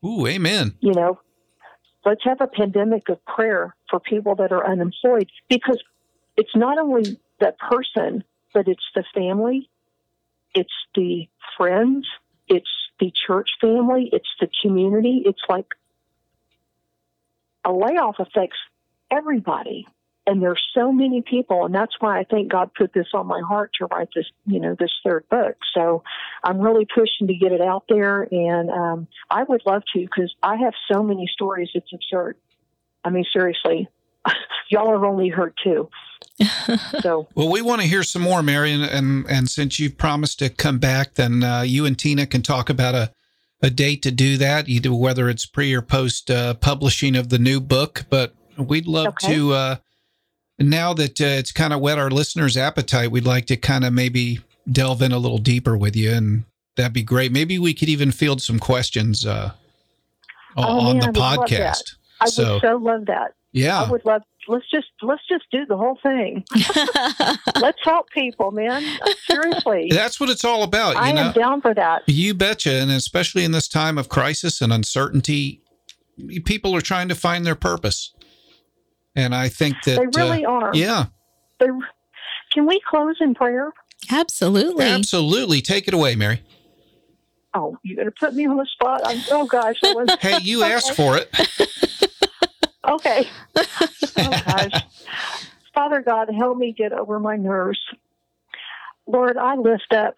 Ooh, 0.06 0.28
amen. 0.28 0.76
You 0.82 0.93
know, 0.93 1.20
let's 2.06 2.24
have 2.24 2.39
a 2.39 2.47
pandemic 2.47 3.10
of 3.10 3.24
prayer 3.26 3.76
for 3.89 3.99
people 3.99 4.36
that 4.36 4.51
are 4.51 4.66
unemployed 4.66 5.30
because 5.49 5.82
it's 6.38 6.56
not 6.56 6.78
only 6.78 7.20
the 7.39 7.53
person, 7.70 8.24
but 8.53 8.68
it's 8.68 8.84
the 8.93 9.03
family, 9.14 9.70
it's 10.53 10.74
the 10.93 11.28
friends, 11.58 12.08
it's 12.47 12.70
the 12.99 13.12
church 13.28 13.49
family, 13.60 14.10
it's 14.14 14.30
the 14.39 14.47
community. 14.62 15.24
It's 15.26 15.41
like 15.49 15.68
a 17.66 17.72
layoff 17.72 18.20
affects 18.20 18.58
everybody. 19.12 19.88
And 20.28 20.42
there's 20.42 20.62
so 20.74 20.92
many 20.92 21.22
people, 21.22 21.66
and 21.66 21.76
that's 21.76 21.94
why 22.00 22.20
I 22.20 22.24
think 22.24 22.52
God 22.52 22.72
put 22.76 22.94
this 22.94 23.08
on 23.14 23.28
my 23.28 23.42
heart 23.48 23.72
to 23.80 23.86
write 23.86 24.10
this, 24.16 24.26
you 24.48 24.60
know, 24.60 24.76
this 24.80 24.92
third 25.04 25.24
book. 25.30 25.56
So 25.74 26.04
I'm 26.44 26.60
really 26.60 26.86
pushing 26.86 27.28
to 27.28 27.36
get 27.36 27.52
it 27.52 27.62
out 27.62 27.84
there, 27.90 28.28
and 28.32 28.70
um, 28.72 29.08
I 29.30 29.44
would 29.44 29.62
love 29.68 29.84
to 29.94 30.00
because 30.00 30.34
I 30.42 30.56
have 30.58 30.74
so 30.92 31.04
many 31.04 31.30
stories. 31.32 31.70
It's 31.76 31.94
absurd. 31.94 32.38
I 33.04 33.12
mean, 33.12 33.26
seriously, 33.32 33.88
y'all 34.70 34.92
have 34.92 35.04
only 35.04 35.30
heard 35.30 35.54
two. 35.64 35.90
So 37.02 37.28
well, 37.36 37.50
we 37.50 37.62
want 37.62 37.82
to 37.82 37.88
hear 37.88 38.02
some 38.04 38.24
more, 38.24 38.42
Marion, 38.42 38.82
and 38.82 39.26
and 39.30 39.48
since 39.48 39.80
you've 39.80 39.98
promised 39.98 40.40
to 40.40 40.50
come 40.50 40.80
back, 40.80 41.14
then 41.14 41.44
uh, 41.44 41.62
you 41.62 41.86
and 41.86 41.98
Tina 41.98 42.26
can 42.26 42.42
talk 42.42 42.70
about 42.70 42.96
a 42.96 43.12
a 43.62 43.70
date 43.70 44.02
to 44.04 44.12
do 44.12 44.38
that, 44.38 44.68
either 44.68 44.92
whether 44.92 45.30
it's 45.30 45.46
pre 45.46 45.74
or 45.74 45.82
post 45.82 46.32
uh, 46.32 46.56
publishing 46.56 47.16
of 47.16 47.30
the 47.30 47.38
new 47.38 47.62
book. 47.62 48.06
But 48.10 48.34
We'd 48.58 48.88
love 48.88 49.08
okay. 49.08 49.36
to, 49.36 49.54
uh, 49.54 49.76
now 50.60 50.93
that 50.93 51.20
uh, 51.20 51.26
it's 51.26 51.51
kind 51.51 51.74
of 51.74 51.82
whet 51.82 51.99
our 51.99 52.10
listeners' 52.10 52.58
appetite, 52.58 53.12
we'd 53.12 53.26
like 53.26 53.45
to 53.47 53.58
kind 53.58 53.84
of 53.84 53.93
maybe 53.93 54.39
delve 54.72 55.01
in 55.01 55.12
a 55.12 55.20
little 55.20 55.38
deeper 55.38 55.78
with 55.78 55.95
you, 55.95 56.12
and 56.12 56.43
that'd 56.76 56.93
be 56.93 57.03
great. 57.03 57.32
Maybe 57.32 57.60
we 57.60 57.74
could 57.74 57.89
even 57.89 58.12
field 58.12 58.41
some 58.41 58.60
questions 58.60 59.26
uh, 59.26 59.51
oh, 60.58 60.89
on 60.89 60.99
man, 60.99 61.12
the 61.12 61.20
podcast. 61.20 61.95
I 62.22 62.28
so, 62.28 62.53
would 62.53 62.62
so 62.62 62.76
love 62.78 63.06
that. 63.08 63.34
Yeah, 63.51 63.84
I 63.84 63.89
would 63.89 64.06
love. 64.06 64.22
Let's 64.47 64.70
just 64.70 64.88
let's 65.01 65.28
just 65.28 65.45
do 65.51 65.66
the 65.66 65.76
whole 65.76 65.97
thing. 66.03 66.43
let's 67.60 67.80
help 67.84 68.10
people, 68.12 68.51
man. 68.51 68.84
Seriously, 69.26 69.88
that's 69.91 70.20
what 70.20 70.30
it's 70.30 70.45
all 70.45 70.64
about. 70.64 70.95
I 70.97 71.12
know? 71.12 71.24
am 71.24 71.34
down 71.34 71.62
for 71.62 71.74
that. 71.74 72.03
You 72.06 72.34
betcha, 72.34 72.72
and 72.72 72.91
especially 72.91 73.43
in 73.43 73.51
this 73.51 73.68
time 73.68 73.97
of 73.97 74.08
crisis 74.08 74.62
and 74.62 74.72
uncertainty, 74.72 75.62
people 76.45 76.76
are 76.76 76.82
trying 76.82 77.10
to 77.10 77.16
find 77.16 77.45
their 77.45 77.56
purpose. 77.56 78.14
And 79.16 79.34
I 79.34 79.49
think 79.49 79.76
that 79.86 79.99
they 79.99 80.20
really 80.20 80.45
uh, 80.45 80.51
are. 80.51 80.72
Yeah. 80.74 81.05
They, 81.59 81.68
can 82.53 82.66
we 82.66 82.82
close 82.88 83.16
in 83.20 83.34
prayer? 83.34 83.72
Absolutely. 84.11 84.86
Absolutely. 84.86 85.61
Take 85.61 85.88
it 85.88 85.93
away, 85.93 86.16
Mary. 86.16 86.41
Oh, 87.53 87.78
you're 87.84 87.95
going 87.95 88.07
to 88.07 88.16
put 88.20 88.34
me 88.34 88.45
on 88.45 88.57
the 88.57 88.66
spot. 88.66 89.01
I'm, 89.05 89.22
oh, 89.32 89.45
gosh. 89.45 89.76
Was, 89.82 90.09
hey, 90.20 90.39
you 90.41 90.63
okay. 90.63 90.74
asked 90.74 90.93
for 90.93 91.18
it. 91.18 91.30
okay. 92.89 93.28
Oh, 94.18 94.30
gosh. 94.30 94.84
Father 95.74 96.01
God, 96.01 96.30
help 96.34 96.57
me 96.57 96.72
get 96.72 96.93
over 96.93 97.20
my 97.20 97.36
nerves. 97.36 97.80
Lord, 99.05 99.36
I 99.36 99.55
lift 99.55 99.93
up. 99.93 100.16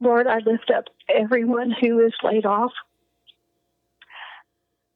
Lord, 0.00 0.26
I 0.26 0.40
lift 0.40 0.70
up 0.70 0.84
everyone 1.08 1.70
who 1.80 2.00
is 2.00 2.12
laid 2.22 2.44
off. 2.44 2.72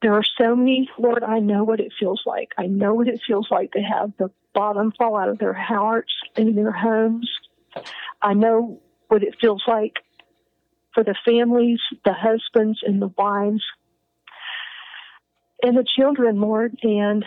There 0.02 0.14
are 0.14 0.24
so 0.40 0.56
many, 0.56 0.88
Lord, 0.98 1.22
I 1.22 1.40
know 1.40 1.64
what 1.64 1.80
it 1.80 1.92
feels 1.98 2.22
like. 2.24 2.52
I 2.56 2.66
know 2.66 2.94
what 2.94 3.08
it 3.08 3.20
feels 3.26 3.48
like 3.50 3.72
to 3.72 3.80
have 3.80 4.12
the 4.18 4.30
bottom 4.54 4.92
fall 4.96 5.16
out 5.16 5.28
of 5.28 5.38
their 5.38 5.52
hearts 5.52 6.12
and 6.36 6.56
their 6.56 6.72
homes. 6.72 7.30
I 8.22 8.34
know 8.34 8.80
what 9.08 9.22
it 9.22 9.36
feels 9.40 9.62
like 9.66 9.96
for 10.94 11.04
the 11.04 11.14
families, 11.24 11.80
the 12.04 12.14
husbands, 12.14 12.80
and 12.82 13.00
the 13.00 13.12
wives, 13.16 13.62
and 15.62 15.76
the 15.76 15.86
children, 15.96 16.40
Lord. 16.40 16.76
And 16.82 17.24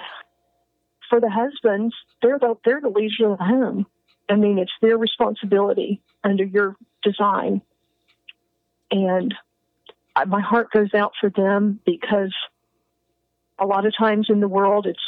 for 1.10 1.20
the 1.22 1.30
husbands, 1.30 1.94
they're 2.22 2.40
the, 2.40 2.56
they're 2.66 2.82
the 2.82 2.90
leaders 2.90 3.22
of 3.24 3.38
the 3.38 3.44
home. 3.44 3.86
I 4.30 4.36
mean, 4.36 4.58
it's 4.58 4.72
their 4.82 4.98
responsibility 4.98 6.02
under 6.24 6.44
your 6.44 6.76
design. 7.04 7.62
And 8.90 9.34
my 10.28 10.42
heart 10.42 10.72
goes 10.72 10.94
out 10.94 11.14
for 11.20 11.30
them 11.30 11.80
because 11.86 12.34
a 13.64 13.66
lot 13.66 13.86
of 13.86 13.94
times 13.98 14.28
in 14.30 14.40
the 14.40 14.48
world, 14.48 14.86
it's 14.86 15.00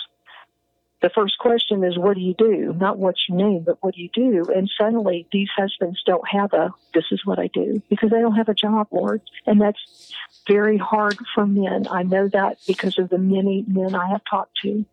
the 1.02 1.10
first 1.10 1.38
question 1.38 1.84
is, 1.84 2.00
what 2.00 2.16
do 2.16 2.22
you 2.22 2.34
do? 2.34 2.74
Not 2.74 2.98
what's 2.98 3.26
your 3.28 3.38
name, 3.38 3.64
but 3.64 3.78
what 3.82 3.96
do 3.96 4.02
you 4.02 4.10
do? 4.14 4.46
And 4.56 4.72
suddenly 4.80 5.28
these 5.32 5.50
husbands 5.56 6.02
don't 6.06 6.28
have 6.28 6.54
a, 6.54 6.74
this 6.94 7.06
is 7.12 7.22
what 7.26 7.38
I 7.38 7.48
do, 7.48 7.82
because 7.90 8.10
they 8.10 8.22
don't 8.22 8.36
have 8.36 8.50
a 8.50 8.56
job, 8.56 8.88
Lord. 8.92 9.22
And 9.46 9.62
that's 9.62 10.14
very 10.48 10.78
hard 10.78 11.18
for 11.36 11.46
men. 11.46 11.88
I 11.92 12.04
know 12.04 12.28
that 12.30 12.58
because 12.66 12.98
of 12.98 13.10
the 13.10 13.18
many 13.18 13.66
men 13.68 13.94
I 13.94 14.10
have 14.10 14.22
talked 14.28 14.58
to. 14.64 14.86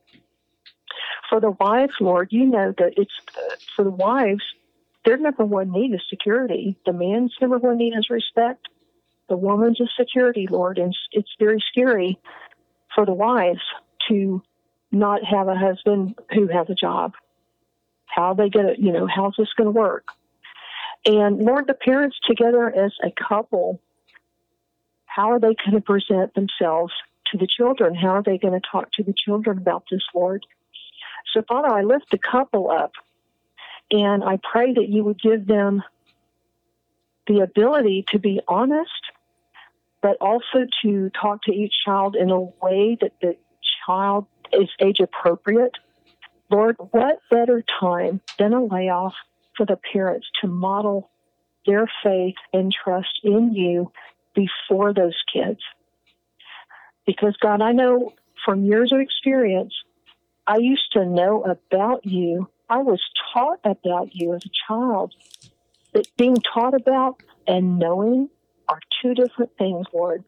For 1.30 1.40
the 1.40 1.52
wives, 1.52 1.94
Lord, 2.00 2.28
you 2.30 2.44
know 2.44 2.74
that 2.76 2.94
it's, 2.96 3.14
for 3.74 3.84
the 3.84 3.90
wives, 3.90 4.42
their 5.04 5.16
number 5.16 5.44
one 5.44 5.70
need 5.70 5.94
is 5.94 6.02
security. 6.10 6.76
The 6.84 6.92
man's 6.92 7.34
number 7.40 7.58
one 7.58 7.78
need 7.78 7.94
is 7.96 8.10
respect. 8.10 8.68
The 9.28 9.36
woman's 9.36 9.80
is 9.80 9.88
security, 9.96 10.46
Lord. 10.50 10.78
And 10.78 10.94
it's 11.12 11.34
very 11.38 11.62
scary 11.70 12.18
for 12.94 13.06
the 13.06 13.12
wives 13.12 13.60
to 14.08 14.42
not 14.90 15.24
have 15.24 15.48
a 15.48 15.56
husband 15.56 16.18
who 16.34 16.46
has 16.48 16.68
a 16.68 16.74
job. 16.74 17.14
How 18.06 18.32
are 18.32 18.34
they 18.34 18.50
to, 18.50 18.74
you 18.78 18.92
know, 18.92 19.06
how's 19.06 19.34
this 19.38 19.48
to 19.58 19.70
work? 19.70 20.08
And 21.04 21.38
Lord, 21.38 21.66
the 21.66 21.74
parents 21.74 22.18
together 22.26 22.68
as 22.68 22.92
a 23.02 23.10
couple, 23.10 23.80
how 25.06 25.32
are 25.32 25.40
they 25.40 25.54
to 25.70 25.80
present 25.80 26.34
themselves 26.34 26.92
to 27.32 27.38
the 27.38 27.46
children? 27.46 27.94
How 27.94 28.10
are 28.10 28.22
they 28.22 28.38
to 28.52 28.60
talk 28.70 28.92
to 28.92 29.02
the 29.02 29.14
children 29.14 29.58
about 29.58 29.84
this, 29.90 30.02
Lord? 30.14 30.44
So, 31.32 31.42
Father, 31.48 31.68
I 31.68 31.82
lift 31.82 32.10
the 32.10 32.18
couple 32.18 32.70
up 32.70 32.92
and 33.90 34.22
I 34.22 34.38
pray 34.42 34.72
that 34.74 34.88
you 34.88 35.04
would 35.04 35.20
give 35.20 35.46
them 35.46 35.82
the 37.26 37.40
ability 37.40 38.04
to 38.10 38.18
be 38.18 38.40
honest 38.46 38.90
but 40.02 40.16
also 40.20 40.66
to 40.82 41.10
talk 41.10 41.42
to 41.44 41.52
each 41.52 41.72
child 41.84 42.16
in 42.16 42.30
a 42.30 42.40
way 42.40 42.98
that 43.00 43.12
the 43.22 43.36
child 43.86 44.26
is 44.52 44.68
age 44.80 44.98
appropriate. 45.00 45.72
Lord, 46.50 46.76
what 46.90 47.20
better 47.30 47.64
time 47.80 48.20
than 48.38 48.52
a 48.52 48.62
layoff 48.62 49.14
for 49.56 49.64
the 49.64 49.78
parents 49.92 50.26
to 50.40 50.48
model 50.48 51.10
their 51.66 51.90
faith 52.02 52.34
and 52.52 52.72
trust 52.72 53.20
in 53.22 53.54
you 53.54 53.92
before 54.34 54.92
those 54.92 55.16
kids? 55.32 55.60
Because, 57.06 57.36
God, 57.40 57.62
I 57.62 57.72
know 57.72 58.12
from 58.44 58.64
years 58.64 58.92
of 58.92 59.00
experience, 59.00 59.74
I 60.46 60.56
used 60.58 60.92
to 60.92 61.06
know 61.06 61.42
about 61.44 62.04
you. 62.04 62.48
I 62.68 62.78
was 62.78 63.00
taught 63.32 63.60
about 63.64 64.14
you 64.14 64.34
as 64.34 64.44
a 64.44 64.50
child. 64.68 65.14
But 65.92 66.08
being 66.16 66.36
taught 66.36 66.74
about 66.74 67.22
and 67.46 67.78
knowing 67.78 68.28
are 68.68 68.80
two 69.00 69.14
different 69.14 69.56
things, 69.58 69.86
Lord. 69.92 70.24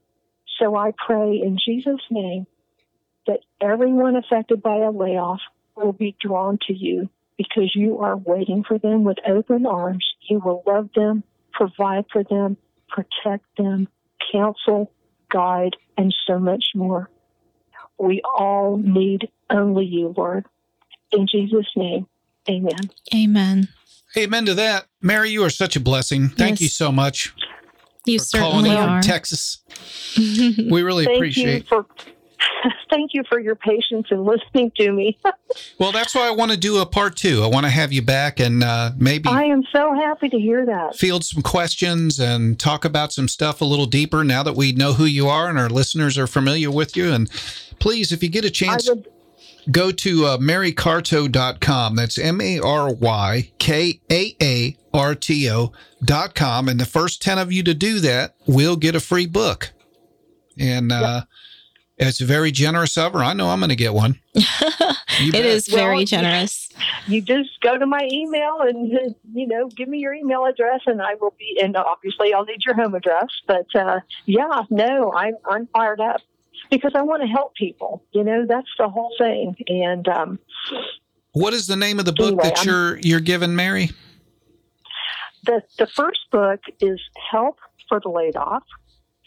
So 0.58 0.76
I 0.76 0.92
pray 1.06 1.40
in 1.42 1.58
Jesus' 1.64 2.00
name 2.10 2.46
that 3.26 3.40
everyone 3.60 4.16
affected 4.16 4.62
by 4.62 4.76
a 4.76 4.90
layoff 4.90 5.40
will 5.76 5.92
be 5.92 6.16
drawn 6.20 6.58
to 6.66 6.72
you 6.72 7.08
because 7.36 7.74
you 7.74 7.98
are 7.98 8.16
waiting 8.16 8.64
for 8.66 8.78
them 8.78 9.04
with 9.04 9.18
open 9.26 9.66
arms. 9.66 10.04
You 10.28 10.40
will 10.44 10.62
love 10.66 10.90
them, 10.94 11.24
provide 11.52 12.04
for 12.12 12.22
them, 12.22 12.56
protect 12.88 13.44
them, 13.56 13.88
counsel, 14.30 14.92
guide, 15.30 15.76
and 15.96 16.14
so 16.26 16.38
much 16.38 16.64
more. 16.74 17.10
We 17.98 18.22
all 18.24 18.76
need 18.76 19.28
only 19.50 19.86
you, 19.86 20.14
Lord. 20.16 20.46
In 21.12 21.26
Jesus' 21.26 21.66
name, 21.76 22.06
amen. 22.48 22.90
Amen. 23.14 23.68
Amen 24.16 24.46
to 24.46 24.54
that. 24.54 24.86
Mary, 25.00 25.30
you 25.30 25.44
are 25.44 25.50
such 25.50 25.76
a 25.76 25.80
blessing. 25.80 26.28
Thank 26.28 26.60
yes. 26.60 26.60
you 26.60 26.68
so 26.68 26.92
much. 26.92 27.34
You 28.06 28.18
certainly 28.18 28.70
are. 28.70 29.00
Texas. 29.00 29.62
we 30.16 30.82
really 30.82 31.04
thank 31.04 31.16
appreciate. 31.16 31.62
You 31.62 31.68
for, 31.68 31.86
thank 32.90 33.12
you 33.14 33.22
for 33.28 33.40
your 33.40 33.54
patience 33.54 34.08
and 34.10 34.24
listening 34.24 34.72
to 34.76 34.92
me. 34.92 35.18
well, 35.78 35.92
that's 35.92 36.14
why 36.14 36.28
I 36.28 36.30
want 36.30 36.50
to 36.50 36.56
do 36.56 36.78
a 36.78 36.86
part 36.86 37.16
two. 37.16 37.42
I 37.42 37.46
want 37.46 37.64
to 37.64 37.70
have 37.70 37.92
you 37.92 38.02
back 38.02 38.40
and 38.40 38.62
uh, 38.62 38.92
maybe. 38.96 39.28
I 39.28 39.44
am 39.44 39.62
so 39.72 39.94
happy 39.94 40.28
to 40.28 40.38
hear 40.38 40.66
that. 40.66 40.96
Field 40.96 41.24
some 41.24 41.42
questions 41.42 42.20
and 42.20 42.58
talk 42.58 42.84
about 42.84 43.12
some 43.12 43.28
stuff 43.28 43.60
a 43.60 43.64
little 43.64 43.86
deeper 43.86 44.24
now 44.24 44.42
that 44.42 44.54
we 44.54 44.72
know 44.72 44.92
who 44.92 45.04
you 45.04 45.28
are 45.28 45.48
and 45.48 45.58
our 45.58 45.70
listeners 45.70 46.18
are 46.18 46.26
familiar 46.26 46.70
with 46.70 46.96
you. 46.96 47.12
And 47.12 47.30
please, 47.78 48.12
if 48.12 48.22
you 48.22 48.28
get 48.28 48.44
a 48.44 48.50
chance. 48.50 48.88
Would, 48.88 49.08
go 49.70 49.90
to 49.90 50.26
uh, 50.26 50.38
marykaarto.com. 50.38 51.96
That's 51.96 52.18
M 52.18 52.40
A 52.40 52.60
R 52.60 52.92
Y 52.92 53.50
K 53.58 54.00
A 54.10 54.36
A 54.42 54.76
R 54.92 55.14
T 55.14 55.50
O.com. 55.50 56.68
And 56.68 56.80
the 56.80 56.86
first 56.86 57.22
10 57.22 57.38
of 57.38 57.52
you 57.52 57.62
to 57.64 57.74
do 57.74 58.00
that 58.00 58.34
will 58.46 58.76
get 58.76 58.94
a 58.94 59.00
free 59.00 59.26
book. 59.26 59.72
And 60.58 60.92
uh, 60.92 61.24
yep. 61.98 62.08
it's 62.08 62.20
very 62.20 62.52
generous 62.52 62.96
of 62.96 63.12
her. 63.12 63.18
I 63.20 63.32
know 63.32 63.48
I'm 63.48 63.58
going 63.58 63.70
to 63.70 63.76
get 63.76 63.92
one. 63.92 64.20
it 64.34 65.34
is 65.34 65.66
very 65.66 65.96
well, 65.96 66.04
generous. 66.04 66.68
You 67.06 67.20
just 67.20 67.60
go 67.60 67.76
to 67.76 67.84
my 67.84 68.08
email 68.10 68.60
and, 68.60 68.90
you 69.34 69.46
know, 69.46 69.68
give 69.68 69.88
me 69.88 69.98
your 69.98 70.14
email 70.14 70.46
address 70.46 70.80
and 70.86 71.02
I 71.02 71.14
will 71.20 71.34
be, 71.38 71.58
and 71.62 71.76
obviously 71.76 72.32
I'll 72.32 72.46
need 72.46 72.64
your 72.64 72.74
home 72.74 72.94
address. 72.94 73.26
But 73.46 73.66
uh, 73.74 74.00
yeah, 74.24 74.62
no, 74.70 75.12
I'm, 75.12 75.34
I'm 75.44 75.66
fired 75.66 76.00
up 76.00 76.22
because 76.70 76.92
I 76.94 77.02
want 77.02 77.22
to 77.22 77.28
help 77.28 77.54
people. 77.54 78.04
You 78.12 78.24
know, 78.24 78.46
that's 78.46 78.68
the 78.78 78.88
whole 78.88 79.12
thing. 79.18 79.56
And 79.68 80.06
um, 80.08 80.38
what 81.32 81.52
is 81.54 81.66
the 81.66 81.76
name 81.76 81.98
of 81.98 82.04
the 82.04 82.12
book 82.12 82.28
anyway, 82.28 82.42
that 82.44 82.64
you're 82.64 82.98
you're 82.98 83.20
giving, 83.20 83.54
Mary? 83.54 83.90
The 85.44 85.62
the 85.78 85.86
first 85.86 86.20
book 86.30 86.60
is 86.80 87.00
Help 87.30 87.58
for 87.88 88.00
the 88.00 88.08
Laid 88.08 88.36
Off. 88.36 88.64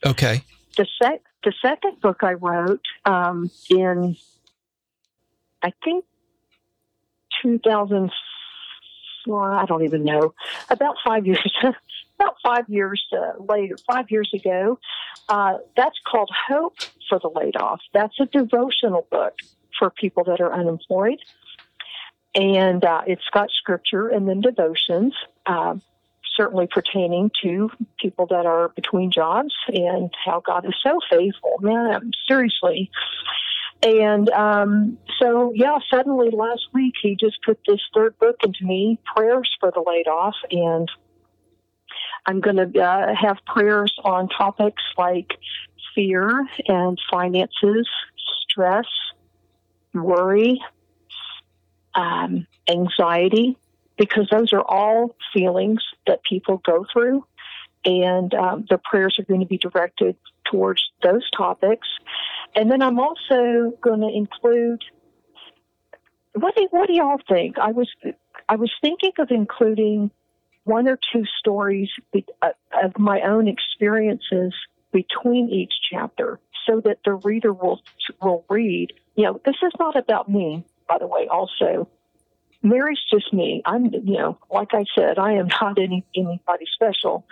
Okay. 0.05 0.41
The 0.75 0.87
sec 1.01 1.21
the 1.43 1.53
second 1.61 2.01
book 2.01 2.23
I 2.23 2.33
wrote 2.33 2.81
um, 3.05 3.49
in 3.69 4.15
I 5.61 5.71
think 5.83 6.05
2000 7.41 8.11
well, 9.27 9.41
I 9.41 9.65
don't 9.65 9.83
even 9.83 10.05
know 10.05 10.33
about 10.69 10.95
five 11.05 11.25
years 11.25 11.39
about 12.19 12.35
five 12.43 12.67
years 12.67 13.03
uh, 13.13 13.41
later, 13.41 13.75
five 13.89 14.09
years 14.09 14.31
ago. 14.33 14.79
Uh, 15.29 15.57
that's 15.75 15.97
called 16.09 16.29
Hope 16.47 16.77
for 17.09 17.19
the 17.19 17.29
Laid 17.29 17.55
Off. 17.57 17.81
That's 17.93 18.19
a 18.19 18.25
devotional 18.25 19.07
book 19.11 19.35
for 19.77 19.89
people 19.89 20.23
that 20.25 20.39
are 20.41 20.53
unemployed. 20.53 21.19
And 22.35 22.83
uh, 22.83 23.01
it's 23.07 23.27
got 23.33 23.49
scripture 23.51 24.09
and 24.09 24.27
then 24.27 24.41
devotions, 24.41 25.13
uh, 25.45 25.75
certainly 26.35 26.67
pertaining 26.67 27.31
to 27.41 27.71
people 27.99 28.27
that 28.27 28.45
are 28.45 28.69
between 28.69 29.11
jobs 29.11 29.55
and 29.67 30.11
how 30.23 30.41
God 30.45 30.65
is 30.65 30.75
so 30.83 30.99
faithful. 31.09 31.55
Man, 31.61 32.11
seriously. 32.27 32.91
And 33.83 34.29
um, 34.29 34.97
so, 35.19 35.51
yeah, 35.55 35.77
suddenly 35.89 36.29
last 36.31 36.67
week 36.73 36.95
he 37.01 37.15
just 37.19 37.37
put 37.43 37.59
this 37.67 37.81
third 37.93 38.17
book 38.19 38.37
into 38.43 38.65
me, 38.65 38.99
Prayers 39.15 39.49
for 39.59 39.71
the 39.71 39.83
Laid 39.85 40.07
Off. 40.07 40.35
And 40.51 40.89
I'm 42.27 42.41
going 42.41 42.57
to 42.57 42.79
uh, 42.79 43.15
have 43.15 43.37
prayers 43.45 43.93
on 44.03 44.27
topics 44.27 44.83
like 44.97 45.31
fear 45.95 46.45
and 46.67 46.99
finances, 47.09 47.87
stress, 48.43 48.85
worry, 49.93 50.61
um, 51.95 52.45
anxiety, 52.69 53.57
because 53.97 54.27
those 54.29 54.51
are 54.51 54.61
all 54.61 55.15
feelings 55.33 55.81
that 56.05 56.21
people 56.23 56.61
go 56.65 56.85
through. 56.91 57.25
And 57.85 58.33
um, 58.33 58.65
the 58.69 58.77
prayers 58.77 59.17
are 59.17 59.23
going 59.23 59.39
to 59.39 59.45
be 59.45 59.57
directed 59.57 60.17
towards 60.51 60.83
those 61.01 61.29
topics. 61.31 61.87
And 62.55 62.69
then 62.69 62.81
I'm 62.81 62.99
also 62.99 63.73
going 63.81 64.01
to 64.01 64.09
include 64.09 64.83
what 66.33 66.55
do, 66.55 66.67
what 66.71 66.87
do 66.87 66.93
y'all 66.93 67.19
think? 67.27 67.57
I 67.57 67.71
was 67.71 67.89
I 68.49 68.57
was 68.57 68.71
thinking 68.81 69.13
of 69.17 69.31
including 69.31 70.11
one 70.67 70.87
or 70.87 70.99
two 71.13 71.23
stories 71.39 71.89
uh, 72.41 72.49
of 72.83 72.97
my 72.99 73.21
own 73.21 73.47
experiences 73.47 74.53
between 74.91 75.49
each 75.49 75.73
chapter 75.91 76.39
so 76.65 76.81
that 76.81 76.97
the 77.05 77.13
reader 77.13 77.53
will 77.53 77.81
will 78.21 78.45
read 78.49 78.93
you 79.15 79.23
know, 79.23 79.41
this 79.45 79.55
is 79.63 79.71
not 79.79 79.95
about 79.95 80.29
me, 80.29 80.63
by 80.87 80.99
the 80.99 81.07
way, 81.07 81.27
also. 81.27 81.89
Mary's 82.61 82.99
just 83.11 83.33
me. 83.33 83.63
I'm, 83.65 83.85
you 83.85 84.17
know, 84.19 84.37
like 84.51 84.75
I 84.75 84.83
said, 84.95 85.17
I 85.17 85.33
am 85.33 85.47
not 85.61 85.79
any 85.79 86.05
anybody 86.15 86.65
special. 86.73 87.25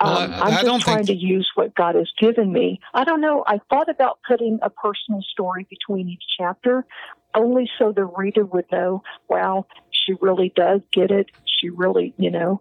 Well, 0.00 0.16
Um, 0.18 0.32
I- 0.32 0.40
I'm 0.40 0.46
I 0.46 0.50
just 0.52 0.64
don't 0.64 0.80
trying 0.80 1.04
think- 1.04 1.20
to 1.20 1.26
use 1.26 1.50
what 1.54 1.74
God 1.74 1.96
has 1.96 2.10
given 2.18 2.50
me. 2.50 2.80
I 2.94 3.04
don't 3.04 3.20
know. 3.20 3.44
I 3.46 3.58
thought 3.68 3.90
about 3.90 4.20
putting 4.26 4.58
a 4.62 4.70
personal 4.70 5.20
story 5.22 5.66
between 5.68 6.08
each 6.08 6.24
chapter, 6.38 6.86
only 7.34 7.70
so 7.78 7.92
the 7.92 8.06
reader 8.06 8.44
would 8.46 8.70
know, 8.72 9.02
wow, 9.28 9.66
she 10.06 10.14
really 10.20 10.52
does 10.54 10.80
get 10.92 11.10
it. 11.10 11.26
She 11.60 11.68
really, 11.70 12.14
you 12.16 12.30
know, 12.30 12.60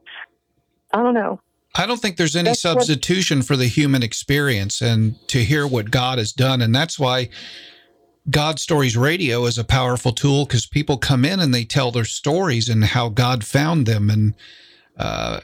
I 0.94 1.04
don't 1.04 1.14
know. 1.14 1.40
I 1.78 1.86
don't 1.86 2.02
think 2.02 2.18
there's 2.18 2.36
any 2.36 2.50
That's 2.50 2.64
what- 2.64 2.74
substitution 2.76 3.42
for 3.42 3.56
the 3.56 3.68
human 3.68 4.02
experience 4.02 4.82
and 4.82 5.16
to 5.28 5.40
hear 5.44 5.68
what 5.68 5.92
God 5.92 6.18
has 6.18 6.32
done. 6.32 6.62
And 6.62 6.74
that's 6.74 6.98
why 6.98 7.30
God 8.30 8.60
Stories 8.60 8.96
Radio 8.98 9.46
is 9.46 9.58
a 9.58 9.64
powerful 9.64 10.12
tool 10.14 10.46
because 10.46 10.66
people 10.66 10.98
come 10.98 11.26
in 11.26 11.40
and 11.40 11.54
they 11.54 11.66
tell 11.66 11.92
their 11.92 12.06
stories 12.06 12.70
and 12.70 12.84
how 12.84 13.10
God 13.10 13.44
found 13.44 13.86
them. 13.86 14.10
And 14.10 14.34
uh, 14.98 15.42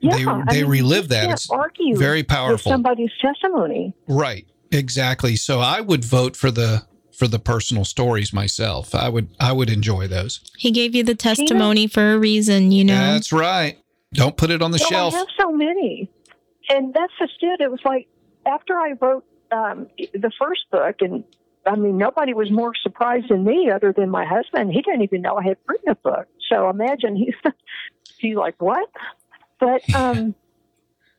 Yeah, 0.00 0.16
they, 0.16 0.24
I 0.26 0.42
they 0.50 0.62
mean, 0.62 0.70
relive 0.70 1.08
that. 1.08 1.30
It's 1.30 1.48
argue 1.50 1.96
very 1.96 2.22
powerful. 2.22 2.70
somebody's 2.70 3.10
testimony. 3.20 3.94
Right. 4.06 4.46
Exactly. 4.70 5.34
So 5.34 5.60
I 5.60 5.80
would 5.80 6.04
vote 6.04 6.36
for 6.36 6.50
the 6.50 6.84
for 7.20 7.28
the 7.28 7.38
personal 7.38 7.84
stories 7.84 8.32
myself. 8.32 8.94
I 8.94 9.10
would 9.10 9.28
I 9.38 9.52
would 9.52 9.68
enjoy 9.68 10.08
those. 10.08 10.40
He 10.56 10.70
gave 10.70 10.94
you 10.94 11.04
the 11.04 11.14
testimony 11.14 11.86
for 11.86 12.14
a 12.14 12.18
reason, 12.18 12.72
you 12.72 12.82
know. 12.82 13.12
That's 13.12 13.30
right. 13.30 13.78
Don't 14.14 14.38
put 14.38 14.50
it 14.50 14.62
on 14.62 14.70
the 14.70 14.78
Well, 14.80 14.88
shelf. 14.88 15.14
I 15.14 15.18
have 15.18 15.26
so 15.38 15.52
many, 15.52 16.10
and 16.70 16.94
that's 16.94 17.12
just 17.18 17.34
it. 17.42 17.60
It 17.60 17.70
was 17.70 17.80
like 17.84 18.08
after 18.46 18.74
I 18.74 18.94
wrote 18.98 19.26
um, 19.52 19.86
the 20.14 20.32
first 20.40 20.62
book, 20.72 20.96
and 21.00 21.22
I 21.66 21.76
mean, 21.76 21.98
nobody 21.98 22.32
was 22.32 22.50
more 22.50 22.72
surprised 22.82 23.28
than 23.28 23.44
me, 23.44 23.70
other 23.70 23.92
than 23.92 24.08
my 24.08 24.24
husband. 24.24 24.72
He 24.72 24.80
didn't 24.80 25.02
even 25.02 25.20
know 25.20 25.36
I 25.36 25.42
had 25.42 25.58
written 25.68 25.90
a 25.90 25.96
book. 25.96 26.26
So 26.50 26.70
imagine 26.70 27.16
he's 27.16 27.34
he's 28.18 28.34
like, 28.34 28.54
"What?" 28.62 28.88
But 29.60 29.82
um, 29.94 30.34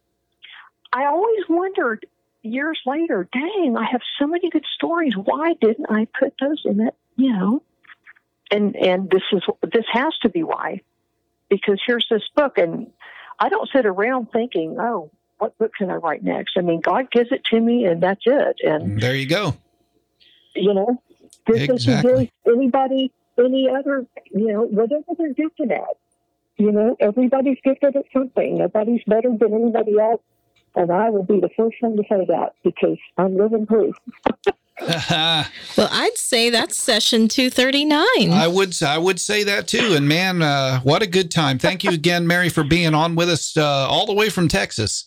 I 0.93 1.05
always 1.05 1.43
wondered 1.47 2.07
years 2.43 2.79
later, 2.85 3.27
"Dang, 3.31 3.75
I 3.77 3.85
have 3.85 4.01
so 4.19 4.27
many 4.27 4.49
good 4.49 4.65
stories. 4.75 5.15
Why 5.15 5.53
didn't 5.61 5.87
I 5.89 6.07
put 6.19 6.33
those 6.39 6.61
in 6.65 6.81
it?" 6.81 6.95
You 7.15 7.33
know, 7.33 7.63
and 8.51 8.75
and 8.75 9.09
this 9.09 9.23
is 9.31 9.43
this 9.61 9.85
has 9.91 10.13
to 10.21 10.29
be 10.29 10.43
why 10.43 10.81
because 11.49 11.81
here's 11.85 12.07
this 12.09 12.23
book 12.35 12.57
and 12.57 12.87
I 13.39 13.49
don't 13.49 13.69
sit 13.73 13.85
around 13.85 14.31
thinking, 14.31 14.77
oh, 14.79 15.11
what 15.39 15.57
book 15.57 15.73
can 15.77 15.89
I 15.89 15.95
write 15.95 16.23
next? 16.23 16.53
I 16.57 16.61
mean, 16.61 16.79
God 16.79 17.11
gives 17.11 17.31
it 17.31 17.43
to 17.45 17.59
me 17.59 17.85
and 17.85 18.01
that's 18.01 18.21
it. 18.25 18.57
And, 18.63 19.01
There 19.01 19.15
you 19.15 19.25
go. 19.27 19.55
you 20.55 20.73
know, 20.73 21.01
this 21.47 21.67
Exactly. 21.69 22.11
isn't 22.13 22.31
anybody, 22.47 23.11
any 23.37 23.67
other, 23.69 24.05
you 24.31 24.47
know, 24.53 24.61
whatever 24.61 25.03
they're 25.17 25.33
gifted 25.33 25.71
at. 25.71 25.97
You 26.57 26.71
know, 26.71 26.95
everybody's 26.99 27.57
gifted 27.63 27.95
at 27.95 28.05
something. 28.13 28.59
Nobody's 28.59 29.01
better 29.07 29.35
than 29.35 29.53
anybody 29.53 29.99
else. 29.99 30.21
And 30.75 30.91
I 30.91 31.09
will 31.09 31.23
be 31.23 31.39
the 31.39 31.49
first 31.57 31.77
one 31.81 31.97
to 31.97 32.03
say 32.03 32.25
that 32.27 32.55
because 32.63 32.97
I'm 33.17 33.37
living 33.37 33.65
proof. 33.65 33.95
Well, 35.77 35.89
I'd 35.91 36.17
say 36.17 36.49
that's 36.49 36.75
session 36.75 37.27
239. 37.27 38.31
I 38.31 38.47
would 38.47 38.81
I 38.81 38.97
would 38.97 39.19
say 39.19 39.43
that 39.43 39.67
too. 39.67 39.93
And 39.93 40.07
man, 40.07 40.41
uh, 40.41 40.79
what 40.79 41.03
a 41.03 41.07
good 41.07 41.29
time! 41.29 41.59
Thank 41.59 41.83
you 41.83 41.91
again, 41.91 42.25
Mary, 42.25 42.49
for 42.49 42.63
being 42.63 42.95
on 42.95 43.13
with 43.13 43.29
us 43.29 43.55
uh, 43.55 43.63
all 43.63 44.07
the 44.07 44.13
way 44.13 44.29
from 44.29 44.47
Texas. 44.47 45.05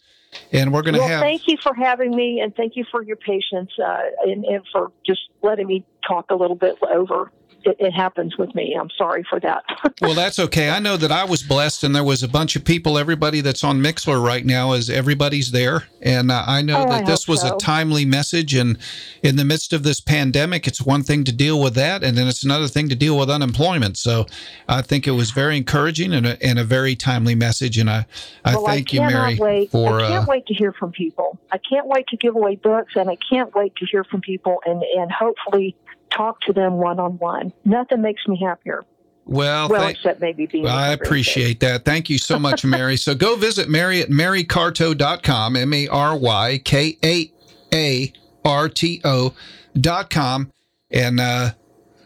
And 0.52 0.72
we're 0.72 0.82
going 0.82 0.94
to 0.94 1.00
Well, 1.00 1.08
have 1.08 1.20
thank 1.20 1.48
you 1.48 1.56
for 1.56 1.74
having 1.74 2.14
me 2.14 2.40
and 2.40 2.54
thank 2.54 2.76
you 2.76 2.84
for 2.90 3.02
your 3.02 3.16
patience 3.16 3.70
uh, 3.84 3.98
and, 4.24 4.44
and 4.44 4.64
for 4.72 4.90
just 5.06 5.20
letting 5.42 5.66
me 5.66 5.84
talk 6.06 6.26
a 6.30 6.34
little 6.34 6.56
bit 6.56 6.76
over. 6.82 7.30
It, 7.64 7.76
it 7.78 7.92
happens 7.92 8.36
with 8.36 8.54
me. 8.54 8.76
I'm 8.78 8.90
sorry 8.96 9.24
for 9.28 9.40
that. 9.40 9.62
well, 10.00 10.14
that's 10.14 10.38
okay. 10.38 10.70
I 10.70 10.78
know 10.78 10.96
that 10.96 11.10
I 11.12 11.24
was 11.24 11.42
blessed, 11.42 11.84
and 11.84 11.94
there 11.94 12.04
was 12.04 12.22
a 12.22 12.28
bunch 12.28 12.56
of 12.56 12.64
people. 12.64 12.98
Everybody 12.98 13.40
that's 13.40 13.64
on 13.64 13.80
Mixlr 13.80 14.22
right 14.24 14.44
now 14.44 14.72
is 14.72 14.90
everybody's 14.90 15.50
there, 15.50 15.84
and 16.02 16.30
uh, 16.30 16.44
I 16.46 16.62
know 16.62 16.78
Oh, 16.78 16.90
I 16.90 16.98
that 16.98 17.06
this 17.06 17.26
was 17.28 17.40
so. 17.42 17.54
a 17.54 17.58
timely 17.58 18.04
message. 18.04 18.54
And 18.54 18.78
in 19.22 19.36
the 19.36 19.44
midst 19.44 19.72
of 19.72 19.82
this 19.82 20.00
pandemic, 20.00 20.66
it's 20.66 20.82
one 20.82 21.02
thing 21.02 21.24
to 21.24 21.32
deal 21.32 21.60
with 21.60 21.74
that, 21.74 22.02
and 22.02 22.16
then 22.16 22.26
it's 22.26 22.42
another 22.44 22.68
thing 22.68 22.88
to 22.88 22.94
deal 22.94 23.16
with 23.18 23.30
unemployment. 23.30 23.96
So 23.96 24.26
I 24.68 24.82
think 24.82 25.06
it 25.06 25.12
was 25.12 25.30
very 25.30 25.56
encouraging 25.56 26.12
and 26.12 26.26
a, 26.26 26.42
and 26.44 26.58
a 26.58 26.64
very 26.64 26.94
timely 26.96 27.34
message. 27.34 27.78
And 27.78 27.88
I 27.90 28.06
I 28.44 28.56
well, 28.56 28.66
thank 28.66 28.88
I 28.92 28.94
you, 28.94 29.00
Mary, 29.00 29.36
wait. 29.38 29.70
for. 29.70 30.00
I 30.00 30.08
can't 30.08 30.24
Uh, 30.28 30.30
wait 30.30 30.46
to 30.46 30.54
hear 30.54 30.72
from 30.72 30.92
people. 30.92 31.38
I 31.52 31.58
can't 31.58 31.86
wait 31.86 32.06
to 32.08 32.16
give 32.16 32.34
away 32.34 32.56
books, 32.56 32.94
and 32.96 33.08
I 33.08 33.16
can't 33.30 33.54
wait 33.54 33.74
to 33.76 33.86
hear 33.86 34.04
from 34.04 34.20
people 34.20 34.58
and, 34.66 34.82
and 34.96 35.10
hopefully 35.12 35.76
talk 36.16 36.40
to 36.42 36.52
them 36.52 36.74
one 36.74 36.98
on 36.98 37.18
one. 37.18 37.52
Nothing 37.64 38.02
makes 38.02 38.26
me 38.28 38.38
happier. 38.42 38.84
well, 39.26 39.68
well, 39.68 39.80
thank- 39.82 39.96
except 39.98 40.20
maybe 40.20 40.46
being. 40.46 40.66
I 40.66 40.92
appreciate 40.92 41.60
that. 41.60 41.84
Thank 41.84 42.10
you 42.10 42.18
so 42.18 42.38
much, 42.38 42.64
Mary. 42.64 42.96
so 42.96 43.14
go 43.14 43.36
visit 43.36 43.68
Mary 43.68 44.00
at 44.00 44.08
marykaarto.com, 44.10 45.56
M 45.56 45.72
A 45.72 45.88
R 45.88 46.16
Y 46.16 46.60
K 46.64 46.98
A 47.04 47.32
A 47.72 48.12
R 48.44 48.68
T 48.68 49.00
O.com, 49.04 50.52
and 50.90 51.20
uh, 51.20 51.50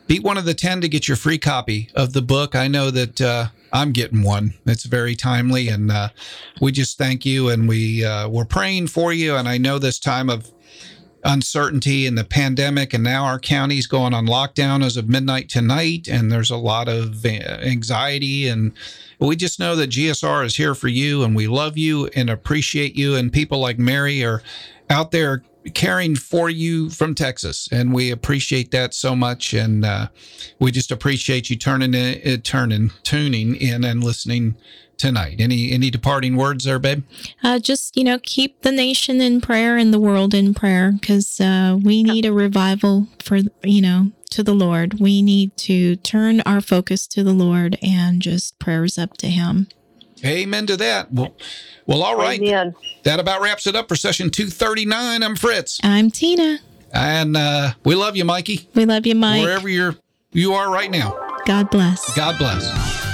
be 0.07 0.19
one 0.21 0.39
of 0.39 0.45
the 0.45 0.55
10 0.55 0.81
to 0.83 0.89
get 0.89 1.09
your 1.09 1.17
free 1.17 1.39
copy 1.39 1.91
of 1.95 2.13
the 2.13 2.23
book. 2.23 2.55
I 2.55 2.69
know 2.69 2.91
that 2.91 3.21
uh, 3.21 3.47
I'm 3.73 3.93
getting 3.93 4.23
one. 4.23 4.55
It's 4.65 4.85
very 4.85 5.15
timely, 5.15 5.69
and 5.69 5.91
uh, 5.91 6.09
we 6.61 6.73
just 6.73 6.97
thank 6.97 7.27
you, 7.27 7.51
and 7.51 7.69
we, 7.69 8.05
uh, 8.05 8.29
we're 8.29 8.45
praying 8.47 8.87
for 8.87 9.13
you. 9.13 9.35
And 9.37 9.49
I 9.49 9.59
know 9.59 9.79
this 9.79 9.99
time 9.99 10.31
of 10.31 10.51
uncertainty 11.25 12.07
and 12.07 12.17
the 12.17 12.25
pandemic 12.25 12.95
and 12.95 13.03
now 13.03 13.25
our 13.25 13.39
county's 13.39 13.87
going 13.87 14.15
on 14.15 14.27
lockdown 14.27 14.85
as 14.85 14.97
of 14.97 15.09
midnight 15.09 15.49
tonight 15.49 16.07
and 16.09 16.31
there's 16.31 16.51
a 16.51 16.57
lot 16.57 16.89
of 16.89 17.25
uh, 17.25 17.29
anxiety 17.29 18.47
and 18.49 18.73
we 19.19 19.35
just 19.35 19.59
know 19.59 19.75
that 19.75 19.91
GSR 19.91 20.45
is 20.45 20.57
here 20.57 20.75
for 20.75 20.89
you 20.89 21.25
and 21.25 21.35
we 21.35 21.49
love 21.49 21.77
you 21.77 22.07
and 22.15 22.31
appreciate 22.31 22.95
you 22.95 23.17
and 23.17 23.33
people 23.33 23.59
like 23.59 23.79
Mary 23.79 24.25
are 24.25 24.43
out 24.91 25.11
there 25.11 25.43
caring 25.75 26.17
for 26.17 26.49
you 26.49 26.89
from 26.91 27.15
Texas 27.15 27.69
and 27.71 27.93
we 27.93 28.11
appreciate 28.11 28.71
that 28.71 28.95
so 28.95 29.15
much 29.15 29.53
and 29.53 29.85
uh, 29.85 30.09
we 30.59 30.71
just 30.71 30.91
appreciate 30.91 31.51
you 31.51 31.57
turning 31.57 31.95
in, 31.95 32.21
uh, 32.27 32.37
turning 32.43 32.91
tuning 33.03 33.55
in 33.57 33.85
and 33.85 34.03
listening 34.03 34.57
tonight 34.97 35.37
any 35.41 35.71
any 35.73 35.91
departing 35.91 36.37
words 36.37 36.65
there 36.65 36.79
babe 36.79 37.05
Uh, 37.43 37.59
just, 37.59 37.97
you 37.97 38.05
know, 38.05 38.19
keep 38.23 38.63
the 38.63 38.73
nation 38.73 39.21
in 39.21 39.41
prayer 39.41 39.77
and 39.77 39.93
the 39.93 40.01
world 40.01 40.35
in 40.35 40.55
prayer 40.55 40.93
because 40.93 41.41
uh, 41.41 41.79
we 41.81 42.03
need 42.03 42.25
a 42.25 42.33
revival 42.33 43.07
for, 43.21 43.39
you 43.63 43.81
know, 43.81 44.11
to 44.31 44.43
the 44.43 44.55
Lord. 44.55 45.01
We 45.01 45.23
need 45.23 45.57
to 45.59 45.97
turn 45.97 46.41
our 46.43 46.61
focus 46.61 47.07
to 47.09 47.23
the 47.23 47.33
Lord 47.33 47.79
and 47.83 48.21
just 48.21 48.59
prayers 48.59 48.99
up 48.99 49.17
to 49.19 49.29
Him. 49.29 49.69
Amen 50.25 50.67
to 50.67 50.77
that 50.77 51.13
well, 51.13 51.35
well 51.87 52.03
all 52.03 52.17
right 52.17 52.41
Amen. 52.41 52.75
that 53.05 53.21
about 53.21 53.41
wraps 53.41 53.67
it 53.67 53.75
up 53.77 53.89
for 53.89 53.97
session 53.97 54.31
239 54.31 55.23
i'm 55.23 55.37
fritz 55.37 55.79
I'm 55.83 56.11
Tina. 56.11 56.59
and 56.93 57.37
uh, 57.37 57.73
we 57.85 57.95
love 57.95 58.17
you 58.17 58.25
mikey 58.25 58.69
We 58.75 58.85
love 58.85 59.07
you, 59.07 59.15
Mike. 59.15 59.43
wherever 59.43 59.69
you're 59.69 59.97
you 60.33 60.55
are 60.55 60.71
right 60.71 60.91
now 60.91 61.17
God 61.47 61.71
bless. 61.71 62.15
god 62.17 62.37
bless 62.39 63.08